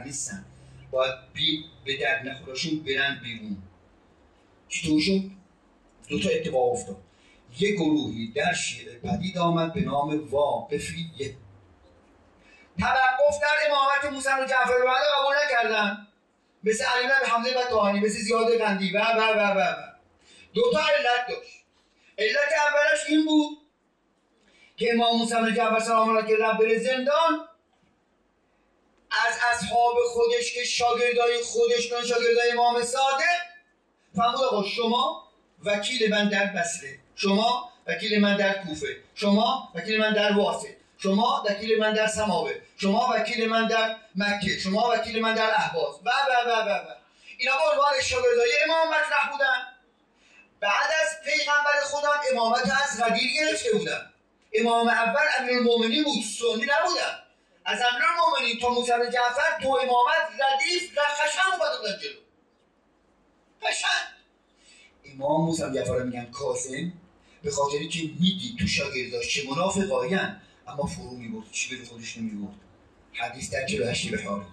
نیستن. 0.06 0.46
باید 0.92 1.14
بی 1.34 1.66
به 1.86 1.98
درد 1.98 2.28
نخوراشون 2.28 2.80
برن 2.84 3.20
بیرون. 3.24 3.58
چطورشون 4.68 5.32
دو 6.10 6.20
تا 6.20 6.30
اتفاق 6.30 6.72
افتاد. 6.72 6.98
یه 7.60 7.72
گروهی 7.72 8.32
در 8.36 8.54
شیعه 8.54 8.98
پدید 8.98 9.38
آمد 9.38 9.74
به 9.74 9.82
نام 9.82 10.30
واقفیه 10.30 11.36
توقف 12.80 13.42
در 13.42 13.72
امامت 13.72 14.14
موسی 14.14 14.30
بن 14.30 14.48
جعفر 14.48 14.86
بعد 14.86 15.04
قبول 15.18 15.36
نکردن. 15.46 16.08
مثل 16.64 16.86
علی 16.86 17.08
بن 17.08 17.26
حمزه 17.26 17.60
و 17.60 17.64
طاهانی 17.64 18.00
مثل 18.00 18.20
زیاد 18.20 18.58
قندی 18.58 18.92
و 18.92 19.00
و 19.00 19.22
و 19.22 19.60
و 19.60 19.74
دو 20.54 20.72
تا 20.72 20.80
علت 20.80 21.28
داشت. 21.28 21.64
علت 22.18 22.54
اولش 22.68 23.06
این 23.08 23.26
بود 23.26 23.58
که 24.78 24.94
امام 24.94 25.18
موسی 25.18 25.34
بن 25.34 25.54
جعفر 25.54 25.80
سلام 25.80 26.10
الله 26.10 26.46
رب 26.46 26.58
بره 26.58 26.80
زندان 26.80 27.48
از 29.28 29.40
اصحاب 29.52 29.96
خودش 30.08 30.54
که 30.54 30.64
شاگردای 30.64 31.44
خودش 31.44 31.90
کن 31.90 32.04
شاگردای 32.04 32.52
امام 32.52 32.82
صادق 32.82 33.24
فرمود 34.16 34.42
آقا 34.42 34.64
شما 34.64 35.28
وکیل 35.66 36.12
من 36.12 36.30
در 36.30 36.46
بصره. 36.46 37.00
شما 37.16 37.72
وکیل 37.88 38.22
من 38.22 38.38
در 38.38 38.54
کوفه. 38.64 38.98
شما 39.16 39.72
وکیل 39.76 40.00
من 40.00 40.14
در 40.14 40.34
واسه 40.34 40.78
شما 41.08 41.44
وکیل 41.50 41.80
من 41.80 41.94
در 41.94 42.08
سماوه 42.08 42.54
شما 42.78 43.10
وکیل 43.14 43.50
من 43.50 43.68
در 43.68 43.96
مکه. 44.16 44.60
شما 44.60 44.90
وکیل 44.94 45.22
من 45.22 45.34
در 45.34 45.50
احواز 45.50 45.96
و 46.06 46.10
و 46.10 46.50
و 46.50 46.52
و 46.52 46.70
و. 46.70 46.96
اینا 47.38 47.52
به 47.58 47.72
عنوان 47.72 48.02
شاگردای 48.04 48.52
امام 48.66 48.88
مطرح 48.88 49.32
بودن. 49.32 49.68
بعد 50.60 50.90
از 51.02 51.24
پیغمبر 51.26 51.82
خودم 51.84 52.10
امامت 52.32 52.72
از 52.84 53.04
غدیر 53.04 53.32
گرفته 53.40 53.72
بودن 53.72 54.14
امام 54.54 54.88
اول 54.88 55.26
امیرالمومنین 55.40 56.04
بود. 56.04 56.24
سنی 56.40 56.66
نبودن 56.66 57.24
از 57.66 57.80
امیرالمومنین 57.94 58.60
تا 58.62 58.70
موسی 58.70 58.92
جعفر 58.92 59.62
تو 59.62 59.70
امامت 59.70 60.28
ردیف 60.40 60.98
و 60.98 61.02
خشن 61.02 61.42
اومده 61.52 62.00
جلو. 62.04 62.20
خشن. 63.64 64.08
امام 65.14 65.46
موسی 65.46 65.64
جعفر 65.74 66.04
میگن 66.04 66.26
کاسم 66.26 66.94
به 67.44 67.52
خاطری 67.52 67.88
که 67.88 68.00
میدی 68.00 68.56
تو 68.60 68.68
شاگرداش 68.68 69.34
چه 69.34 69.50
منافقاین 69.50 70.47
اما 70.68 70.86
فرو 70.86 71.18
می‌برد 71.18 71.52
چی 71.52 71.76
به 71.76 71.86
خودش 71.86 72.18
حدیث 73.14 73.54
در 73.54 73.66
48 73.66 74.16
بحاره 74.16 74.46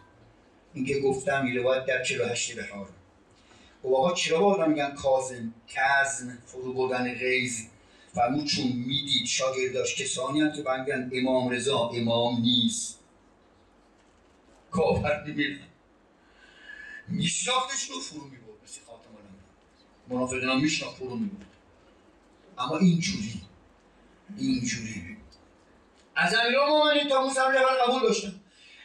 اینکه 0.75 1.01
گفتم 1.01 1.45
این 1.45 1.57
روایت 1.57 1.87
در 1.87 2.03
48 2.03 2.59
بحاره 2.59 2.91
و 2.91 3.89
خب 3.89 3.95
آقا 3.95 4.13
چرا 4.15 4.41
بردن 4.41 4.69
میگن 4.69 4.95
کازم 4.95 5.55
کزم 5.69 6.39
فرو 6.47 6.73
بردن 6.73 7.15
غیز 7.15 7.67
فرمود 8.15 8.47
چون 8.47 8.67
می‌دید 8.67 9.27
شاگرداش 9.27 9.95
کسانی 9.95 10.41
هم 10.41 10.53
که 10.53 10.63
بنگن 10.63 11.11
امام 11.13 11.49
رضا 11.49 11.89
امام 11.89 12.41
نیست. 12.41 12.99
کافر 14.71 15.25
نمیرن 15.27 15.59
میشناختش 17.09 17.91
رو 17.91 18.01
فرو 18.01 18.25
میبود 18.25 18.59
مثل 18.65 18.81
خاتم 18.87 19.11
الانبیا 19.11 20.19
منافقین 20.19 20.49
هم 20.49 20.61
میشناخت 20.61 20.97
فرو 20.97 21.17
میبود 21.17 21.47
اما 22.59 22.79
اینجوری 22.79 23.41
اینجوری. 24.39 25.14
از 26.17 26.35
امیر 26.35 26.59
مومنی 26.69 27.09
تا 27.09 27.23
موسی 27.23 27.35
جبل 27.35 27.59
قبول 27.59 28.03
داشتن 28.03 28.41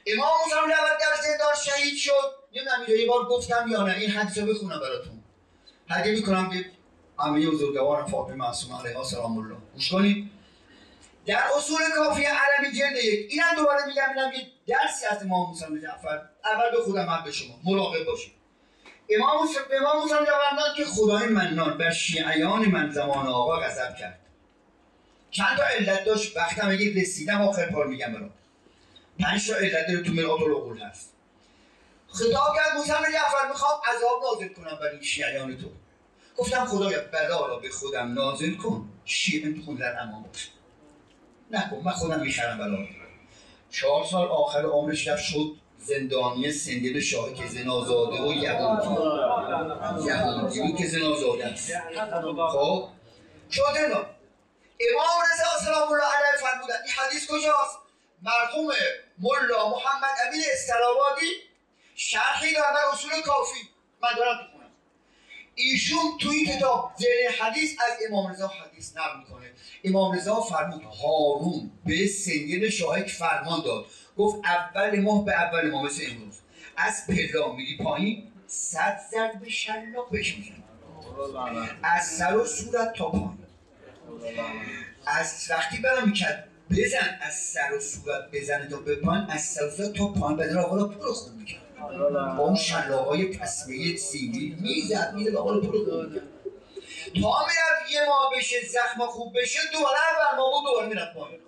امام 0.08 0.30
موسی 0.44 0.56
جبل 0.56 0.70
در 1.00 1.22
زندان 1.24 1.56
شهید 1.66 1.98
شد. 1.98 2.40
نمی‌دونم 2.56 3.00
یه 3.00 3.08
بار 3.08 3.26
گفتم 3.26 3.68
یا 3.72 3.84
نه. 3.84 3.96
این 3.96 4.10
حدیث 4.10 4.38
رو 4.38 4.46
بخونم 4.46 4.80
براتون. 4.80 5.24
هدیه 5.90 6.14
می‌کنم 6.16 6.50
به 6.50 6.66
همه 7.20 7.48
بزرگوار 7.48 8.06
فاطمه 8.06 8.36
معصومه 8.36 8.80
علیها. 8.80 9.04
سلام 9.04 9.38
الله. 9.38 9.56
گوش 9.74 9.92
کنید. 9.92 10.30
در 11.26 11.44
اصول 11.58 11.78
کافی 11.96 12.24
عربی 12.26 12.78
جلد 12.80 13.04
یک. 13.04 13.32
اینم 13.32 13.56
دوباره 13.58 13.86
میگم 13.88 14.04
اینم 14.16 14.32
یه 14.34 14.48
درسی 14.68 15.06
از 15.06 15.24
امام 15.24 15.50
موسی 15.50 15.66
جعفر. 15.82 16.22
اول 16.46 16.72
به 16.72 16.84
خودم 16.84 17.06
هم 17.06 17.24
به 17.24 17.32
شما. 17.32 17.56
مراقب 17.64 18.04
باشید. 18.04 18.34
امام 19.10 19.42
موسی 19.42 19.60
امام 19.82 20.02
موسی 20.02 20.14
که 20.78 20.86
خدای 20.86 21.28
منان 21.28 21.78
بر 21.78 21.92
شیعیان 21.92 22.66
من 22.66 22.92
زمان 22.92 23.28
آقا 23.28 23.60
غضب 23.60 23.96
کرد. 23.96 24.20
چند 25.32 25.58
تا 25.58 25.64
علت 25.64 26.06
داشت؟ 26.06 26.38
وقتم 26.38 26.70
اگه 26.70 27.02
رسیدم 27.02 27.42
آخر 27.42 27.66
پار 27.66 27.88
میگم 27.88 28.14
برام. 28.14 28.30
پنج 29.20 29.48
تا 29.48 29.56
علت 29.56 29.88
داره 29.88 30.02
تو 30.02 30.14
مرآت 30.14 30.42
العقول 30.42 30.80
هست. 30.80 31.14
خطاب 32.08 32.56
کرد 32.56 32.78
موسی 32.78 32.90
جعفر 32.90 33.48
می‌خوام 33.50 33.80
عذاب 33.88 34.22
نازل 34.24 34.54
کنم 34.54 34.78
برای 34.82 35.04
شیعیان 35.04 35.58
تو. 35.58 35.68
گفتم 36.38 36.66
خدایا 36.66 37.00
بلا 37.14 37.46
را 37.46 37.60
به 37.60 37.70
خودم 37.70 38.14
نازل 38.14 38.56
کن. 38.56 38.90
شیعه 39.06 39.62
خود 39.66 39.78
در 39.80 40.02
امان 40.02 40.24
باشه. 40.24 40.50
نکن 41.52 41.82
من 41.86 41.92
خودم 41.92 42.20
می‌خرم 42.20 42.58
بلا. 42.58 42.78
چهار 43.72 44.06
سال 44.06 44.28
آخر 44.28 44.66
عمرش 44.66 45.08
رفت 45.08 45.24
شد 45.24 45.52
زندانی 45.78 46.52
سندل 46.52 47.00
شاه 47.00 47.34
که 47.34 47.48
زنازاده 47.48 48.22
و 48.22 48.34
یهودی. 48.34 48.88
یهودی 50.06 50.62
بود 50.62 50.78
که 50.78 50.88
زنازاده 50.88 51.46
است. 51.46 51.72
خب؟ 52.52 52.88
شد 53.52 53.64
امام 54.80 55.22
رضا 55.34 55.66
سلام 55.66 55.94
الله 55.94 56.04
علیه 56.04 56.42
فرمودن 56.42 56.76
این 56.86 56.94
حدیث 56.94 57.28
کجاست؟ 57.28 57.78
مرحوم 58.22 58.74
ملا 59.18 59.70
محمد 59.70 60.16
امین 60.28 60.42
استرابادی 60.54 61.32
شرحی 61.96 62.54
دارن 62.54 62.74
در 62.74 62.80
اصول 62.94 63.22
کافی. 63.22 63.60
من 64.02 64.10
دارم 64.18 64.38
تو 64.38 64.60
ایشون 65.56 66.18
توی 66.22 66.46
کتاب 66.46 66.92
زیر 66.98 67.32
حدیث 67.42 67.76
از 67.80 67.98
امام 68.10 68.32
رضا 68.32 68.48
حدیث 68.48 68.98
نقل 68.98 69.20
می‌کنه. 69.20 69.54
امام 69.84 70.16
رضا 70.16 70.42
فرمود 70.42 70.84
هارون 70.84 71.72
به 71.86 72.08
سنگل 72.08 72.70
شاهک 72.70 73.08
فرمان 73.08 73.62
داد. 73.64 73.86
گفت 74.18 74.46
اول 74.46 75.00
ماه 75.00 75.26
به 75.26 75.34
اول 75.34 75.70
ماه 75.70 75.86
مثل 75.86 76.04
امروز. 76.10 76.40
از 76.78 77.08
پلا 77.08 77.52
میری 77.52 77.78
پایین 77.78 78.32
صد 78.48 79.00
ضرب 79.12 79.50
شلاق 79.50 80.10
بهش 80.10 80.38
میزن 80.38 80.64
از 81.84 82.08
سر 82.08 82.38
و 82.38 82.46
صورت 82.46 82.94
تا 82.94 83.10
پایین. 83.10 83.39
از 85.08 85.48
وقتی 85.50 85.78
برام 85.78 86.10
می‌کرد 86.10 86.48
بزن 86.70 87.20
از 87.22 87.34
سر 87.34 87.74
و 87.74 87.80
صورت 87.80 88.32
بزنه 88.32 88.68
تا 88.68 88.78
به 88.78 88.96
پایین 88.96 89.26
از 89.30 89.42
سر 89.42 89.66
و 89.66 89.70
صورت 89.70 89.94
تا 89.94 90.08
پایین 90.08 90.38
بدن 90.38 90.58
آقا 90.58 90.76
رو 90.76 90.88
پر 90.88 91.14
خون 91.14 91.34
می‌کرد. 91.34 91.62
با 92.38 92.44
اون 92.44 92.56
شلاقای 92.56 93.38
تصمیه 93.38 93.98
سیدی 93.98 94.58
می‌زد 94.60 95.14
می‌زد 95.16 95.36
آقا 95.36 95.54
رو 95.54 95.62
پر 95.62 95.72
خون 95.72 96.06
می‌کرد. 96.06 96.28
تا 97.22 97.32
می‌رفت 97.48 97.92
یه 97.92 98.06
ما 98.08 98.30
بشه 98.38 98.56
زخم 98.68 99.06
خوب 99.06 99.34
بشه 99.42 99.60
دوباره 99.74 99.98
اول 99.98 100.38
ما 100.38 100.52
بود 100.52 100.72
دوباره 100.72 100.88
می‌رفت 100.88 101.14
پایین. 101.14 101.40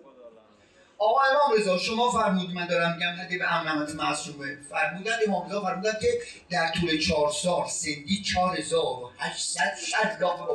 آقا 1.02 1.22
امام 1.22 1.60
رضا 1.60 1.78
شما 1.78 2.12
فرمود 2.12 2.50
من 2.50 2.68
دارم 2.68 2.94
میگم 2.94 3.24
هدی 3.24 3.38
به 3.38 3.54
امامت 3.54 3.96
معصومه. 3.96 4.58
فرمودن 4.70 5.18
امام 5.28 5.50
رضا 5.50 5.62
فرمودن 5.62 5.94
که 6.02 6.08
در 6.50 6.72
طول 6.72 7.00
چهار 7.00 7.32
سال 7.32 7.68
سندی 7.68 8.24
چهار 8.24 8.58
هزار 8.58 8.84
و 8.84 9.12
هشتصد 9.20 9.74
شلاق 9.88 10.50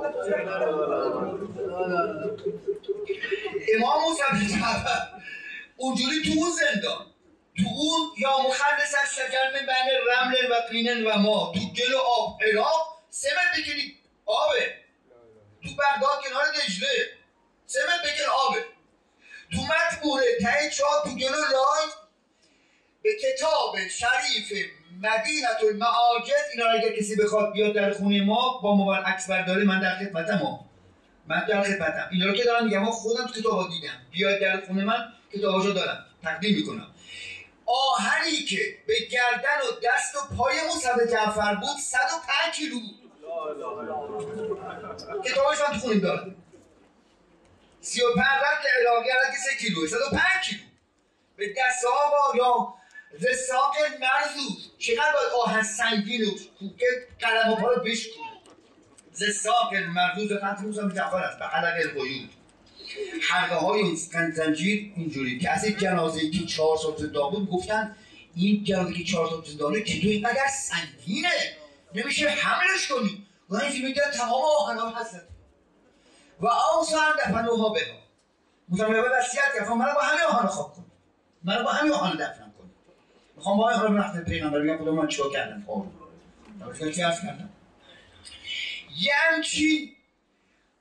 امام 3.74 4.02
موسی 4.02 4.22
اونجوری 5.76 6.22
تو 6.22 6.40
اون 6.40 6.50
زندان 6.50 7.06
تو 7.56 7.64
اون 7.68 8.10
یا 8.18 8.38
مخلص 8.48 8.94
از 9.02 9.14
شجر 9.14 9.52
من 9.52 9.66
بین 9.66 9.98
رمل 10.10 10.50
و 10.50 10.54
قینن 10.70 11.06
و 11.06 11.18
ما 11.18 11.52
تو 11.54 11.60
گل 11.60 11.94
و 11.94 11.98
آب 11.98 12.38
عراق 12.42 12.98
سه 13.10 13.28
متر 13.28 13.62
بکنی 13.62 13.94
آبه. 14.26 14.74
تو 15.62 15.68
بغداد 15.70 16.24
کنار 16.28 16.44
دجله 16.52 16.88
سه 17.66 17.78
متر 17.84 18.08
بکن 18.08 18.30
آبه. 18.48 18.75
تو 19.52 19.60
مطبوره 19.62 20.24
ته 20.40 20.70
چاه 20.70 21.02
تو 21.04 21.10
گل 21.10 21.34
و 21.34 21.52
لای 21.52 21.90
به 23.02 23.10
کتاب 23.22 23.76
شریف 23.88 24.66
مدینت 25.02 25.64
المعاجز 25.70 26.32
اینا 26.54 26.70
اگر 26.70 26.96
کسی 26.96 27.16
بخواد 27.16 27.52
بیاد 27.52 27.74
در 27.74 27.92
خونه 27.92 28.24
ما 28.24 28.60
با 28.62 28.74
موبایل 28.74 29.04
عکس 29.04 29.30
برداره 29.30 29.64
من 29.64 29.80
در 29.80 29.98
خدمتم. 29.98 30.58
من 31.26 31.46
در 31.48 31.62
خدمتم. 31.62 32.08
اینا 32.12 32.26
رو 32.26 32.32
که 32.32 32.44
دارم 32.44 32.64
میگم 32.64 32.84
خودم 32.84 33.26
تو 33.26 33.40
کتابا 33.40 33.68
دیدم. 33.68 34.06
بیاد 34.10 34.40
در 34.40 34.60
خونه 34.66 34.84
من 34.84 35.12
کتاباشو 35.32 35.72
دارم. 35.72 36.04
تقدیم 36.22 36.56
می‌کنم. 36.56 36.86
آهنی 37.66 38.36
که 38.36 38.58
به 38.86 38.94
گردن 39.10 39.58
و 39.68 39.80
دست 39.84 40.14
و 40.14 40.36
پای 40.36 40.54
موسی 40.66 41.12
جعفر 41.12 41.54
بود 41.54 41.78
105 41.78 42.54
کیلو 42.54 42.80
بود. 42.80 42.96
کتابش 45.24 45.58
من 45.60 45.74
تو 45.74 45.80
خونیم 45.80 46.00
دارم. 46.00 46.34
35 47.86 48.18
رد 48.18 48.64
الهی 48.88 49.10
که 49.32 49.38
3 49.38 49.56
کیلو 49.60 49.86
105 49.86 50.22
کیلو. 50.44 50.60
به 51.36 51.48
دست 51.48 51.84
ها 51.84 52.36
یا 52.36 52.74
رساق 53.30 53.74
مرزوز 54.00 54.70
چقدر 54.78 55.12
باید 55.12 55.32
آهن 55.44 55.62
سنگین 55.62 56.24
و 56.24 56.30
که 56.78 56.86
قلم 57.20 57.52
و 57.52 57.56
پا 57.56 57.72
رو 57.72 57.82
بشکنه 57.82 58.24
زساق 59.12 59.74
مرزوز 59.74 60.32
خط 60.32 60.60
موسی 60.60 60.96
جعفر 60.96 61.16
است 61.16 61.38
به 61.38 61.44
حلق 61.46 61.74
القیود 61.74 62.30
حلقه 63.30 63.54
های 63.54 63.80
اون 63.80 63.94
زنجیر 64.34 64.92
اینجوری 64.96 65.38
که 65.38 65.50
از 65.50 65.64
این 65.64 65.76
جنازه 65.76 66.30
که 66.30 66.46
چهار 66.46 66.76
سال 66.76 67.30
بود 67.30 67.50
گفتن 67.50 67.96
این 68.36 68.64
جنازه 68.64 68.94
که 68.94 69.04
چهار 69.04 69.30
سال 69.30 69.44
زنده 69.44 69.82
که 69.82 70.00
تو 70.00 70.08
اینقدر 70.08 70.48
سنگینه 70.48 71.56
نمیشه 71.94 72.28
حملش 72.28 72.88
کنی. 72.88 73.26
و 73.48 73.56
این 73.56 73.86
میگه 73.86 74.02
تمام 74.14 74.42
آهنان 74.58 74.92
هستن 74.92 75.22
و 76.40 76.46
آسان 76.46 77.16
دفنوها 77.16 77.68
به 77.68 77.80
موسی 78.68 78.84
به 78.84 79.10
وصیت 79.18 79.54
کرد 79.54 79.68
من 79.68 79.94
با 79.94 80.00
همه 80.00 80.22
آهن 80.22 80.46
خواب 80.46 80.74
کن 80.74 80.84
من 81.44 81.62
با 81.62 81.70
همه 81.70 81.92
آهن 81.92 82.16
دفنم 82.16 82.54
کن 82.58 82.70
می‌خوام 83.36 83.56
با 83.56 83.64
آهن 83.64 83.96
رفت 83.96 84.24
پیغمبر 84.24 84.60
بگم 84.60 84.78
خدا 84.78 84.92
من 84.92 85.08
چیکار 85.08 85.32
کردم. 85.32 85.64
خب. 85.66 85.86
چی 86.92 87.02
عرض 87.02 87.20
کردم؟ 87.20 87.50
یعنی 89.00 89.96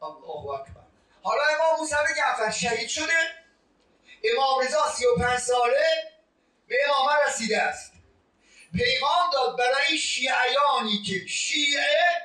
الله 0.01 0.49
اکبر. 0.49 0.81
حالا 1.23 1.41
امام 1.55 1.79
موسی 1.79 1.95
جعفر 2.17 2.51
شهید 2.51 2.89
شده. 2.89 3.13
امام 4.23 4.65
رضا 4.65 4.77
35 4.95 5.39
ساله. 5.39 6.11
به 6.67 6.75
امامه 6.89 7.11
رسیده 7.27 7.61
است. 7.61 7.93
پیغام 8.73 9.29
داد 9.33 9.57
برای 9.57 9.97
شیعیانی 9.97 11.03
که 11.05 11.27
شیعه 11.27 12.21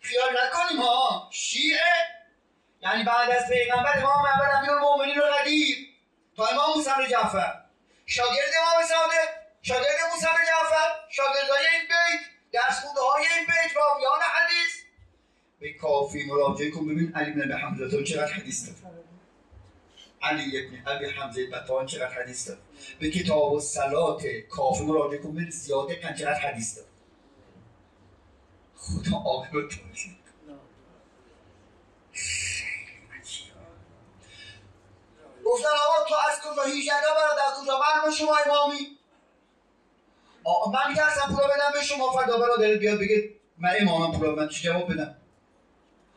خیال 0.00 0.36
نکنیم 0.44 0.82
ها 0.82 1.28
شیعه 1.32 2.13
یعنی 2.84 3.04
بعد 3.04 3.30
از 3.30 3.48
پیغمبر 3.48 3.98
امام 3.98 4.24
اول 4.24 4.56
امیر 4.58 4.70
المؤمنین 4.70 5.20
قدیر 5.20 5.76
تا 6.36 6.46
امام 6.46 6.76
موسی 6.76 7.10
جعفر. 7.10 7.54
شاگرد 8.06 8.52
امام 8.60 8.86
صادق 8.88 9.28
شاگرد 9.62 10.00
موسی 10.12 10.26
جعفر 10.26 10.90
شاگردای 11.10 11.66
این 11.72 11.88
بیت 11.88 12.20
درس 12.52 12.80
خونده 12.80 13.00
های 13.00 13.22
این 13.22 13.46
بیت 13.46 13.76
راویان 13.76 14.20
حدیث. 14.20 14.74
به 15.60 15.72
کافی 15.72 16.24
مراجعه 16.24 16.70
کن 16.70 16.86
ببین 16.86 17.12
علی 17.14 17.30
بن 17.30 17.42
ابی 17.42 17.52
حمزه 17.52 18.04
چقدر 18.04 18.32
حدیث 18.32 18.68
داره. 18.68 18.94
علی 20.22 20.66
ابن 20.66 20.82
ابی 20.86 21.06
حمزه 21.06 21.46
بطان 21.46 21.86
چقدر 21.86 22.22
حدیث 22.22 22.48
داره. 22.48 22.60
به 23.00 23.10
کتاب 23.10 23.52
و 23.52 23.60
سلات 23.60 24.26
کافی 24.50 24.84
مراجعه 24.84 25.18
کن 25.18 25.32
ببین 25.32 25.50
زیاده 25.50 26.14
چقدر 26.18 26.40
حدیث 26.40 26.76
داره. 26.76 26.88
خدا 28.76 29.16
آقا 29.16 29.46
گفتن 35.44 35.68
آقا 35.68 36.04
تو 36.08 36.14
از 36.30 36.40
کجا 36.40 36.62
هیجده 36.62 36.94
برادر 37.16 37.56
کجا 37.62 37.78
من 38.04 38.10
شما 38.12 38.36
امامی. 38.46 38.98
من 40.72 40.88
میترسم 40.90 41.26
پولا 41.34 41.46
بدم 41.48 41.72
به 41.72 41.82
شما 41.82 42.12
فردا 42.12 42.38
برادر 42.38 42.74
بیاد 42.74 42.98
بگه 42.98 43.30
من 43.58 43.70
امامم 43.80 44.18
پولا 44.18 44.34
من 44.34 44.48
چی 44.48 44.62
جواب 44.62 44.92
بدم؟ 44.92 45.16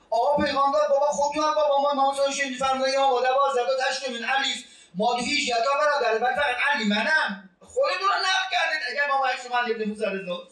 آقا 0.09 0.43
پیغمبر 0.43 0.79
بابا 0.89 1.05
خودتون 1.05 1.43
هم 1.43 1.53
بابا 1.53 1.81
ما 1.81 1.89
امام 1.91 2.15
صلی 2.15 2.33
شنیدی 2.33 2.55
فرمودن 2.55 2.91
یا 2.93 3.09
مادر 3.09 3.33
باز 3.33 3.53
زده 3.53 3.89
تشت 3.89 4.09
من 4.09 4.23
علیف 4.29 4.63
ما 4.95 5.13
هیچ 5.15 5.49
یتا 5.49 5.71
برادر 5.79 6.17
بعد 6.17 6.35
فقط 6.35 6.55
علی 6.73 6.85
منم. 6.85 7.49
خودتون 7.61 8.01
رو 8.07 8.13
نقل 8.15 8.47
کردید 8.51 8.81
اگر 8.91 9.07
ما 9.17 9.25
عکس 9.27 9.45
من 9.51 9.71
ابن 9.75 9.89
موسی 9.89 10.05
رضا. 10.05 10.47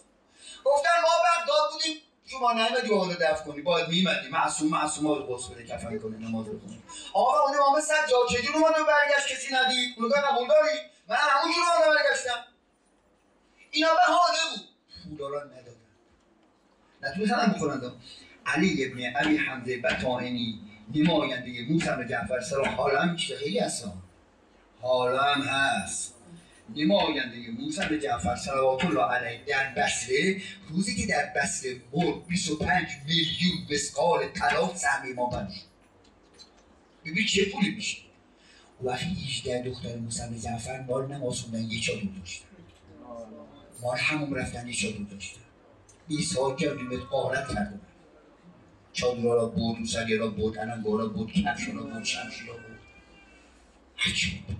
گفتن 0.66 0.90
ما 1.02 1.10
بغداد 1.26 1.72
بودیم 1.72 2.02
شما 2.26 2.54
نمیدی 2.54 2.90
با 2.90 3.00
خود 3.00 3.18
دفع 3.18 3.44
کنی. 3.46 3.62
باید 3.62 3.88
میمدی 3.88 4.28
معصوم 4.30 4.68
معصوم 4.70 5.08
رو 5.08 5.36
قصد 5.36 5.54
بده 5.54 5.64
کفن 5.68 6.00
کنی 6.00 6.18
نماز 6.18 6.46
بخونی 6.46 6.75
آقا 7.14 7.40
اون 7.40 7.58
امام 7.58 7.82
سجاد 7.82 8.28
چجور 8.30 8.56
اومد 8.56 8.76
برگشت 8.88 9.28
کسی 9.28 9.54
ندید 9.54 9.96
اونو 9.98 10.10
قبول 10.10 10.48
داری؟ 10.48 10.78
من 11.08 11.16
همونجور 11.16 11.64
اومد 11.64 11.98
برگشتم. 11.98 12.46
اینا 13.72 13.88
به 13.88 14.14
حاله 14.14 14.40
بود 14.52 15.18
پولا 15.18 15.30
را 15.30 15.44
ندادن. 15.44 15.76
نتونستن 17.02 17.54
بخورن 17.56 17.92
علی 18.46 18.86
ابن 18.86 19.16
علی 19.16 19.38
حمزه 19.38 19.78
بطائنی 19.78 20.60
نماینده 20.96 21.66
موسی 21.70 22.10
جعفر 22.10 22.42
سلام 22.42 22.68
حالا 22.68 23.02
هم 23.02 23.18
خیلی 23.18 23.60
هست 23.60 23.92
حالا 24.82 25.24
هم 25.24 25.42
هست. 25.42 26.16
نماینده 26.76 27.52
موسی 27.60 28.00
جعفر 28.00 28.36
صلوات 28.36 28.86
الله 28.86 29.04
علیه 29.04 29.42
در 29.48 29.74
بصره 29.74 30.42
روزی 30.70 30.96
که 30.96 31.14
در 31.14 31.34
بصره 31.36 31.82
مرد 31.94 32.28
25 32.28 32.88
میلیون 33.08 33.68
مسقال 33.72 34.28
طلا 34.28 34.76
سهم 34.76 35.12
امام 35.12 35.48
شد. 35.48 35.75
ببین 37.06 37.26
چه 37.26 37.46
پولی 37.46 37.76
میشه. 37.76 37.98
وقتی 38.84 39.06
18 39.06 39.62
دختر 39.62 39.96
موسی 39.96 40.40
جعفر 40.44 40.82
مال 40.82 41.08
نماز 41.08 41.42
خوندن 41.42 41.64
یه 41.64 41.80
چادر 41.80 42.02
داشتن. 42.20 42.46
مال 43.82 43.98
همون 43.98 44.36
رفتن 44.36 44.68
یه 44.68 44.74
چادر 44.74 44.98
داشتن. 44.98 45.42
ایسا 46.08 46.56
جانیمت 46.56 47.04
قارت 47.04 47.54
کرده 47.54 47.80
چادر 48.94 49.22
را 49.22 49.46
بود 49.46 49.80
موسیقی 49.80 50.18
را 50.18 50.28
بود 50.28 50.58
اننگا 50.58 50.98
را 50.98 51.08
بود 51.08 51.32
کفش 51.34 51.68
را 51.68 51.84
بود 51.84 52.04
شمشی 52.04 52.46
را 52.48 52.54
بود 52.54 52.80
هرچی 53.98 54.44
بود. 54.48 54.56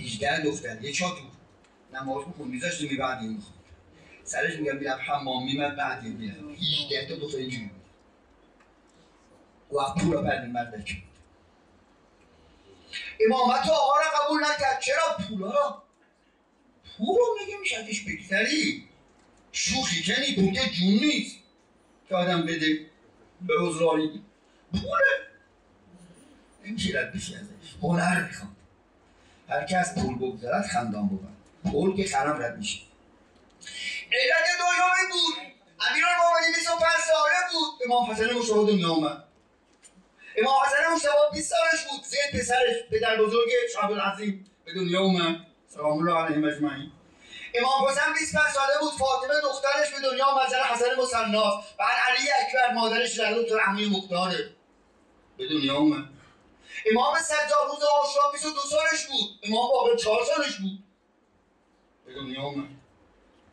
18 0.00 0.44
دختر 0.44 0.84
یه 0.84 0.92
چادر. 0.92 1.20
نماز 1.94 2.24
بخون 2.24 2.48
میذاشت 2.48 2.82
میبردیم 2.82 3.30
می‌خوند 3.30 3.54
سرش 4.24 4.58
میگم 4.58 4.76
میرم 4.76 4.98
حمام 5.06 5.44
میمد 5.44 5.76
بعد 5.76 6.04
میرم 6.04 6.50
18 6.50 7.08
تا 7.08 7.16
دختر 7.16 7.38
اینجوری 7.38 7.64
بود. 7.64 7.73
و 9.74 10.12
را 10.12 10.22
بر 10.22 10.46
میمد 10.46 10.84
امامت 13.20 13.68
آقا 13.68 13.92
را 13.96 14.24
قبول 14.24 14.44
نکرد. 14.44 14.80
چرا 14.80 15.26
پولا 15.28 15.50
را 15.50 15.82
پول 16.96 17.16
رو 17.16 17.38
میگه 17.40 17.58
میشه 17.58 17.76
ازش 17.76 18.00
بگذری. 18.00 18.88
شوخی 19.52 20.02
کنی 20.02 20.34
پول 20.34 20.54
جون 20.54 20.88
نیست. 20.88 21.36
که 22.08 22.14
آدم 22.16 22.42
بده 22.42 22.90
به 23.40 23.54
حضرانی 23.60 24.24
پوله. 24.72 25.28
نمیشه 26.64 26.98
رد 26.98 27.12
بشی 27.12 27.34
ازش؟ 27.34 27.74
هنر 27.82 28.26
می‌خواد. 28.26 28.50
هر 29.48 29.64
کس 29.64 29.94
پول 29.98 30.18
بگذارد 30.18 30.66
خندان 30.66 31.08
بود 31.08 31.28
پول 31.72 31.96
که 31.96 32.08
خرم 32.08 32.42
رد 32.42 32.58
میشه. 32.58 32.80
علت 34.12 34.46
دویمه 34.58 35.12
بود. 35.12 35.54
امیر 35.90 36.04
المومنین 36.06 36.54
25 36.54 36.80
ساله 36.80 37.52
بود. 37.52 37.86
امام 37.86 38.10
حسن 38.10 38.66
دنیا 38.66 38.90
اومد 38.90 39.24
امام 40.36 40.54
حسن 40.66 40.94
مشتبه 40.94 41.10
20 41.32 41.50
سالش 41.50 41.84
بود. 41.84 42.04
زید 42.04 42.40
پسرش 42.40 42.76
پدر 42.90 43.16
بزرگ 43.16 43.48
شاه 43.74 43.90
العظیم 43.90 44.50
به 44.64 44.74
دنیا 44.74 45.00
اومد. 45.00 45.46
سلام 45.68 45.98
الله 45.98 46.14
علیه 46.14 46.48
اجمعین 46.48 46.92
امام 47.54 47.88
حسن 47.88 48.12
25 48.12 48.44
ساله 48.54 48.78
بود. 48.80 48.92
فاطمه 48.92 49.40
دخترش 49.40 49.90
به 49.90 50.00
دنیا 50.10 50.26
اومد 50.26 50.48
زن 50.48 50.58
حسن 50.58 51.00
مصناف 51.00 51.72
بعد 51.78 51.96
علی 52.06 52.28
اکبر 52.40 52.74
مادرش 52.74 53.18
در 53.18 53.32
دکتر 53.32 53.60
عمی 53.60 53.88
مختاره 53.98 54.50
به 55.36 55.48
دنیا 55.48 55.76
اومد. 55.76 56.04
امام 56.90 57.18
سجاد 57.18 57.68
روز 57.70 57.82
آشورا 57.82 58.30
22 58.32 58.60
سالش 58.60 59.06
بود. 59.06 59.38
امام 59.42 59.68
باقر 59.68 59.96
4 59.96 60.24
سالش 60.24 60.56
بود. 60.56 60.84
به 62.06 62.14
دنیا 62.14 62.42
اومد. 62.42 62.68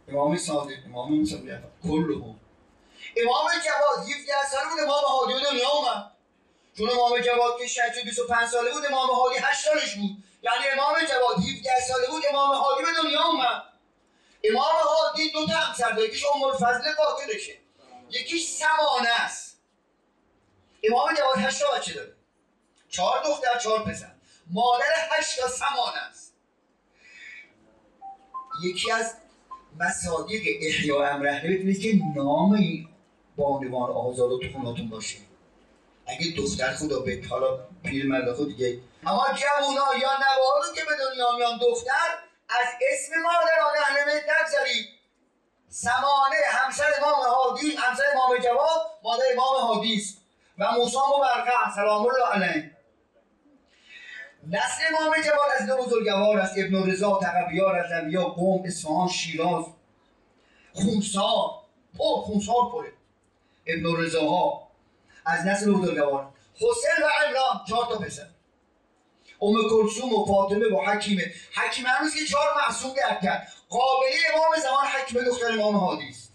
امام 0.07 0.37
صادق 0.37 0.85
امام 0.85 1.13
موسی 1.13 1.59
کلهم. 1.83 2.39
امام 3.17 3.47
جواد 3.65 4.07
17 4.09 4.45
ساله 4.51 4.69
بود. 4.69 4.79
امام 4.83 5.03
هادی 5.03 5.33
به 5.33 5.39
دنیا 5.39 5.69
اومد. 5.69 6.11
چون 6.77 6.89
امام 6.89 7.19
جواد 7.19 7.57
که 7.59 7.67
شهید 7.67 8.05
25 8.05 8.49
ساله 8.49 8.71
بود 8.71 8.85
امام 8.85 9.09
هادی 9.09 9.35
8 9.41 9.65
سالش 9.65 9.95
بود. 9.95 10.23
یعنی 10.43 10.67
امام 10.73 10.95
جواد 11.09 11.37
17 11.37 11.69
ساله 11.87 12.07
بود 12.07 12.23
امام 12.29 12.55
هادی 12.55 12.83
به 12.83 12.91
دنیا 13.03 13.23
اومد. 13.23 13.63
امام 14.43 14.75
هادی 14.83 15.31
دو 15.31 15.47
تا 15.47 15.53
همسر 15.53 15.91
داره 15.91 16.07
یکیش 16.07 16.23
ام 16.35 16.43
الفضل 16.43 16.93
قاتلشه 16.93 17.57
یکیش 18.09 18.47
سمانه 18.47 19.09
است. 19.09 19.61
امام 20.83 21.13
جواد 21.13 21.37
8 21.37 21.59
تا 21.59 21.77
بچه 21.77 21.93
داره. 21.93 22.13
چهار 22.89 23.23
دختر 23.23 23.59
چهار 23.59 23.83
پسر. 23.83 24.11
مادر 24.51 24.85
هشت 25.11 25.39
تا 25.39 25.47
سمانه 25.47 25.97
است. 26.09 26.33
یکی 28.63 28.91
از 28.91 29.15
مصادیق 29.79 30.41
احیاء 30.61 31.13
امر 31.13 31.39
بدونید 31.39 31.81
که 31.81 31.99
نام 32.15 32.51
این 32.51 32.87
بانوان 33.35 33.91
آزاد 33.91 34.41
تو 34.41 34.51
خوناتون 34.53 34.89
باشه. 34.89 35.17
اگه 36.11 36.33
دختر 36.37 36.73
خدا 36.73 36.99
به 36.99 37.21
حالا 37.29 37.59
پیر 37.83 38.05
مرد 38.05 38.33
خود 38.33 38.47
دیگه 38.47 38.79
اما 39.05 39.25
جوونا 39.25 39.97
یا 40.01 40.09
نوارو 40.13 40.75
که 40.75 40.81
به 40.81 40.91
دنیا 41.05 41.31
میان 41.37 41.57
دختر 41.57 42.09
از 42.49 42.67
اسم 42.91 43.13
مادران 43.21 43.77
اهل 43.77 44.05
بیت 44.05 44.23
نگذارید 44.23 44.87
سمانه 45.69 46.35
همسر 46.47 46.83
امام 46.97 47.21
هادی 47.35 47.75
همسر 47.75 48.03
امام 48.15 48.37
جواد 48.37 48.81
مادر 49.03 49.23
امام 49.33 49.75
هادی 49.75 49.95
است. 49.95 50.17
و 50.57 50.71
موسی 50.71 50.97
و 50.97 51.21
برقع 51.21 51.75
سلام 51.75 52.07
الله 52.07 52.27
علیه. 52.33 52.71
نسل 54.47 54.83
امام 54.89 55.15
جواد 55.21 55.51
از 55.59 55.67
دو 55.67 55.77
بزرگوار 55.77 56.39
است 56.39 56.53
ابن 56.57 56.91
رضا 56.91 57.19
تقویار 57.23 57.75
از 57.75 57.91
نبیا 57.91 58.23
قوم 58.23 58.63
اصفهان 58.65 59.07
شیراز. 59.07 59.65
خونسار 60.73 61.49
پر 61.97 62.21
خونسار 62.21 62.71
پره. 62.71 62.93
ابن 63.67 63.95
رضا 63.97 64.29
ها 64.29 64.70
از 65.25 65.45
نسل 65.45 65.71
بزرگوار. 65.71 66.33
حسین 66.55 67.05
و 67.05 67.09
عمران 67.25 67.65
چهار 67.69 67.85
تا 67.85 67.97
پسر. 67.97 68.27
ام 69.41 69.53
کلثوم 69.69 70.13
و 70.13 70.25
فاطمه 70.25 70.65
و 70.65 70.81
حکیمه. 70.81 71.33
حکیمه 71.55 71.89
هنوز 71.89 72.15
که 72.15 72.25
چهار 72.25 72.47
معصوم 72.57 72.93
درک 72.93 73.21
کرد. 73.21 73.53
قابلی 73.69 74.17
امام 74.33 74.55
زمان 74.63 74.85
حکیمه 74.85 75.23
دختر 75.23 75.51
امام 75.51 75.75
هادی 75.75 76.09
است. 76.09 76.33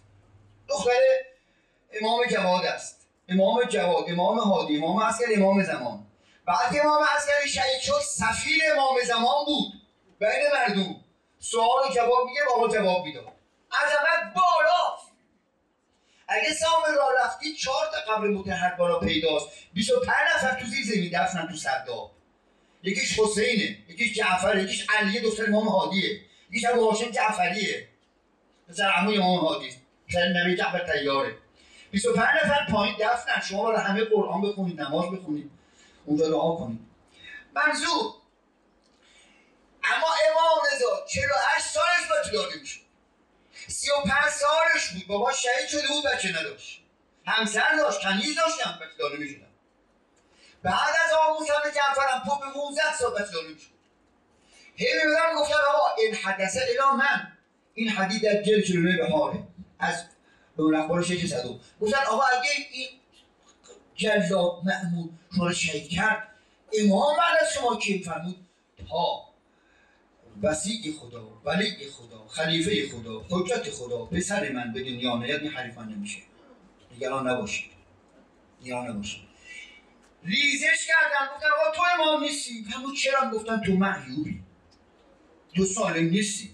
دختر 0.69 0.91
امام 2.01 2.27
جواد 2.27 2.67
است. 2.67 3.09
امام 3.29 3.65
جواد 3.65 4.05
امام 4.09 4.39
هادی 4.39 4.77
امام 4.77 5.03
عسکر 5.03 5.27
امام 5.35 5.63
زمان. 5.63 6.07
بعد 6.47 6.73
که 6.73 6.85
امام 6.85 7.05
عسکری 7.17 7.49
شهید 7.49 7.81
شد 7.81 8.01
سفیر 8.01 8.63
امام 8.73 8.97
زمان 9.07 9.45
بود. 9.47 9.73
بین 10.19 10.51
مردم. 10.53 10.97
سوال 11.39 11.89
و 11.89 11.95
جواب 11.95 12.27
میگه 12.27 12.41
بابا 12.49 12.69
جواب 12.69 13.05
می‌داد. 13.05 13.33
عظمت 13.73 14.35
بالا. 14.35 14.97
اگه 16.29 16.55
سام 16.55 16.83
را 16.97 17.09
رفتی 17.25 17.55
چهار 17.55 17.87
تا 17.93 18.15
قبر 18.15 18.29
متحر 18.29 18.75
بالا 18.75 18.99
پیداست. 18.99 19.49
25 19.75 20.17
نفر 20.37 20.61
تو 20.61 20.67
زیر 20.67 20.85
زمین 20.85 21.23
دفنن 21.23 21.49
تو 21.49 21.57
سرداب 21.57 22.11
یکیش 22.83 23.21
حسینه 23.21 23.79
یکیش 23.89 24.15
جعفر 24.15 24.59
یکیش 24.59 24.87
علیه 24.99 25.21
دختر 25.21 25.47
امام 25.47 25.69
هادیه 25.69 26.21
یکیش 26.51 26.65
ابو 26.65 26.91
هاشم 26.91 27.11
جعفریه. 27.11 27.89
پسر 28.69 28.91
عمو 28.91 29.11
امام 29.11 29.39
هادی 29.39 29.71
پسر 30.09 30.29
نبی 30.29 30.57
جعفر 30.57 30.93
تیاره 30.93 31.39
25 31.91 32.29
نفر 32.45 32.67
پایین 32.71 32.97
دفنن. 33.01 33.43
شما 33.49 33.71
رو 33.71 33.77
همه 33.77 34.05
قرآن 34.05 34.43
بخونید 34.43 34.81
نماز 34.81 35.11
بخونید. 35.11 35.51
اونجا 36.05 36.29
دعا 36.29 36.57
کنید. 36.57 36.81
منظور. 37.55 38.15
اما 39.85 40.07
امام 40.31 40.59
رضا 40.75 41.07
48 41.09 41.67
سالش 41.67 42.09
با 42.11 42.86
طولانی 43.69 43.73
می‌شد 43.73 43.73
35 43.73 44.31
سالش 44.31 44.89
بود. 44.91 45.07
بابا 45.07 45.33
شهید 45.33 45.69
شده 45.69 45.89
بود 45.89 46.05
بچه 46.05 46.29
نداشت. 46.29 46.83
همسر 47.27 47.77
داشت 47.77 48.01
کنیز 48.03 48.37
داشتم 48.37 48.79
بچه 48.83 48.99
داره 48.99 49.17
می‌شدن 49.17 49.47
بعد 50.63 50.95
از 51.05 51.13
جعفر 51.75 52.09
هم 52.09 52.23
تو 52.25 52.37
به 52.41 52.59
19 52.59 52.97
سال 52.99 53.15
بچه 53.15 53.33
داره 53.33 53.49
می‌شد. 53.49 53.77
هی 54.77 54.89
میبودن 54.95 55.35
گفتن 55.39 55.55
آقا 55.55 55.95
این 55.99 56.15
حدثه 56.15 56.61
الا 56.69 56.93
من 56.93 57.33
این 57.75 57.89
حدید 57.89 58.23
در 58.23 58.43
جل 58.43 58.63
شروع 58.63 58.97
بهاره. 58.97 59.39
از 59.79 60.05
اون 60.57 60.75
اخبار 60.75 61.03
شیخ 61.03 61.27
صدوق. 61.27 61.61
گفتن 61.81 61.99
آقا 61.99 62.23
اگه 62.23 62.51
این 62.73 62.89
جلاد 63.95 64.61
معمول 64.65 65.09
شما 65.37 65.53
شهید 65.53 65.91
کرد 65.91 66.29
امام 66.73 67.17
بعد 67.17 67.45
از 67.45 67.53
شما 67.53 67.77
کی 67.77 68.03
فرمود 68.03 68.47
تا 68.91 69.25
وسیع 70.43 70.93
خدا 71.01 71.41
ولی 71.45 71.71
خدا 71.91 72.27
خلیفه 72.29 72.89
خدا 72.89 73.27
حجت 73.31 73.71
خدا 73.71 74.05
پسر 74.05 74.53
من 74.53 74.73
به 74.73 74.81
دنیا 74.81 75.17
نیاد 75.17 75.41
این 75.41 75.51
حریفان 75.51 75.89
نمیشه. 75.89 76.19
نگران 76.97 77.29
نباشید. 77.29 77.71
نگران 78.63 78.89
نباشید. 78.89 79.21
ریزش 80.25 80.87
کردن 80.87 81.35
گفتن 81.35 81.47
آقا 81.61 81.77
تو 81.77 81.83
امام 81.95 82.23
نیستی. 82.25 82.63
همون 82.63 82.95
چرا 82.95 83.31
گفتن 83.31 83.63
تو 83.63 83.73
معیوبی. 83.73 84.43
تو 85.57 85.65
سالم 85.65 86.05
نیستی. 86.09 86.51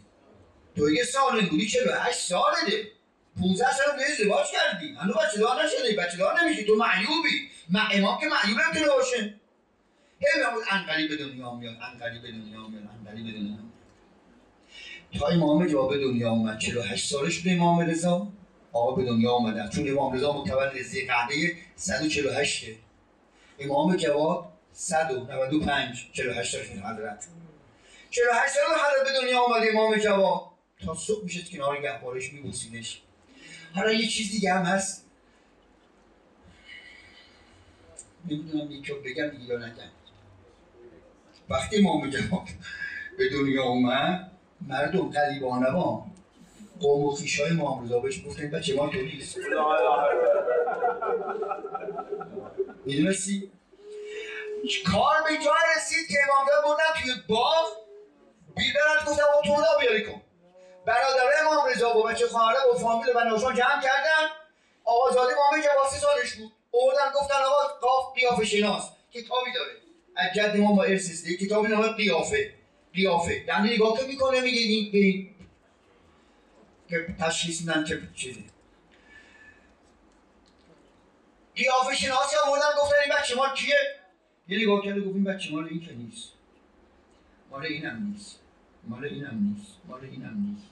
تو 0.77 0.91
یه 0.91 1.05
سالم 1.05 1.47
بودی 1.47 1.67
چرا 1.69 2.01
هشت 2.01 2.19
ساله 2.19 2.57
ده 2.71 2.93
15 3.41 3.65
سال 3.73 3.97
به 3.97 4.03
ازدواج 4.13 4.47
کردی. 4.53 4.95
هنو 4.95 5.13
بچه 5.13 5.41
دار 5.41 5.65
نشده 5.65 5.97
بچه 5.97 6.17
دار 6.17 6.41
نمیشی. 6.41 6.65
تو 6.65 6.75
معیوبی. 6.75 7.49
ما 7.71 7.81
امام 7.81 8.21
که 8.21 8.27
معیوب 8.27 8.61
نمی‌تونه 8.61 8.89
باشه 8.89 9.35
هی 10.19 10.29
میگم 10.37 10.57
انقلی 10.71 11.09
به 11.09 11.17
دنیا 11.17 11.55
میاد. 11.55 11.77
انقلی 11.83 12.19
به 12.19 12.31
دنیا 12.33 12.69
میاد. 12.69 12.83
انقلی 12.99 13.23
به 13.23 13.31
دنیا 13.31 13.43
میاد. 13.43 13.72
تا 15.19 15.27
امام 15.27 15.67
جواب 15.67 15.91
به 15.91 15.99
دنیا 15.99 16.31
اومد 16.31 16.59
48 16.59 17.11
سالش 17.11 17.39
به 17.39 17.53
امام 17.53 17.81
رضا. 17.81 18.29
آقا 18.73 18.95
به 18.95 19.05
دنیا 19.05 19.33
اومدن. 19.33 19.69
چون 19.69 19.91
امام 19.91 20.13
رضا 20.13 20.33
متولد 20.33 20.83
زی 20.83 21.07
قعده 21.07 21.57
148 21.77 22.65
امام 23.59 23.97
جواب 23.97 24.53
195 24.73 26.07
48 26.13 26.53
سالش 26.53 26.67
حضرت. 26.67 27.27
48 28.11 28.55
سال 28.55 28.65
حضرت 28.65 29.13
به 29.13 29.21
دنیا 29.21 29.41
اومد 29.41 29.63
امام 29.73 29.97
جواب 29.97 30.53
تا 30.85 30.95
صبح 30.95 31.25
میشه 31.25 31.43
کنار 31.43 31.83
گهوارش 31.83 32.33
میبوسیدش. 32.33 33.03
حالا 33.75 33.93
یه 33.93 34.07
چیز 34.07 34.31
دیگه 34.31 34.55
هم 34.55 34.63
هست. 34.63 35.07
نمی‌دونم 38.25 38.71
یکی 38.71 38.93
بگم 38.93 39.29
دیگه 39.29 39.45
یا 39.45 39.59
نگم. 39.59 39.91
وقتی 41.49 41.79
امام 41.79 42.11
جواب 42.11 42.49
به 43.19 43.31
دنیا 43.31 43.63
اومد 43.63 44.32
مردم 44.69 45.11
قریبانه 45.11 45.71
با 45.71 46.05
قوم 46.81 47.05
و 47.05 47.11
خیشای 47.11 47.51
ما 47.51 47.73
امروزا 47.73 47.99
بهش 47.99 48.27
گفتن 48.27 48.51
بچه 48.51 48.77
ما 48.77 48.89
تو 48.89 48.99
نیست 48.99 49.37
می‌دونستی؟ 52.85 53.51
کار 54.93 55.23
به 55.23 55.31
جای 55.31 55.65
رسید 55.77 56.09
که 56.09 56.15
امامزاده 56.25 56.67
بردن 56.67 57.03
توی 57.03 57.13
باغ. 57.29 57.67
بیربرد 58.57 59.09
گفتم 59.09 59.23
تو 59.45 59.53
را 59.53 59.79
بیاری 59.81 60.05
کن. 60.05 60.21
برادر 60.87 61.23
امام 61.41 61.69
رضا 61.69 61.99
و 61.99 62.03
بچه 62.03 62.27
خواهره 62.27 62.59
و 62.73 62.79
فامیل 62.79 63.09
و 63.17 63.25
نوشان 63.25 63.55
جمع 63.55 63.83
کردن. 63.83 64.29
آقازاده 64.85 65.35
مامه 65.35 65.63
جواسی 65.65 65.99
سالش 65.99 66.35
بود. 66.35 66.53
اوردن 66.71 67.11
گفتن 67.15 67.35
آقا 67.35 67.75
قاف 67.81 68.15
قیافه 68.15 68.45
شناس. 68.45 68.91
کتابی 69.13 69.53
داره. 69.55 69.71
از 70.17 70.35
جد 70.35 70.57
ما 70.57 70.73
با 70.73 70.83
ارسیسته 70.83 71.37
کتابی 71.37 71.69
نامه 71.69 71.89
قیافه. 71.89 72.55
قیافه. 72.95 73.45
یعنی 73.49 73.75
نگاه 73.75 73.99
که 73.99 74.07
می‌کنه 74.07 74.41
میگه 74.41 74.59
این 74.59 75.29
که 76.89 77.15
تشخیص 77.21 77.61
میدن 77.61 77.85
که 77.85 78.01
چیزه 78.15 78.41
قیافه 81.57 81.97
شناسی 81.97 82.37
آوردن 82.47 82.67
گفتن 82.83 82.95
این 83.05 83.15
بچه 83.19 83.35
مال 83.35 83.55
کیه؟ 83.55 83.75
یه 84.49 84.59
نگاه 84.59 84.85
کرده 84.85 85.01
گفت 85.01 85.15
این 85.15 85.25
بچه 85.25 85.51
مال 85.53 85.69
این 85.69 85.81
که 85.81 85.93
نیست. 85.93 86.29
مال 87.51 87.67
اینم 87.67 88.13
نیست. 88.13 88.39
مال 88.89 89.05
اینم 89.05 89.55
نیست. 89.57 89.73
مال 89.89 90.01
اینم 90.05 90.47
نیست. 90.49 90.67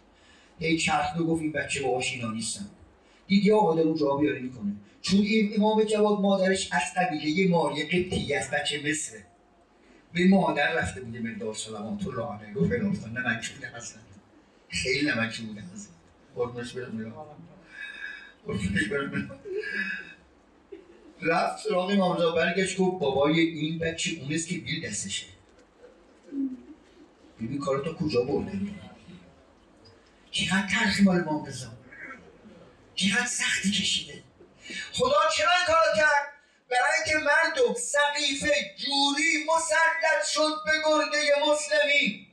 هی 0.59 0.79
چرخ 0.79 1.19
گفت 1.19 1.43
این 1.43 1.53
بچه 1.53 1.83
باهاش 1.83 2.13
اینا 2.13 2.31
نیستن. 2.31 2.67
دیدی 3.27 3.53
آقا 3.53 3.75
در 3.75 3.83
اون 3.83 3.97
جا 3.97 4.17
بیاری 4.17 4.41
می‌کنه. 4.41 4.73
چون 5.03 5.21
این 5.21 5.53
امام 5.57 5.85
جواد 5.85 6.21
مادرش 6.21 6.73
از 6.73 6.83
قبیله 6.97 7.51
ماری 7.51 7.83
قبطی 7.83 8.35
از 8.35 8.51
بچه 8.51 8.91
مصره. 8.91 9.27
به 10.13 10.29
مادر 10.29 10.73
رفته 10.75 11.01
بوده 11.01 11.21
مقدار 11.21 11.55
سلامات 11.55 12.07
الله 12.07 12.39
علیه 12.39 12.55
گفت 12.55 12.69
فلان 12.69 13.27
نمکی 13.27 13.55
بوده 13.55 13.77
اصلا؟ 13.77 14.03
خیلی 14.69 15.11
نمکی 15.11 15.43
بوده 15.43 15.63
اصلا؟ 15.75 15.93
قربونش 16.37 16.73
برم 16.73 16.95
میرم. 16.95 17.15
قربونش 18.47 18.85
برم. 18.85 19.41
رفت 21.23 21.65
سراغ 21.65 21.91
امام 21.91 22.17
رضا 22.17 22.33
برگشت 22.33 22.79
گفت 22.79 23.01
بابای 23.01 23.41
این 23.41 23.79
بچه 23.79 24.11
اونست 24.21 24.49
که 24.49 24.59
بیل 24.59 24.89
دستشه. 24.89 25.27
ببین 27.41 27.59
کارتو 27.59 27.95
کجا 27.95 28.23
برده؟ 28.23 28.61
چقدر 30.31 30.67
تلخی 30.71 31.03
مال 31.03 31.21
امام 31.21 31.47
رضا. 31.47 31.69
چقدر 32.95 33.27
سختی 33.27 33.71
کشیده. 33.71 34.23
خدا 34.93 35.17
چرا 35.37 35.49
این 35.51 35.67
کارو 35.67 35.97
کرد؟ 35.97 36.30
برای 36.71 36.93
اینکه 36.97 37.19
مردم 37.19 37.75
سقیفه 37.75 38.75
جوری 38.77 39.47
مسلط 39.49 40.27
شد 40.27 40.55
به 40.67 40.73
گرده 40.85 41.35
مسلمین 41.47 42.27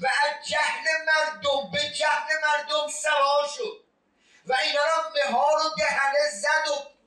و 0.00 0.06
از 0.06 0.48
جهل 0.48 0.84
مردم 1.06 1.70
به 1.72 1.90
جهل 1.90 2.28
مردم 2.42 2.88
سوار 2.88 3.48
شد 3.56 3.84
و 4.46 4.56
اینا 4.64 4.84
را 4.84 5.12
مهار 5.14 5.66
و 5.66 5.74
دهنه 5.78 6.30
زد 6.32 6.68
و 6.68 6.98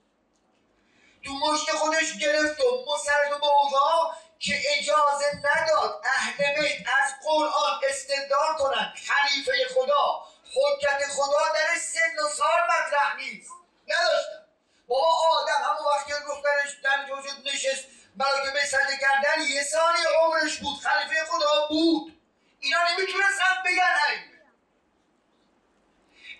تو 1.23 1.31
مشت 1.31 1.71
خودش 1.71 2.17
گرفت 2.21 2.61
و 2.61 2.85
مسرد 2.93 3.31
و 3.31 3.37
بوضا 3.39 4.15
که 4.39 4.61
اجازه 4.77 5.25
نداد 5.43 6.01
اهل 6.05 6.61
بیت 6.61 6.87
از 6.87 7.11
قرآن 7.23 7.79
استدار 7.89 8.55
کنند 8.59 8.93
خلیفه 8.95 9.51
خدا 9.75 10.25
حجت 10.55 11.07
خدا 11.11 11.53
در 11.53 11.79
سن 11.79 12.25
و 12.25 12.29
سال 12.29 12.59
مطرح 12.63 13.15
نیست. 13.15 13.51
نداشتن 13.87 14.41
بابا 14.87 15.11
آدم 15.41 15.63
همون 15.63 15.85
وقت 15.95 16.07
که 16.07 16.13
دخترش 16.13 16.77
در 16.83 17.05
وجود 17.13 17.47
نشست 17.47 17.85
برای 18.15 18.45
که 18.45 18.51
به 18.51 18.65
سجده 18.65 18.97
کردن 19.01 19.30
یه 19.49 19.63
سالی 19.63 19.99
عمرش 20.21 20.57
بود 20.57 20.79
خلیفه 20.79 21.25
خدا 21.25 21.67
بود. 21.69 22.21
اینا 22.59 22.79
نمی‌تونستن 22.89 23.63
بگن 23.65 23.95
این 24.11 24.31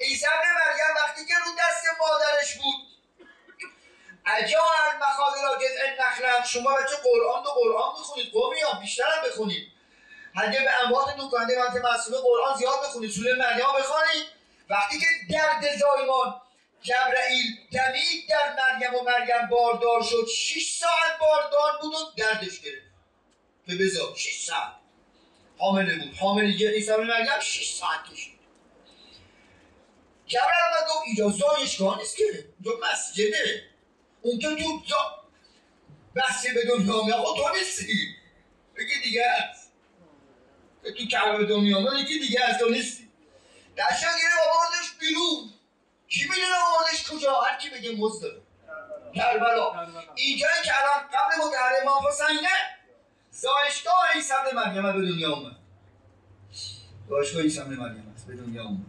عیسی 0.02 0.26
مریم 0.26 0.96
وقتی 0.96 1.26
که 1.26 1.34
رو 1.46 1.52
دست 1.60 1.86
مادرش 2.00 2.56
بود 2.56 2.92
اجا 4.26 4.64
المخاضر 4.94 5.58
جزء 5.58 5.96
نخلم 6.00 6.44
شما 6.44 6.74
بچه 6.74 6.96
قرآن 7.04 7.44
و 7.44 7.50
قرآن 7.50 7.94
بخونید 7.94 8.32
قومی 8.32 8.62
ها 8.62 8.80
بیشتر 8.80 9.04
هم 9.04 9.30
بخونید. 9.30 9.72
اگه 10.36 10.60
به 10.60 10.84
اموات 10.84 11.18
نوکنده 11.18 11.60
منطقه 11.60 11.94
مسئول 11.94 12.18
قرآن 12.18 12.58
زیاد 12.58 12.84
بخونید 12.84 13.12
سوره 13.12 13.36
مریم 13.36 13.66
بخونید. 13.80 14.28
وقتی 14.70 15.00
که 15.00 15.06
درد 15.30 15.78
زایمان 15.78 16.42
جبرئیل 16.82 17.46
دمید 17.74 18.30
در 18.30 18.56
مریم 18.56 18.96
و 18.96 19.04
مریم 19.04 19.48
باردار 19.48 20.04
شد 20.04 20.28
6 20.28 20.78
ساعت 20.80 21.20
باردار 21.20 21.78
بود 21.82 21.94
و 21.94 22.12
دردش 22.18 22.62
گرفت. 22.62 22.91
به 23.78 23.86
بزار 23.86 24.16
6 24.16 24.46
ساعت. 24.46 24.72
حامله 25.58 25.96
بود. 25.96 26.18
حامله 26.18 26.70
عیسی 26.70 26.92
مریم 26.92 27.40
6 27.42 27.72
ساعت 27.72 28.04
کشید. 28.14 28.40
جبرئیل 30.26 30.64
آمد 30.72 30.90
گفت 30.90 31.04
اینجا 31.06 31.30
زایشگاه 31.30 31.98
نیست 31.98 32.18
که؟ 32.18 32.24
اینجا 32.24 32.80
مسجده. 32.94 33.64
اون 34.22 34.40
که 34.40 34.48
تو 34.88 34.96
بسته 36.16 36.54
به 36.54 36.66
دنیا 36.66 37.04
میاد. 37.04 37.24
خود 37.24 37.38
تو 37.38 37.58
نیستی. 37.58 38.16
یکی 38.80 39.02
دیگه 39.04 39.26
هست 39.32 39.72
که 40.84 40.92
تو 40.92 41.06
کعبه 41.06 41.38
به 41.38 41.46
دنیا 41.46 41.80
میاد. 41.80 42.00
یکی 42.00 42.20
دیگه 42.20 42.46
هست 42.46 42.60
تو 42.60 42.70
نیستی. 42.70 43.10
دشتا 43.78 44.08
گیره 44.18 44.34
آوردش 44.54 44.92
بیرون. 45.00 45.54
کی 46.08 46.24
می‌دونه 46.30 46.56
آوردش 46.56 47.10
کجا؟ 47.10 47.42
هر 47.42 47.58
کی 47.58 47.70
بگه 47.70 47.96
مزد 47.96 48.22
داره. 48.22 48.42
کربلا. 49.16 49.88
اینجایی 50.16 50.64
که 50.66 50.72
الان 50.80 51.08
قبل 51.08 51.48
متحر 51.48 51.74
امام 51.82 52.08
حسینه 52.08 52.50
زایشگاه 53.32 53.94
عیسی 54.16 54.34
ابن 54.34 54.56
مریم 54.56 54.94
به 54.94 55.12
دنیا 55.12 55.36
اومد. 55.36 55.56
زایشگاه 57.10 57.42
عیسی 57.42 57.60
ابن 57.60 57.74
مریم 57.76 58.14
است 58.16 58.28
به 58.28 58.36
دنیا 58.36 58.64
اومد. 58.64 58.86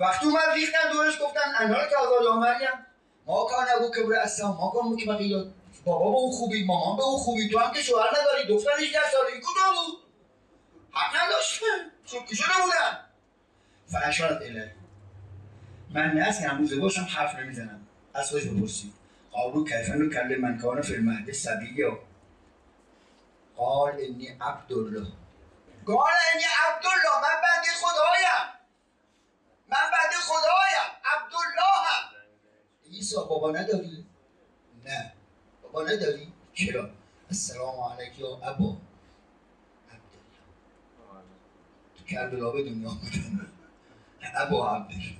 وقتی 0.00 0.26
اومد 0.26 0.48
ریختن 0.54 0.92
دورش 0.92 1.14
گفتن 1.22 1.40
انال 1.58 1.88
که 1.88 1.96
آزاد 1.96 2.38
مریم. 2.38 2.86
ما 3.26 3.44
کان 3.44 3.66
ابو 3.76 3.90
کبر 3.90 4.14
اصلا 4.14 4.52
ما 4.52 4.70
کان 4.70 4.84
مو 4.88 4.96
که 4.96 5.06
بقیه 5.06 5.44
بابا 5.84 6.10
به 6.10 6.16
اون 6.16 6.32
خوبی 6.32 6.64
مامان 6.64 6.96
به 6.96 7.02
اون 7.02 7.18
خوبی 7.18 7.48
تو 7.48 7.58
هم 7.58 7.72
که 7.72 7.82
شوهر 7.82 8.08
نداری 8.20 8.48
دختر 8.48 8.70
18 8.80 8.98
ساله 9.12 9.32
این 9.32 9.40
کجا 9.40 9.72
بود؟ 9.74 9.98
حق 10.90 11.26
نداشته 11.26 11.66
چون 12.04 12.26
که 12.26 12.36
شده 12.36 12.46
بودن. 12.62 12.98
فاشارت 13.86 14.42
اله 14.42 14.74
من 15.90 16.10
نه 16.10 16.20
از 16.20 16.38
امروزه 16.44 16.76
باشم 16.76 17.06
حرف 17.10 17.38
نمی‌زنم. 17.38 17.80
از 18.14 18.30
خودش 18.30 18.44
بپرسید. 18.44 18.92
قالو 19.30 19.64
کیفن 19.64 20.02
و 20.02 20.10
کل 20.10 20.36
من 20.40 20.58
کان 20.58 20.82
فی 20.82 21.32
سبییا 21.32 21.98
قال 23.56 23.92
انی 24.00 24.28
عبدالله. 24.40 25.06
قال 25.86 26.14
انی 26.34 26.44
عبدالله. 26.64 27.14
من 27.24 27.36
بنده 27.44 27.70
خدایم. 27.82 28.44
من 29.68 29.90
بنده 29.92 30.16
خدایم. 30.28 30.88
عبدالله. 31.04 31.74
هم 31.86 32.10
عیسی 32.90 33.16
بابا 33.16 33.50
نداری؟ 33.50 34.06
نه. 34.84 35.12
بابا 35.62 35.82
نداری؟ 35.82 36.32
چرا؟ 36.54 36.90
السلام 37.30 37.80
علیک 37.80 38.18
یا 38.18 38.28
ابا. 38.28 38.76
عبدالله. 39.90 40.42
تو 41.96 42.04
کربلا 42.04 42.50
به 42.50 42.62
دنیا 42.62 42.88
آمدن 42.88 43.46
ابا 44.34 44.76
عبدالله. 44.76 45.16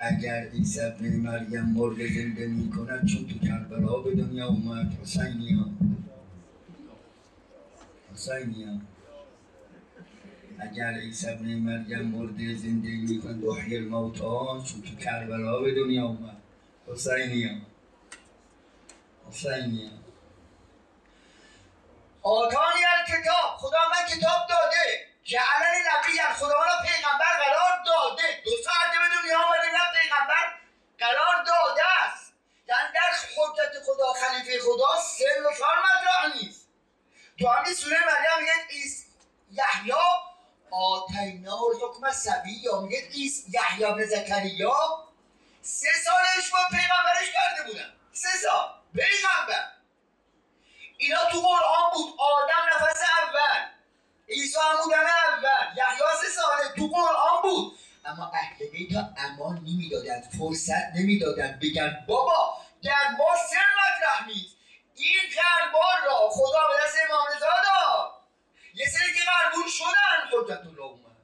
اگر 0.00 0.48
عیسی 0.52 0.80
ابن 0.80 1.16
مریم 1.16 1.64
مرد 1.64 1.96
زنده 1.96 2.46
می 2.46 2.70
کند 2.70 3.06
چون 3.06 3.28
تو 3.28 3.46
کربلا 3.46 3.98
به 4.02 4.14
دنیا 4.14 4.46
اومد 4.46 4.98
حسینی 5.02 5.52
ها 5.52 5.66
حسینی 8.14 8.64
ها 8.64 8.80
اگر 10.60 10.92
عیسی 10.94 11.30
ابن 11.30 11.44
مریم 11.44 12.02
مرد 12.02 12.38
زنده 12.62 12.88
می 12.88 13.22
کند 13.22 13.44
وحی 13.44 13.76
الموتا 13.76 14.64
چون 14.66 14.82
تو 14.82 15.04
کربلا 15.04 15.60
به 15.60 15.74
دنیا 15.74 16.04
اومد. 16.04 16.36
حسینی 16.88 17.44
ها 17.44 17.56
حسینی 19.28 19.86
ها 19.86 20.02
آتانی 22.22 22.82
کتاب 23.08 23.56
خدا 23.58 23.78
من 23.90 24.16
کتاب 24.16 24.40
داده. 24.48 24.84
جعلنی 25.24 25.80
نبی 25.90 26.34
خدا 26.34 26.54
من 26.68 26.86
پیغمبر 26.88 27.32
قرار 27.44 27.74
داده. 27.86 28.28
دو 28.44 28.50
ساعته 28.64 28.98
به 29.02 29.08
دنیا 29.16 29.38
آمده 29.38 29.68
نه 29.72 30.00
پیغمبر. 30.00 30.44
قرار 30.98 31.36
داده 31.44 31.82
است. 32.04 32.32
در 32.66 33.10
حجت 33.36 33.84
خدا 33.86 34.12
خلیفه 34.12 34.60
خدا 34.60 35.00
سر 35.00 35.46
و 35.46 35.58
چهار 35.58 35.76
مطرح 35.78 36.42
نیست. 36.42 36.61
تو 37.42 37.48
همین 37.48 37.74
سوره 37.74 37.96
مریم 38.06 38.40
میگه 38.40 38.52
ایس 38.70 39.04
یحیی 39.52 39.92
آتینا 40.70 41.56
الحکم 41.56 42.12
سبی 42.12 42.52
یا 42.52 42.80
میگه 42.80 43.08
ایس 43.12 43.44
یحیی 43.48 43.94
بن 43.94 44.04
زکریا 44.04 45.04
سه 45.62 45.88
سالش 46.04 46.50
با 46.50 46.58
پیغمبرش 46.70 47.28
کرده 47.32 47.68
بودن. 47.68 47.92
سه 48.12 48.28
سال. 48.42 48.68
پیغمبر. 48.94 49.68
اینا 50.96 51.18
تو 51.32 51.40
قرآن 51.40 51.90
بود. 51.94 52.14
آدم 52.18 52.74
نفس 52.74 53.00
اول. 53.22 53.66
عیسی 54.28 54.58
همون 54.58 54.94
اول. 54.94 55.76
یحیی 55.76 55.98
سه 56.22 56.28
ساله 56.40 56.74
تو 56.76 56.86
قرآن 56.96 57.42
بود. 57.42 57.78
اما 58.04 58.32
اهل 58.34 58.66
بیت 58.72 58.96
امان 59.16 59.56
نمی‌دادن 59.56 60.20
فرصت 60.38 60.96
نمی‌دادن 60.96 61.58
بگن 61.62 62.04
بابا 62.08 62.56
در 62.82 63.08
ما 63.18 63.36
سر 63.50 63.66
مطرح 63.78 64.26
نیست. 64.26 64.56
این 64.96 65.20
قربان 65.36 66.06
را. 66.06 66.28
خدا 66.30 66.60
به 66.68 66.74
دست 66.84 66.96
امام 67.08 67.26
رضا 67.36 67.46
داد 67.46 68.12
یه 68.74 68.86
سری 68.86 69.12
که 69.12 69.20
قربون 69.30 69.68
شد 69.68 69.84
حجت 70.36 70.66
الله 70.66 70.82
اومد 70.82 71.16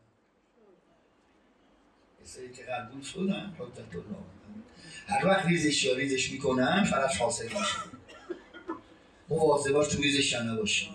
کسایی 2.22 2.52
که 2.52 2.62
قبول 2.64 3.02
شدن 3.02 3.56
حجت 3.58 3.94
الله 3.94 4.06
اومد. 4.06 4.64
هر 5.08 5.26
وقت 5.26 5.46
ریزش 5.46 5.84
یا 5.84 5.96
ریزش 5.96 6.30
می‌کنن 6.30 6.84
فقط 6.84 7.16
حاصل 7.16 7.44
میشه 7.44 7.78
مواظب 9.28 9.72
باش 9.72 9.88
تو 9.88 10.02
ریزش 10.02 10.32
یا 10.32 10.42
نباشی 10.42 10.94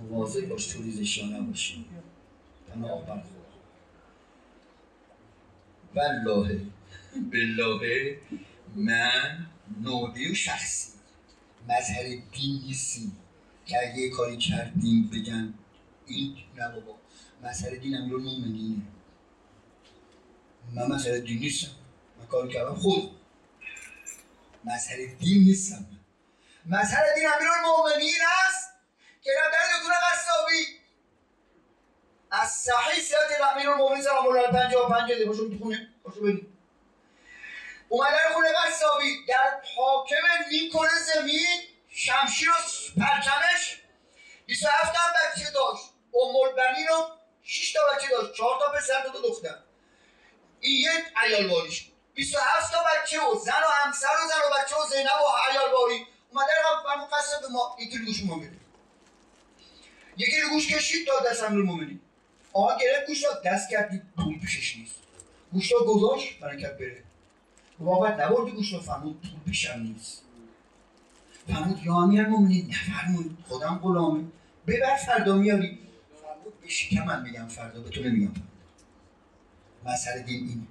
مواظب 0.00 0.48
باش 0.48 0.66
تو 0.66 0.82
ریزش 0.82 1.18
یا 1.18 1.24
نباشی 1.26 1.86
پناه 2.74 3.06
بر 3.06 3.20
خدا 3.20 3.46
والله. 5.94 6.60
بالله. 7.32 8.18
من 8.76 9.46
و 9.84 10.34
شخصی. 10.34 10.92
مظهر 11.68 12.02
دین 12.32 12.62
نیستیم 12.66 13.16
که 13.66 13.78
اگه 13.78 13.98
یه 13.98 14.10
کاری 14.10 14.36
کردیم 14.36 15.10
بگن 15.12 15.54
این 16.06 16.36
نه 16.56 16.68
بابا. 16.68 16.98
مظهر 17.42 17.74
دین 17.74 17.96
امیر 17.96 18.14
المومنینه 18.14 18.82
من 20.74 20.86
مظهر 20.86 21.18
دین 21.18 21.38
نیستم. 21.38 21.70
من 22.18 22.26
کاری 22.26 22.52
کردم 22.52 22.74
خود. 22.74 23.10
مظهر 24.64 24.96
دین 25.18 25.44
نیستم. 25.44 25.86
مظهر 26.66 27.14
دین 27.14 27.24
امیر 27.36 27.48
المومنین 27.48 28.20
است 28.48 28.70
که 29.22 29.30
در 29.30 29.50
دکتر 29.50 29.92
قصابی. 30.12 30.64
از 32.30 32.48
صحیح 32.48 33.02
سیات 33.02 33.52
امیر 33.54 33.70
المومنین 33.70 34.02
سلام 34.02 34.26
الله 34.26 34.40
علیه 34.40 34.78
55 34.78 35.12
باشو 35.26 35.50
تو 35.50 35.58
خونه 35.58 35.88
باشو 36.02 36.22
بریم 36.22 36.55
اومدن 37.88 38.32
خونه 38.34 38.48
قصابی 38.52 39.26
در 39.28 39.60
حاکم 39.76 40.26
نیکل 40.50 40.88
زمین 41.14 41.60
شمشیر 41.88 42.50
و 42.50 42.54
پرچمش 43.00 43.82
27 44.46 44.92
تا 44.92 45.00
بچه 45.14 45.50
داشت. 45.50 45.84
ام 46.14 46.36
البنین 46.36 46.86
رو 46.88 47.08
6 47.42 47.72
تا 47.72 47.80
بچه 47.94 48.08
داشت. 48.08 48.34
4 48.34 48.58
تا 48.60 48.78
پسر 48.78 49.02
دو 49.02 49.10
تا 49.10 49.28
دختر. 49.28 49.58
این 50.60 50.76
یک 50.80 51.04
عیال 51.16 51.48
باریش 51.48 51.90
27 52.14 52.72
تا 52.72 52.78
بچه 52.78 53.20
و 53.20 53.38
زن 53.38 53.52
و 53.52 53.70
همسر 53.84 54.06
و 54.06 54.28
زن 54.28 54.40
و 54.46 54.62
بچه 54.62 54.76
و 54.76 54.86
زینب 54.90 55.06
و 55.06 55.50
عیال 55.50 55.72
باری 55.72 56.06
اومده 56.30 56.52
رو 56.62 56.88
فرمو 56.88 57.06
قصد 57.06 57.50
ما 57.50 57.76
یکی 57.80 57.98
گوش 58.04 58.22
ما 58.24 58.38
بده 58.38 58.56
یکی 60.16 60.40
رو 60.40 60.48
گوش 60.48 60.74
کشید 60.74 61.06
تا 61.06 61.30
دست 61.30 61.42
امیر 61.42 61.64
مومنی 61.64 62.00
آقا 62.52 62.78
گرفت 62.78 63.06
گوش 63.06 63.22
داد 63.22 63.42
دست 63.42 63.70
کردی 63.70 64.02
پول 64.16 64.40
پیشش 64.40 64.76
نیست. 64.76 64.94
گوش 65.52 65.72
داد 65.72 65.84
گذاشت 65.86 66.38
برکت 66.40 66.78
بره. 66.78 67.05
واقعا 67.80 68.14
نبردی 68.14 68.50
گوش 68.50 68.72
رو 68.72 68.80
فرمود 68.80 69.20
پول 69.20 69.40
پیشم 69.46 69.80
نیست. 69.80 70.22
فرمود 71.48 71.84
یا 71.84 71.94
امیر 71.94 72.26
مومنین 72.26 72.66
نفرمود 72.70 73.38
خودم 73.48 73.80
غلامه. 73.82 74.24
ببر 74.66 74.96
فردا 74.96 75.36
میاری. 75.36 75.78
فرمود 76.22 76.60
به 76.60 76.68
شکم 76.68 77.04
من 77.04 77.22
میگم 77.22 77.48
فردا 77.48 77.80
به 77.80 77.90
تو 77.90 78.02
نمیگم 78.02 78.32
مسئله 79.84 80.22
دین 80.22 80.48
اینه. 80.48 80.66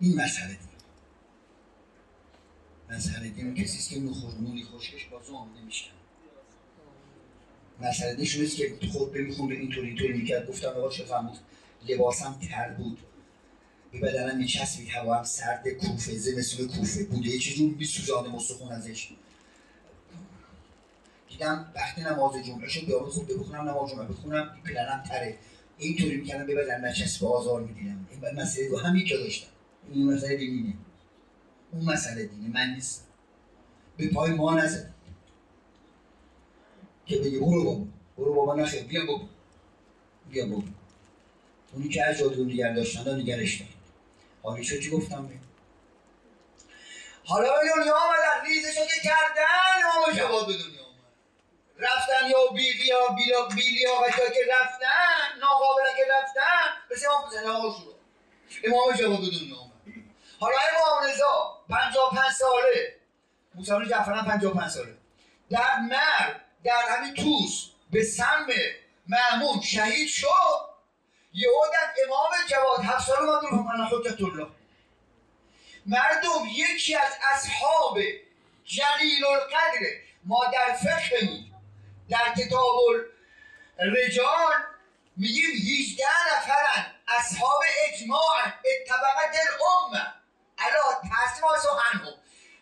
این 0.00 0.20
مسئله 0.20 0.48
دین. 0.48 0.58
مسئله 2.90 3.28
دین 3.28 3.54
کسی 3.54 3.94
که 3.94 4.00
نوخورمونی 4.00 4.64
خوشش 4.64 5.04
با 5.04 5.22
زوم 5.22 5.48
نمیشن 5.60 5.90
مسئله 7.80 8.14
دین 8.14 8.48
که 8.48 8.88
خود 8.92 9.12
به 9.12 9.22
میخونده 9.22 9.54
اینطوری 9.54 9.86
اینطوری 9.86 10.12
می‌کرد. 10.12 10.48
گفتم 10.48 10.68
آقا 10.68 10.90
چه 10.90 11.04
فرمود؟ 11.04 11.38
لباسم 11.88 12.38
تر 12.50 12.70
بود. 12.70 12.98
به 13.94 14.00
بدنم 14.00 14.38
میچسبید 14.38 14.88
هوا 14.88 15.14
هم 15.14 15.24
سرد 15.24 15.68
کوفه 15.68 16.18
زمستون 16.18 16.68
کوفه 16.68 17.04
بوده. 17.04 17.28
یه 17.28 17.38
چیزی 17.38 17.66
میسوزانه 17.78 18.28
مستخون 18.28 18.72
ازش. 18.72 19.08
دیدم 21.28 21.72
وقتی 21.74 22.00
نماز 22.00 22.46
جمعه 22.46 22.68
شد 22.68 22.88
یارو 22.88 23.10
خوب 23.10 23.32
بخونم 23.40 23.68
نماز 23.68 23.90
جمعه 23.90 24.06
بخونم 24.06 24.56
پلنم 24.64 25.02
تره. 25.08 25.38
اینطوری 25.78 26.16
می‌کردم 26.16 26.46
به 26.46 26.54
بدن 26.54 26.84
نچسب 26.84 27.24
آزار 27.24 27.62
می‌دیدم. 27.62 28.06
این 28.10 28.40
مسئله 28.40 28.68
دو 28.68 28.78
همی 28.78 29.04
که 29.04 29.16
داشتم. 29.16 29.48
این 29.92 30.12
مسئله 30.12 30.36
دینه 30.36 30.74
اون 31.72 31.84
مسئله 31.84 32.26
دینه 32.26 32.48
من 32.48 32.74
نیست 32.74 33.06
به 33.96 34.08
پای 34.08 34.30
ما 34.30 34.54
نزد. 34.54 34.94
که 37.06 37.18
بگه 37.18 37.38
برو 37.38 37.64
بابا. 37.64 37.86
برو 38.18 38.34
بابا 38.34 38.54
نخیر. 38.54 38.82
بیا 38.82 39.06
بابا. 39.06 39.28
بیا 40.30 40.46
بابا. 40.46 40.62
اونی 41.72 41.88
که 41.88 42.04
از 42.04 42.18
جادون 42.18 42.48
دیگر 42.48 42.72
داشتن 42.72 43.18
دیگرش 43.18 43.60
دارد 43.60 43.73
حالی 44.44 44.64
شد 44.64 44.80
چی 44.80 44.90
گفتم 44.90 45.26
به 45.26 45.34
حالا 47.26 47.48
به 47.48 47.68
دنیا 47.76 47.94
آمدن 47.96 48.46
ریزشو 48.46 48.84
که 48.84 49.00
کردن 49.04 49.84
امام 49.84 50.16
جواد 50.16 50.46
به 50.46 50.52
دنیا 50.52 50.84
آمد 50.84 51.04
رفتن 51.78 52.30
یا 52.30 52.46
بیلیا 52.54 53.08
بیلا 53.08 53.46
بیلیا 53.46 53.90
و 53.94 54.10
که 54.10 54.40
رفتن 54.60 55.40
ناقابل 55.40 55.82
که 55.96 56.02
رفتن 56.12 56.90
مثل 56.90 57.06
امام 57.06 57.26
حسین 57.26 57.50
آقا 57.50 57.78
شروع 57.78 57.94
امام 58.64 58.96
جواد 58.96 59.20
به 59.20 59.38
دنیا 59.38 59.56
آمد. 59.56 59.72
حالا 60.40 60.56
امام 60.56 61.10
رضا 61.10 61.64
55 61.68 62.32
ساله. 62.32 62.96
موسی 63.54 63.90
جعفر 63.90 64.12
هم 64.12 64.24
55 64.24 64.70
ساله. 64.70 64.96
در 65.50 65.78
مر 65.80 66.34
در 66.64 66.82
همین 66.88 67.14
توس 67.14 67.70
به 67.90 68.04
سم 68.04 68.46
معمون 69.06 69.60
شهید 69.60 70.08
شد. 70.08 70.73
یهودن 71.34 71.92
امام 72.06 72.30
جواد 72.48 72.80
اومد 73.20 73.44
رو 73.50 73.62
من 73.62 73.84
حجت 73.84 74.22
الله 74.22 74.46
مردم 75.86 76.46
یکی 76.54 76.96
از 76.96 77.12
اصحاب 77.34 77.98
جلیل 78.64 79.24
القدر 79.26 79.80
ما 80.24 80.44
در 80.52 80.74
فقهمون 80.74 81.44
در 82.08 82.34
کتاب 82.36 82.76
رجال 83.78 84.52
میگیم 85.16 85.50
18 85.50 86.04
نفرن 86.36 86.86
اصحاب 87.08 87.62
اجماع 87.88 88.36
اتبقت 88.44 89.36
الامه. 89.44 90.06
علا 90.58 91.00
تصمیم 91.00 91.44
و 91.44 91.70
عنهم 91.70 92.14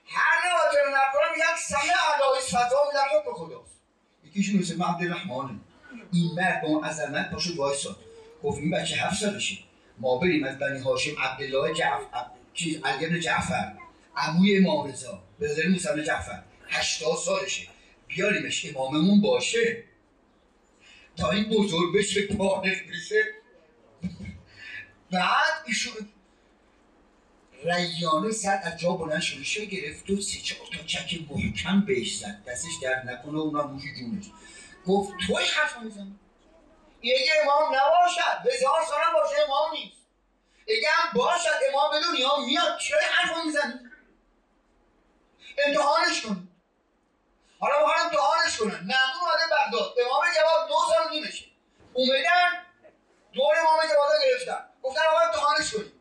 هر 0.07 0.49
نواتر 0.49 0.89
نکنم 0.89 1.33
میگن 1.33 1.57
سمه 1.69 1.95
علایس 2.15 2.49
فتوا 2.49 2.85
میدن 2.89 3.19
حکم 3.19 3.35
خداست. 3.35 3.81
یکیشون 4.25 4.61
مثل 4.61 4.83
عبدالرحمانه 4.83 5.61
این 6.13 6.35
مرد 6.37 6.63
با 6.63 6.87
عظمت 6.87 7.31
پاشو 7.31 7.57
وایساد. 7.57 7.97
گفت 8.43 8.59
این 8.59 8.71
بچه 8.71 8.97
هفت 8.97 9.21
سالشه 9.21 9.59
ما 9.99 10.19
بریم 10.19 10.45
از 10.45 10.59
بنی 10.59 10.79
هاشم 10.79 11.11
عبدالله 11.19 11.75
جعفر 11.75 12.27
چیز 12.55 12.81
علی 12.85 13.21
جعفر 13.21 13.73
عموی 14.17 14.59
امام 14.59 14.89
رضا 14.89 15.23
به 15.39 15.49
نظر 15.49 15.69
موسی 15.69 16.05
جعفر. 16.07 16.43
80 16.69 17.17
سالشه. 17.17 17.69
بیاریمش 18.09 18.67
اماممون 18.67 19.21
باشه. 19.21 19.85
تا 21.17 21.31
این 21.31 21.45
بزرگ 21.45 21.95
بشه 21.95 22.27
بالغ 22.27 22.65
بشه. 22.65 23.25
بعد 25.11 25.65
ایشون 25.67 26.09
ریانه 27.65 28.31
سر 28.31 28.61
از 28.63 28.81
جا 28.81 28.93
بلند 28.93 29.21
شده 29.21 29.65
گرفت 29.65 30.11
و 30.11 30.21
سی 30.21 30.41
چهار 30.41 30.69
تا 30.73 30.85
چک 30.85 31.21
محکم 31.31 31.81
بهش 31.81 32.19
زد. 32.19 32.43
دستش 32.47 32.71
در 32.83 33.05
نکنه 33.05 33.39
اونا 33.39 33.67
موشی 33.67 33.89
جونش. 33.99 34.25
گفت 34.87 35.13
توی 35.27 35.45
حرف 35.55 35.83
می‌زنی 35.85 36.15
یه 37.03 37.33
امام 37.43 37.75
نباشد. 37.75 38.53
هزار 38.53 38.85
سال 38.89 39.13
باشه 39.15 39.43
امام 39.43 39.73
نیست. 39.73 39.97
اگه 40.69 40.91
هم 40.91 41.13
باشد 41.15 41.61
امام 41.69 41.91
به 41.91 42.01
دنیا 42.01 42.37
میاد. 42.37 42.79
چه 42.79 42.97
حرف 42.97 43.45
می‌زنی؟ 43.45 43.81
امتحانش 45.67 46.23
کن 46.23 46.49
حالا 47.61 47.81
ما 47.87 47.93
امتحانش 47.93 48.57
کنن. 48.57 48.71
معمون 48.71 49.21
اومده 49.21 49.45
بغداد. 49.51 49.95
امام 50.07 50.23
جواب 50.37 50.69
دو 50.69 50.75
سال 50.75 51.11
نیمشه. 51.11 51.45
اومدن 51.93 52.67
دور 53.33 53.59
امام 53.59 53.87
جواد 53.87 54.11
گرفتن. 54.25 54.69
گفتن 54.83 55.01
آقا 55.11 55.21
امتحانش 55.21 55.75
کنیم 55.75 55.93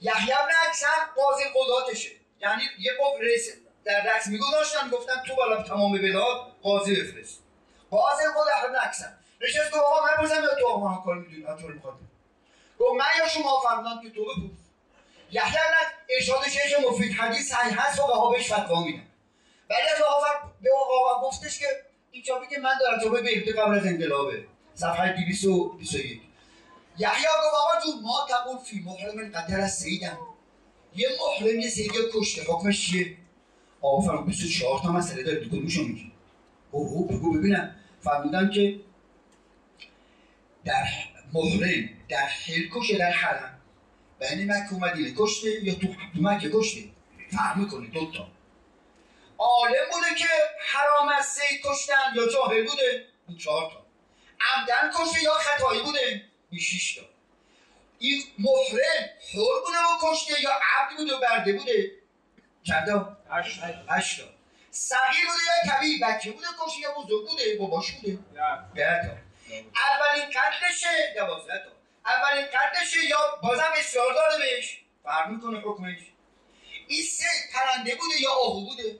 یحیی 0.00 0.34
بن 0.34 0.68
اکثر 0.68 0.86
قاضی 1.16 1.44
قضاتشه 1.44 2.10
یعنی 2.40 2.62
یه 2.78 2.92
قف 3.00 3.20
رئیس 3.20 3.48
در 3.84 4.16
رسمی 4.16 4.32
میگذاشتن 4.32 4.88
گفتن 4.90 5.22
تو 5.26 5.34
بالا 5.34 5.62
تمام 5.62 5.92
بلاد 5.92 6.52
قاضی 6.62 7.02
بفرست. 7.02 7.42
قاضی 7.90 8.22
قضات 8.24 8.70
بن 8.70 8.76
اکثر. 8.76 9.17
نشست 9.40 9.70
گفت 9.70 9.82
آقا 9.84 10.06
من 10.06 10.24
بزنم 10.24 10.42
یا 10.42 10.54
تو 10.60 10.78
من 10.78 10.96
کار 11.04 11.14
می‌دونی 11.18 11.44
تو 11.62 11.68
می‌خواد 11.68 11.94
گفت 12.78 12.98
من 12.98 13.06
یا 13.18 13.28
شما 13.28 13.60
فرمودم 13.60 14.02
که 14.02 14.10
تو 14.10 14.24
بپرس 14.24 14.58
یحیی 15.30 15.52
بن 15.52 16.14
ارشاد 16.16 16.48
شیخ 16.48 16.90
مفید 16.90 17.12
حدیث 17.12 17.52
صحیح 17.52 17.82
هست 17.82 17.98
و 18.00 18.02
ها 18.02 18.30
بهش 18.30 18.52
فتوا 18.52 18.84
میدن. 18.84 19.06
ولی 19.70 19.80
از 19.96 20.02
آقا 20.02 20.48
به 20.62 20.70
آقا 20.74 21.28
گفتش 21.28 21.58
که 21.58 21.66
این 22.10 22.22
چاپی 22.22 22.46
که 22.46 22.60
من 22.60 22.70
دارم 22.80 23.00
تو 23.00 23.10
بریم 23.10 23.44
قبل 23.56 23.74
از 23.74 23.86
انقلابه. 23.86 24.44
صفحه 24.74 25.12
221 25.12 26.20
یحیی 26.98 27.24
گفت 27.24 27.54
آقا 27.54 27.80
جون 27.84 28.02
ما 28.02 28.26
تقول 28.28 28.58
فی 28.58 28.80
محرم 28.80 29.32
قتل 29.32 29.60
از 29.60 29.76
سیدم. 29.76 30.18
یه 30.96 31.08
محرم 31.20 31.60
یه 31.60 31.68
سید 31.68 31.92
کشته. 32.14 32.42
حکمش 32.42 32.90
چیه؟ 32.90 33.16
آقا 33.82 34.00
فرمود 34.00 34.26
24 34.26 34.80
تا 34.82 34.92
مسئله 34.92 35.22
داره 35.22 35.40
تو 35.40 35.48
کدومشو 35.48 35.82
میگی؟ 35.82 36.12
او 36.70 37.06
بگو 37.06 37.38
ببینم. 37.38 37.74
فرمودن 38.00 38.50
که 38.50 38.80
در 40.64 40.88
محرم 41.32 41.88
در 42.08 42.28
کشه 42.74 42.98
در 42.98 43.10
حرم. 43.12 43.60
بین 44.20 44.52
مکه 44.52 44.74
و 44.74 44.78
مدینه 44.78 45.14
کشته 45.18 45.64
یا 45.64 45.74
تو 45.74 45.88
مکه 46.14 46.50
کشته 46.54 46.80
فرق 47.32 47.56
می‌کنه 47.56 47.86
دوتا 47.86 48.28
عالم 49.38 49.84
بوده 49.92 50.14
که 50.18 50.28
حرام 50.60 51.08
از 51.08 51.26
سید 51.26 51.60
کشتن 51.64 51.94
یا 52.14 52.28
جاهل 52.32 52.66
بوده 52.66 53.04
این 53.28 53.38
چهار 53.38 53.70
تا. 53.70 53.86
عمدن 54.40 54.90
کشته 54.94 55.22
یا 55.22 55.32
خطایی 55.34 55.82
بوده 55.82 56.22
این 56.50 56.60
شیش 56.60 56.94
تا. 56.94 57.02
این 57.98 58.22
محرم 58.38 59.04
حر 59.32 59.60
بوده 59.66 59.78
و 59.78 60.12
کشته 60.12 60.42
یا 60.42 60.50
عبد 60.50 60.96
بوده 60.96 61.14
و 61.16 61.20
برده 61.20 61.52
بوده؟ 61.52 61.90
چند 62.62 62.88
هشت 63.88 64.20
تا. 64.20 64.26
صغیر 64.70 65.26
بوده 65.26 65.42
یا 65.48 65.72
کبیر؟ 65.72 66.06
بچه 66.06 66.30
بوده 66.30 66.46
کشته 66.60 66.80
یا 66.80 66.92
بزرگ 66.92 67.28
بوده 67.28 67.56
باباش 67.58 67.92
بوده؟ 67.92 68.18
ده 68.74 69.02
تا. 69.06 69.27
اولین 69.54 70.30
قتلشه 70.30 71.14
دوازده 71.16 71.58
تا. 71.64 71.70
اولین 72.06 72.46
قتلشه 72.46 73.04
یا 73.04 73.18
بازم 73.42 73.72
اصرار 73.78 74.14
داره 74.14 74.38
بهش. 74.38 74.80
فرق 75.04 75.28
می‌کنه 75.28 75.60
حکمش. 75.60 75.98
این 76.88 77.02
سه 77.02 77.24
پرنده 77.54 77.94
بوده 77.94 78.20
یا 78.20 78.30
آهو 78.30 78.64
بوده؟ 78.64 78.98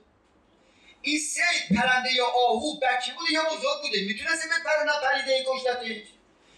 این 1.01 1.19
سه 1.19 1.41
پرنده 1.75 2.13
یا 2.13 2.25
آهو 2.25 2.79
بچه 2.79 3.13
بوده 3.13 3.31
یا 3.33 3.43
بزرگ 3.43 3.81
بوده؟ 3.81 4.01
می‌تونسته 4.07 4.47
به 4.47 4.55
پرنده 4.65 4.91
پریده 5.03 5.31
این 5.31 5.45
کشتتش؟ 5.47 6.07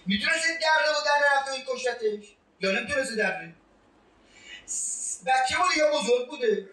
می‌تونسته 0.06 0.48
درده 0.48 0.92
و 0.92 1.04
در 1.06 1.38
رفته 1.38 1.52
این 1.52 1.64
کشتتش؟ 1.68 2.26
یا 2.60 2.72
نمی‌تونسته 2.72 3.16
درده 3.16 3.56
بچه 5.26 5.58
بوده 5.58 5.78
یا 5.78 5.92
بزرگ 5.92 6.28
بوده؟ 6.30 6.70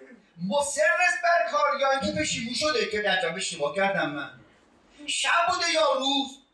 مصرس 0.49 1.15
بر 1.23 1.51
کار 1.51 1.81
یا 1.81 1.91
اینکه 1.91 2.21
پشیمون 2.21 2.55
شده 2.55 2.87
که 2.87 3.01
در 3.03 3.35
اشتباه 3.37 3.77
کردم 3.77 4.11
من. 4.11 4.31
شب 5.07 5.47
بوده 5.49 5.71
یا 5.71 5.93
روز؟ 5.93 6.48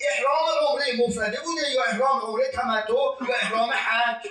احرام 0.00 0.68
عمره 0.68 1.08
مفرده 1.08 1.38
بوده 1.44 1.70
یا 1.74 1.82
احرام 1.84 2.20
عمره 2.20 2.44
تمتع 2.52 2.92
یا 3.28 3.34
احرام 3.42 3.70
حج؟ 3.70 4.28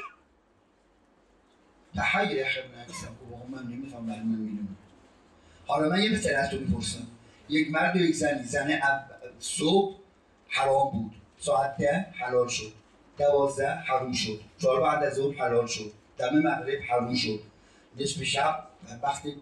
تحیر 1.96 2.46
احرام 2.46 2.66
نکسم 2.80 3.18
من 3.50 3.64
نمیفهم 3.64 4.04
من 4.04 4.20
می‌دونم 4.20 4.78
حالا 5.68 5.90
من 5.90 6.04
یه 6.04 6.12
مثل 6.12 6.36
از 6.36 6.50
تو 6.50 6.58
می‌پرسم. 6.60 7.08
یک 7.50 7.72
مرد 7.72 7.96
و 7.96 8.00
یک 8.00 8.16
زنی. 8.16 8.44
زن 8.44 8.80
صبح 9.40 9.96
حرام 10.50 10.92
بود. 10.92 11.16
ساعت 11.40 11.78
ده 11.78 12.06
حلال 12.20 12.48
شد. 12.48 12.74
دوازده 13.18 13.70
حروم 13.70 14.14
شد. 14.14 14.40
چهار 14.62 14.82
بعد 14.82 15.04
از 15.04 15.14
ظهر 15.14 15.36
حلال 15.36 15.68
شد. 15.68 15.92
دم 16.18 16.40
مغرب 16.40 16.82
حروم 16.90 17.16
شد. 17.16 17.40
نصف 18.00 18.24
شب 18.24 18.68
وقتی 19.04 19.42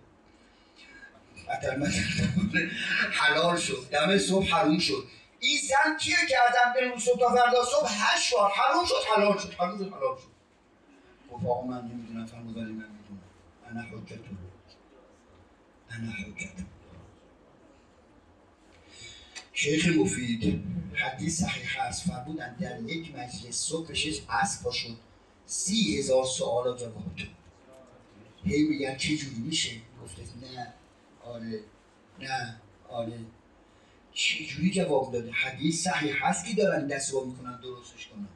حلال 3.11 3.57
شد. 3.57 3.89
دم 3.91 4.17
صبح 4.17 4.45
حروم 4.45 4.79
شد. 4.79 5.03
این 5.39 5.59
زن 5.69 5.97
کیه 5.97 6.15
که 6.29 6.35
ازم 6.49 6.73
به 6.93 6.99
صبح 6.99 7.19
تا 7.19 7.29
فردا 7.29 7.65
صبح؟ 7.65 7.89
هشت 7.89 8.33
بار 8.33 8.51
حروم 8.51 8.85
شد 8.85 8.95
حلال 9.15 9.37
شد 9.37 9.53
حلال 9.53 9.77
شد 9.77 9.93
حلال 9.93 10.17
شد. 10.17 10.35
گفت 11.31 11.45
آقا 11.45 11.67
من 11.67 11.81
نمی‌دونم 11.87 12.25
فرمود 12.25 12.57
ولی 12.57 12.65
من 12.65 12.71
می‌دونم. 12.71 13.21
انا 13.65 13.81
حجتون 13.81 14.37
انا 15.89 16.11
حجتون 16.11 16.65
شیخ 19.53 19.87
مفید 19.87 20.63
حدیث 20.93 21.41
صحیح 21.41 21.81
هست. 21.81 22.07
فرمودن 22.07 22.55
در 22.55 22.81
یک 22.81 23.15
مجلس 23.15 23.55
صبح 23.55 23.93
شش 23.93 24.21
پا 24.63 24.71
شد. 24.71 24.97
سی 25.45 25.99
هزار 25.99 26.25
سوال 26.25 26.77
جواب 26.77 27.15
داد. 27.17 27.27
هی 28.45 28.63
میگن 28.63 28.97
چه 28.97 29.17
جوری 29.17 29.35
میشه؟ 29.35 29.71
گفته 30.03 30.21
نه 30.41 30.73
آره 31.23 31.59
نه 32.19 32.61
آره. 32.89 33.19
چه 34.15 34.45
جوری 34.45 34.71
جواب 34.71 35.13
داده؟ 35.13 35.31
حدیث 35.31 35.83
صحیح 35.83 36.27
هست 36.27 36.45
که 36.45 36.53
دارن 36.55 36.87
دست 36.87 37.13
می‌کنن 37.13 37.59
درستش 37.61 38.07
کنن. 38.07 38.27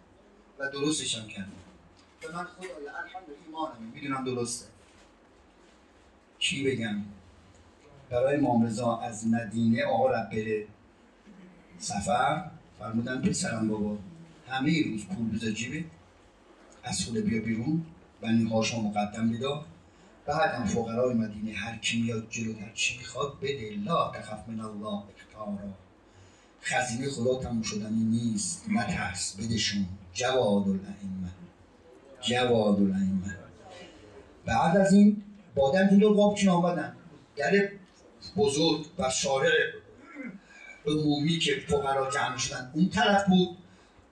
و 0.59 0.71
درستش 0.71 1.15
هم 1.17 1.27
کردن. 1.27 1.51
به 2.21 2.27
من 2.27 2.43
خدا 2.43 2.67
الحمد 3.03 3.23
ایمانم 3.45 3.91
می‌دونم 3.93 4.23
درسته. 4.23 4.65
چی 6.39 6.63
بگم؟ 6.63 7.01
برای 8.09 8.37
امام 8.37 8.65
رضا 8.65 8.97
از 8.97 9.27
مدینه 9.27 9.83
آقا 9.83 10.11
رب 10.11 10.29
بره 10.29 10.67
سفر 11.79 12.51
فرمودن 12.79 13.21
پسرم 13.21 13.67
بابا. 13.67 13.97
همه 14.47 14.83
روز 14.83 15.05
پول 15.05 15.29
بذار 15.29 15.51
جیبه. 15.51 15.83
از 16.83 17.05
خونه 17.05 17.21
بیا 17.21 17.41
بیرون. 17.41 17.85
بنی 18.21 18.49
هاشا 18.49 18.81
مقدم 18.81 19.31
بدا 19.31 19.65
بعد 20.29 20.51
هم 20.53 20.65
فقرای 20.65 21.13
مدینه 21.13 21.53
هر 21.53 21.77
کی 21.77 22.01
میاد 22.01 22.27
جلو 22.29 22.53
هر 22.53 22.71
چی 22.73 22.97
می‌خواد 22.97 23.39
بده 23.41 23.75
لا 23.85 24.11
تخف 24.11 24.49
من 24.49 24.59
الله 24.59 25.03
اکتارا 25.09 25.73
خزینه 26.61 27.09
خدا 27.09 27.35
تموم 27.35 27.61
شدنی 27.61 28.03
نیست 28.03 28.65
نترس 28.69 29.35
بدشون 29.39 29.85
جواد 30.13 30.63
الائمه 30.67 31.29
جواد 32.21 32.75
الائمه 32.75 33.37
بعد 34.45 34.77
از 34.77 34.93
این 34.93 35.23
بادن 35.55 35.99
جون 35.99 36.13
قاب 36.13 36.35
چین 36.35 36.49
آمدن؟ 36.49 36.95
در 37.35 37.69
بزرگ 38.37 38.85
و 38.99 39.09
شارع 39.09 39.51
عمومی 40.85 41.39
که 41.39 41.51
فقرا 41.67 42.11
جمع 42.11 42.37
شدن. 42.37 42.71
اون 42.73 42.89
طرف 42.89 43.27
بود. 43.27 43.57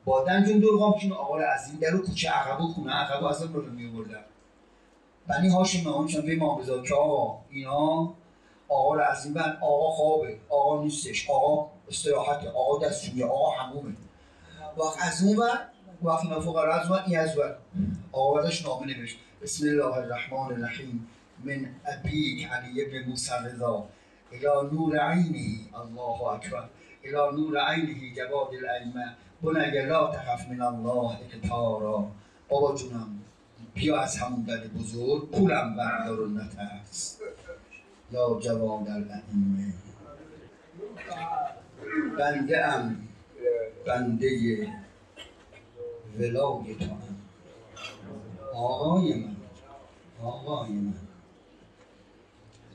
با 0.06 0.24
دنجون 0.24 0.60
دور 0.60 0.80
قامچین 0.80 1.12
آقا 1.12 1.40
عظیم 1.40 1.80
در 1.80 1.96
و 1.96 2.02
کوچه 2.02 2.30
عقب 2.30 2.62
و 2.62 2.68
خونه 2.68 2.92
عقب 2.92 3.24
از 3.24 3.44
رو 3.44 3.72
می 3.72 3.88
بردن 3.88 4.24
بنی 5.28 5.50
هاشم 5.50 5.90
نهانشان 5.90 6.22
به 6.22 6.34
امام 6.34 6.60
رضا 6.60 6.82
که 6.82 6.96
آقا 6.96 7.40
اینا 7.50 8.14
آقا 8.70 8.98
عظیم 8.98 9.34
بن 9.34 9.58
آقا 9.62 9.92
خوابه 9.92 10.38
آقا 10.50 10.84
نیستش 10.84 11.30
آقا 11.30 11.70
استراحت 11.88 12.48
آقا 12.48 12.86
دستشویه 12.86 13.26
آقا 13.26 13.52
همومه. 13.52 13.94
وقت 14.78 14.98
از 15.02 15.24
اون 15.24 15.38
ور 15.38 15.68
وقت 16.04 16.24
اینا 16.24 16.40
فقرا 16.40 16.76
از 16.76 16.92
اون 16.92 17.00
این 17.08 17.20
از 17.20 17.38
ور. 17.38 17.58
آقا 18.12 18.34
بردش 18.34 18.66
نامه 18.66 18.98
نوشت. 18.98 19.18
بسم 19.42 19.68
الله 19.68 19.98
الرحمن 19.98 20.54
الرحیم. 20.54 21.08
من 21.44 21.76
ابیک 21.86 22.48
علی 22.52 22.86
ابن 22.86 23.10
موسی 23.10 23.32
رضا. 23.46 23.86
الى 24.32 24.70
نور 24.72 25.00
عینه. 25.00 25.76
الله 25.82 26.22
اکبر. 26.22 26.70
الى 27.04 27.38
نور 27.38 27.58
عینه 27.58 28.16
جواد 28.16 28.54
الائمه 28.54 29.16
بنی 29.44 29.86
لا 29.86 30.12
تخف 30.12 30.50
من 30.50 30.62
الله 30.62 31.12
اکتارا. 31.12 32.08
بابا 32.50 32.76
جونم. 32.76 33.20
بیا 33.78 34.00
از 34.00 34.18
همون 34.18 34.42
دل 34.42 34.68
بزرگ 34.68 35.32
پولم 35.32 35.76
بردار 35.76 36.22
و 36.22 36.28
نترس. 36.30 37.18
یا 38.12 38.40
جواد 38.44 38.90
الائمه 38.90 39.74
بنده 42.20 42.66
ام 42.66 43.08
بنده 43.88 44.68
ولای 46.20 46.76
تو 46.80 46.86
هم 46.86 47.16
آقای 48.54 49.14
من 49.14 49.36
آقای 50.22 50.72
من. 50.72 50.94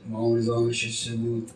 امام 0.07 0.35
رضا 0.35 0.61
نشسته 0.67 1.15
بود 1.15 1.51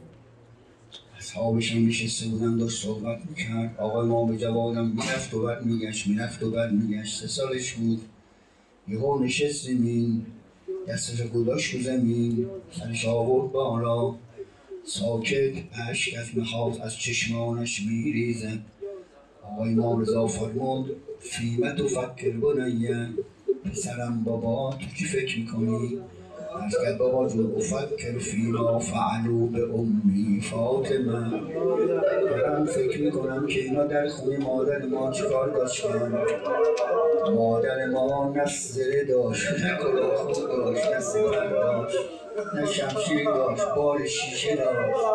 اصحابش 1.17 1.71
هم 1.71 1.87
نشسته 1.87 2.27
بودن 2.27 2.57
داشت 2.57 2.83
صحبت 2.83 3.25
می‌کرد. 3.25 3.75
آقای 3.77 4.07
ما 4.07 4.25
به 4.25 4.37
جوادم 4.37 4.87
می‌رفت 4.87 5.33
و 5.33 5.43
بر 5.43 5.59
میگشت 5.59 6.07
می‌رفت 6.07 6.43
و 6.43 6.51
بر 6.51 6.69
میگشت. 6.69 7.19
سه 7.19 7.27
سالش 7.27 7.73
بود. 7.73 8.01
یهو 8.89 9.23
نشست 9.23 9.65
زمین 9.65 10.25
دستش 10.87 11.21
گذاشت 11.21 11.73
رو 11.73 11.81
زمین 11.81 12.47
سرش 12.71 13.05
آورد 13.05 13.51
بالا 13.51 14.15
ساکت 14.85 15.53
اشک 15.89 16.15
از 16.19 16.37
مخاط 16.37 16.81
از 16.81 16.97
چشمانش 16.97 17.81
میریزد. 17.81 18.59
آقای 19.43 19.73
ما 19.73 20.01
رضا 20.01 20.27
فرمود 20.27 20.95
فیمت 21.19 21.79
و 21.79 21.87
فکر 21.87 22.31
بنیه 22.31 23.09
پسرم 23.65 24.23
بابا 24.23 24.73
تو 24.73 24.85
چی 24.97 25.05
فکر 25.05 25.39
می‌کنی؟ 25.39 25.99
بابا 26.99 27.27
جون 27.29 27.55
افکر 27.57 28.17
فیما 28.19 28.79
فعلو 28.79 29.47
به 29.47 29.63
امی 29.63 30.41
فاطمه. 30.51 31.41
دارم 32.29 32.65
فکر 32.65 33.01
می‌کنم 33.01 33.47
که 33.47 33.59
اینا 33.59 33.83
در 33.83 34.07
خونه 34.07 34.37
مادر 34.37 34.85
ما 34.85 35.11
چیکار 35.11 35.49
داشتن؟ 35.49 36.17
مادر 37.35 37.85
ما 37.85 38.33
داشت 38.35 38.77
نه 38.77 39.03
داشت 39.03 39.47
نه 39.51 41.49
داشت 41.49 41.97
نه 42.55 42.65
شمشیر 42.65 43.25
داشت 43.25 43.63
بار 43.75 44.05
شیشه 44.05 44.55
داشت. 44.55 45.05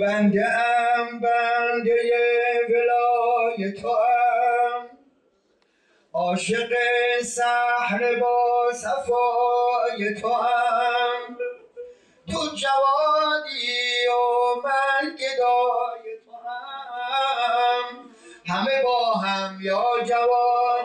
بنده 0.00 0.44
ام 0.46 1.20
بنده 1.20 1.94
ولای 2.68 3.72
تو 3.72 3.88
عاشق 6.26 6.72
سحر 7.24 8.20
با 8.20 8.72
صفای 8.72 10.14
تو 10.20 10.28
هم 10.28 11.38
تو 12.32 12.38
جوادی 12.56 14.06
و 14.08 14.60
من 14.64 15.16
گدای 15.16 16.18
تو 16.26 16.32
هم 16.48 18.10
همه 18.46 18.82
با 18.84 19.12
هم 19.14 19.58
یا 19.62 19.84
جواد 20.04 20.75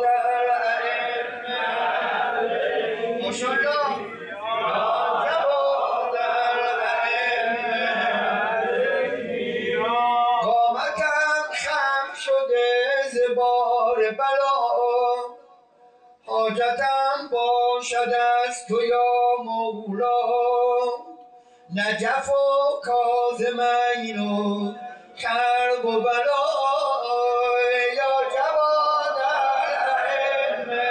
باشد 17.91 18.13
از 18.47 18.65
تو 18.67 18.83
یا 18.85 19.43
مولا 19.43 20.21
نجف 21.75 22.29
و 22.29 22.81
کازمین 22.83 24.19
و 24.19 24.73
کرب 25.17 25.85
و 25.85 25.99
بلا. 26.01 26.43
یا 27.97 28.13
جواد 28.35 29.17
الائمه 30.63 30.89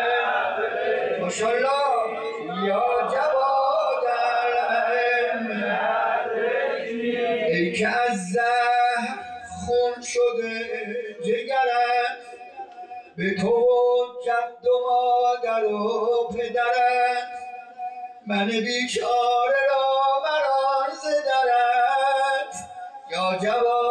ماشاءالله. 1.20 2.66
یا 2.66 2.84
جواد 3.12 4.04
الائمه 4.46 5.80
ای 7.46 7.72
که 7.72 7.88
از 7.88 8.28
زهر 8.28 9.18
خون 9.66 10.02
شده 10.02 10.68
جگرت 11.24 12.20
به 13.16 13.34
تو 13.40 13.69
مادر 15.30 15.64
و 15.64 16.28
پدرت 16.28 17.28
من 18.26 18.46
بیچاره 18.46 19.60
را 19.70 20.22
مران 20.24 20.96
زدرت. 21.02 22.68
یا 23.10 23.38
جواد 23.38 23.89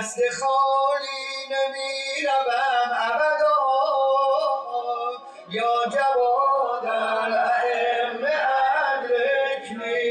دست 0.00 0.18
خالی 0.40 1.20
نمی 1.50 2.26
روم 2.26 2.92
ابدا. 3.00 3.60
یا 5.50 5.74
جواد 5.84 6.84
الائمه 6.84 8.36
ادرکنی 8.94 10.04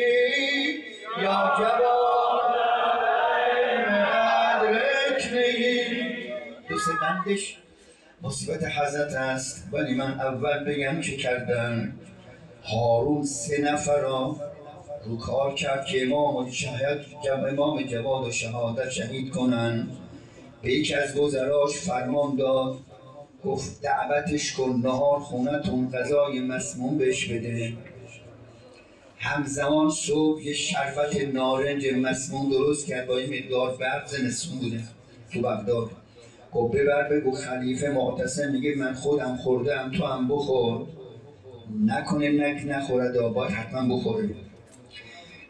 یا 1.21 1.53
جواد 1.59 2.55
الائمه 2.55 3.99
ادرکنی 4.55 5.73
دوست 6.69 6.89
بندش 7.01 7.57
مصیبت 8.21 8.63
حضرت 8.63 9.13
است. 9.13 9.67
ولی 9.71 9.93
من 9.95 10.19
اول 10.19 10.63
بگم 10.65 11.01
که 11.01 11.17
کردن. 11.17 11.99
هارون 12.63 13.23
سه 13.23 13.61
نفر 13.61 13.99
را 13.99 14.35
رو 15.05 15.17
کار 15.17 15.53
کرد 15.53 15.85
که 15.85 16.05
امام 16.05 16.35
و 16.35 16.51
شهید 16.51 16.99
امام 17.51 17.83
جواد 17.83 18.27
و 18.27 18.31
شهادت 18.31 18.89
شهید 18.89 19.29
کنن. 19.29 19.87
به 20.61 20.71
یکی 20.73 20.93
از 20.93 21.15
گذراش 21.15 21.71
فرمان 21.71 22.35
داد 22.35 22.77
گفت 23.45 23.81
دعوتش 23.81 24.53
کن 24.53 24.81
نهار 24.83 25.19
خونتون 25.19 25.91
غذای 25.91 26.39
مسموم 26.39 26.97
بهش 26.97 27.25
بده. 27.25 27.73
همزمان 29.17 29.89
صبح 29.89 30.41
یه 30.43 30.53
شربت 30.53 31.15
نارنج 31.33 31.87
مسموم 32.01 32.49
درست 32.49 32.87
کرد 32.87 33.07
با 33.07 33.19
یه 33.19 33.43
مقدار 33.43 33.77
برق 33.77 34.07
زمستون 34.07 34.59
بوده 34.59 34.83
تو 35.33 35.41
بغداد. 35.41 35.89
گفت 36.53 36.75
ببر 36.75 37.09
بگو 37.09 37.31
خلیفه 37.31 37.89
معتصم 37.89 38.51
میگه 38.51 38.75
من 38.75 38.93
خودم 38.93 39.37
خوردم 39.37 39.91
تو 39.97 40.05
هم 40.05 40.27
بخور. 40.27 40.87
نکنه 41.85 42.29
نک 42.29 42.63
نخورد 42.67 43.33
باید 43.33 43.51
حتما 43.51 43.95
بخوره. 43.95 44.29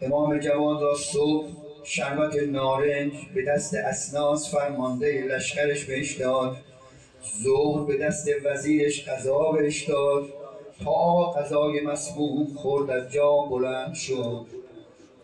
امام 0.01 0.39
جواد 0.39 0.81
را 0.81 0.95
صبح 0.95 1.47
شربت 1.83 2.35
نارنج 2.35 3.13
به 3.35 3.45
دست 3.45 3.73
اسناس 3.73 4.55
فرمانده 4.55 5.21
لشکرش 5.21 5.85
بهش 5.85 6.15
داد. 6.15 6.57
ظهر 7.43 7.85
به 7.85 7.97
دست 7.97 8.27
وزیرش 8.45 9.09
غذا 9.09 9.51
بهش 9.51 9.83
داد. 9.83 10.23
تا 10.83 11.31
غذای 11.31 11.81
مسموم 11.81 12.47
خورد 12.55 12.89
از 12.89 13.11
جا 13.11 13.37
بلند 13.37 13.93
شد. 13.93 14.45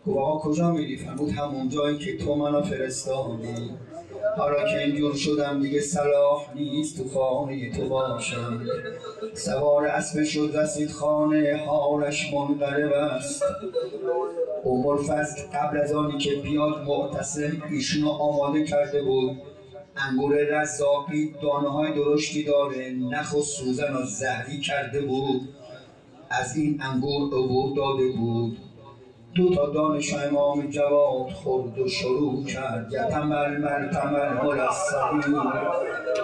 گفت 0.06 0.44
کجا 0.44 0.70
میری؟ 0.70 0.96
فرمود 0.96 1.30
همون 1.30 1.68
جایی 1.68 1.98
که 1.98 2.16
تو 2.16 2.34
منو 2.34 2.62
فرستادی. 2.62 3.70
حالا 4.36 4.64
که 4.64 4.78
اینجور 4.78 5.14
شدم 5.14 5.60
دیگه 5.62 5.80
صلاح 5.80 6.54
نیست 6.54 6.96
تو 6.96 7.08
خانه 7.08 7.72
تو 7.72 7.88
باشم. 7.88 8.66
سوار 9.34 9.86
اسب 9.86 10.24
شد 10.24 10.50
رسید 10.54 10.90
خانه 10.90 11.64
حالش 11.66 12.32
منقلب 12.32 12.92
است. 12.92 13.42
ام 14.64 14.86
الفضل 14.86 15.42
قبل 15.54 15.78
از 15.78 15.92
آنی 15.92 16.18
که 16.18 16.30
بیاد 16.36 16.84
معتصم 16.86 17.62
ایشونو 17.70 18.10
آماده 18.10 18.64
کرده 18.64 19.02
بود. 19.02 19.36
انگور 19.96 20.34
رزاقی 20.34 21.34
دانه 21.42 21.68
های 21.68 21.92
درشتی 21.92 22.44
داره 22.44 22.90
نخ 22.90 23.34
و 23.34 23.42
سوزن 23.42 23.94
و 23.94 24.02
زهری 24.02 24.60
کرده 24.60 25.02
بود. 25.02 25.48
از 26.30 26.56
این 26.56 26.80
انگور 26.82 27.26
عبور 27.26 27.76
داده 27.76 28.08
بود. 28.08 28.58
دو 29.36 29.54
تا 29.54 29.66
دانش 29.66 30.14
امام 30.14 30.66
جواد 30.66 31.30
خورد 31.30 31.78
و 31.78 31.88
شروع 31.88 32.44
کرد. 32.44 32.92
یتمل 32.92 33.56
مل 33.56 33.90
تمل 33.92 34.32
ملسلی 34.32 35.36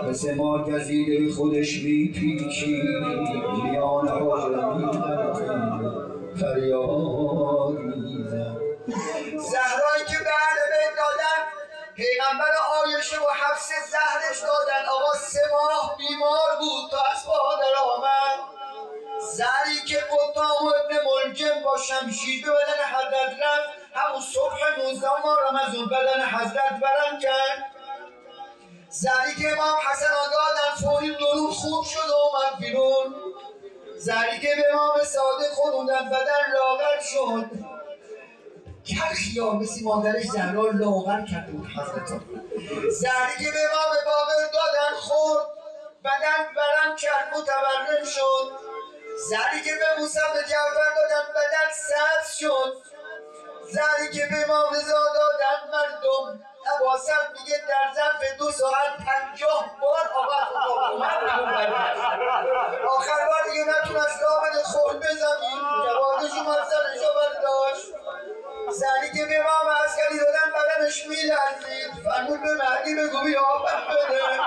مثل 0.08 0.34
ما 0.34 0.58
گزیده 0.58 1.32
خودش 1.32 1.82
میپیچی 1.82 2.82
میان 3.62 4.08
عالمی 4.08 4.90
فریاد 6.40 7.78
میزن 7.78 8.56
زهرایی 9.36 10.04
که 10.08 10.18
به 10.24 10.32
اهل 10.42 10.58
بیت 10.72 10.94
دادن 10.96 11.40
پیغمبر 11.94 12.52
آیشه 12.82 13.16
و 13.16 13.30
حفص 13.42 13.68
زهرش 13.90 14.40
دادن. 14.40 14.82
آقا 14.96 15.14
سه 15.14 15.40
ماه 15.52 15.96
بیمار 15.98 16.50
بود. 16.60 16.90
تا 16.90 16.98
از 17.12 17.21
زری 19.36 19.80
که 19.86 19.96
قطام 19.96 20.66
ابن 20.66 20.96
ملجم 21.04 21.62
با 21.64 21.76
شمشیر 21.76 22.46
به 22.46 22.52
بدن 22.52 22.84
حضرت 22.94 23.38
رفت 23.42 23.68
همون 23.94 24.20
صبح 24.20 24.78
19 24.78 25.06
ماه 25.24 25.38
رمزون 25.48 25.86
بدن 25.86 26.26
حضرت 26.26 26.80
برم 26.80 27.18
کرد. 27.18 27.72
زری 28.90 29.34
که 29.40 29.52
امام 29.52 29.78
حسن 29.90 30.06
دادن 30.32 30.80
فوری 30.80 31.14
درود 31.14 31.50
خوب 31.50 31.84
شد 31.84 32.10
و 32.10 32.14
اومد 32.14 32.58
بیرون. 32.60 33.14
زری 33.96 34.40
که 34.40 34.48
به 34.56 34.64
امام 34.72 35.04
صادق 35.04 35.52
خوندن 35.54 36.08
بدن 36.08 36.52
لاغر 36.52 37.00
شد. 37.00 37.50
کرخی 38.84 39.40
ها 39.40 39.52
مثل 39.52 39.84
مادرش 39.84 40.24
زهرا 40.24 40.70
لاغر 40.70 41.24
کرده 41.26 41.52
بود 41.52 41.66
حضرت. 41.66 42.08
زری 42.90 43.44
که 43.44 43.50
به 43.50 43.58
امام 43.70 43.96
باقر 44.06 44.42
دادن 44.52 44.96
خورد 45.00 45.46
بدن 46.04 46.54
برم 46.56 46.96
کرد 46.96 47.34
متورم 47.36 48.04
شد. 48.04 48.71
زری 49.16 49.62
که 49.64 49.74
به 49.74 50.00
موسی 50.00 50.18
به 50.34 50.40
جعفر 50.48 50.94
دادن 50.96 51.28
بدن 51.34 51.72
سبز 51.72 52.36
شد. 52.38 52.82
زری 53.72 54.12
که 54.12 54.26
به 54.26 54.44
امام 54.44 54.74
رضا 54.74 55.04
دادن 55.14 55.70
مردم. 55.72 56.44
عباست 56.76 57.10
میگه 57.38 57.58
در 57.68 57.94
ظرف 57.94 58.36
دو 58.38 58.50
ساعت 58.50 58.96
پنجاه 59.06 59.76
بار 59.80 60.08
آقا 60.14 60.42
آخر 62.96 63.26
بار 63.26 63.42
دیگه 63.52 63.64
نتونست 63.64 64.22
رابط 64.22 64.62
خود 64.66 64.96
بزنیم 64.96 65.60
جوادش 65.86 66.32
اومد 66.32 66.64
سرشو 66.64 67.14
برداشت 67.14 67.86
زنی 68.72 69.10
که 69.14 69.26
به 69.26 69.40
امام 69.40 69.76
عسکری 69.84 70.18
دادن 70.18 70.52
بدنش 70.54 71.06
میلرزید. 71.06 72.04
فرمود 72.04 72.42
به 72.42 72.54
مهدی 72.54 72.94
بگو 72.94 73.24
بیا 73.24 73.42
بده 73.64 74.40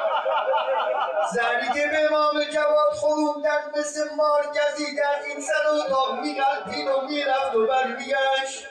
زنی 1.34 1.74
که 1.74 1.88
به 1.88 2.06
امام 2.06 2.44
جواد 2.44 2.94
خوروندن 2.94 3.72
مثل 3.80 4.16
مار 4.16 4.44
گزیدن 4.48 5.22
این 5.26 5.42
سر 5.42 5.72
و 5.72 5.90
تا 5.90 6.16
میغلطید 6.16 6.88
و 6.88 7.02
می‌رفت 7.02 7.56
و 7.56 7.68
برمیگشت. 7.68 8.68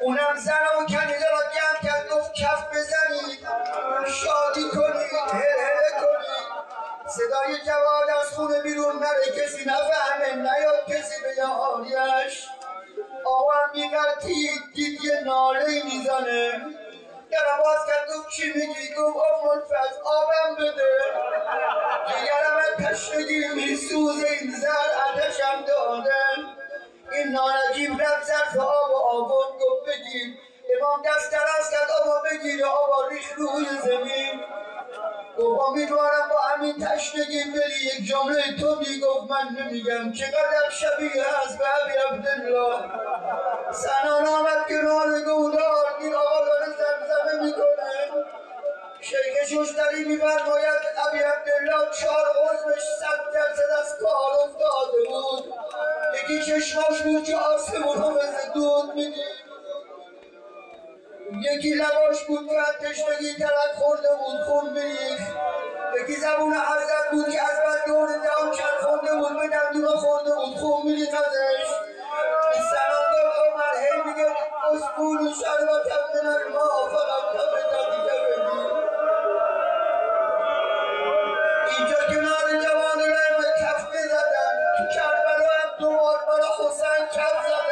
اونم 0.00 0.36
زن 0.36 0.66
و 0.80 0.86
کنیده 0.86 1.30
را 1.30 1.42
گم 1.54 1.88
کرد 1.88 2.08
گفت 2.08 2.34
کف 2.34 2.70
بزنید. 2.70 3.48
شادی 4.06 4.68
کنید 4.70 5.12
هل 5.32 5.60
هل 5.60 6.00
کنید. 6.00 6.46
صدای 7.08 7.58
جواد 7.66 8.10
از 8.20 8.30
خونه 8.30 8.62
بیرون 8.62 8.96
نره 8.96 9.42
کسی 9.42 9.64
نفهمه 9.64 10.34
نیاد 10.34 10.86
کسی 10.88 11.14
به 11.22 11.46
حالیش. 11.46 12.48
آقا 13.26 13.54
میگرتید 13.74 14.62
دید 14.74 15.04
یه 15.04 15.20
ناله 15.24 15.82
می‌زنه. 15.84 16.52
در 17.30 17.62
باز 17.64 17.86
کرد 17.86 18.08
گفت 18.08 18.28
چی 18.36 18.46
میگی؟ 18.46 18.94
گفت 18.98 19.16
ام 19.16 19.48
الفز 19.48 19.96
آبم 20.04 20.54
بده. 20.56 20.92
دیگرم 22.06 22.90
تشنگی 22.90 23.48
میسوزه 23.54 24.26
این 24.40 24.50
زر 24.50 24.90
عدشم 25.06 25.64
داده. 25.66 26.14
این 27.12 27.28
نانجیب 27.28 28.02
رفت 28.02 28.26
ظرف 28.26 28.56
آب 28.58 28.90
و 28.90 28.96
آورد 28.96 29.52
گفت 29.60 29.82
بگیر. 29.88 30.38
امام 30.76 31.02
دست 31.02 31.32
دراز 31.32 31.70
کرد 31.70 31.90
آبا 32.02 32.22
بگیره 32.30 32.64
آبا 32.66 33.08
ریخ 33.08 33.32
روی 33.36 33.66
زمین. 33.84 34.25
امیدوارم 35.76 36.28
با 36.30 36.40
همین 36.40 36.86
تشنگی 36.86 37.44
بری 37.44 37.84
یک 37.84 38.08
جمله 38.08 38.42
تو 38.60 38.76
می‌گفت 38.78 39.30
من 39.30 39.48
نمیگم. 39.58 40.12
چقدر 40.12 40.70
شبیه 40.70 41.24
هست 41.24 41.58
به 41.58 41.64
عبی 41.64 41.92
عبدالله. 41.92 42.80
سنان 43.72 44.26
آمد 44.26 44.66
کنار 44.68 45.20
گودار 45.20 45.86
این 46.00 46.14
آقا 46.14 46.44
داره 46.46 46.66
زمزمه 46.66 47.44
می‌کنه. 47.44 48.24
شیخ 49.00 49.48
شوشتری 49.48 50.04
میفرماید 50.04 50.82
ابی 51.08 51.18
عبدالله 51.18 51.90
چهار 52.00 52.26
عضوش 52.44 52.82
صد 52.82 53.32
درصد 53.34 53.70
از 53.80 53.98
کار 54.00 54.32
افتاده 54.44 55.08
بود. 55.08 55.54
چشماش 56.46 57.02
بود 57.02 57.24
که 57.24 57.36
آسمون 57.36 57.96
ها 57.96 58.10
مثل 58.10 58.52
دود 58.54 58.94
می‌دید. 58.94 59.45
یکی 61.32 61.74
لباش 61.74 62.24
بود 62.24 62.48
که 62.48 62.58
از 62.58 62.74
تشنگی 62.74 63.34
ترک 63.38 63.74
خورده 63.74 64.08
بود 64.08 64.40
خون 64.46 64.72
میریخت 64.72 65.32
یکی 66.02 66.16
زبون 66.20 66.52
حضرت 66.54 67.10
بود 67.12 67.28
که 67.32 67.42
از 67.42 67.58
بد 67.66 67.86
دور 67.86 68.08
دهان 68.08 68.52
خورده 68.82 69.16
بود 69.16 69.40
به 69.40 69.48
دندون 69.48 69.96
خورده 69.96 70.34
بود 70.34 70.56
خون 70.56 70.86
میریخت 70.86 71.14
ازش. 71.14 71.66
سنانگاه 72.70 73.32
عمر 73.46 73.74
هی 73.80 74.02
میگه 74.10 74.28
اسکول 74.72 75.28
و 75.28 75.34
شربتم 75.34 76.06
من 76.14 76.40
اینجا 81.78 81.96
کنار 82.08 82.64
جوان 82.64 83.00
رحم 83.00 83.42
کف 83.60 83.94
می‌زدن 83.94 84.54
تو 84.78 84.84
کربلا 84.94 85.50
هم 85.62 85.78
دوبار 85.80 86.18
برا 86.28 86.50
حسین 86.58 87.06
کف 87.14 87.46
زدن 87.46 87.65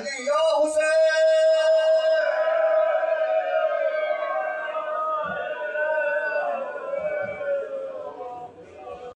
again. 0.00 0.24
Yo, 0.24 0.64
Hussein! 0.64 1.01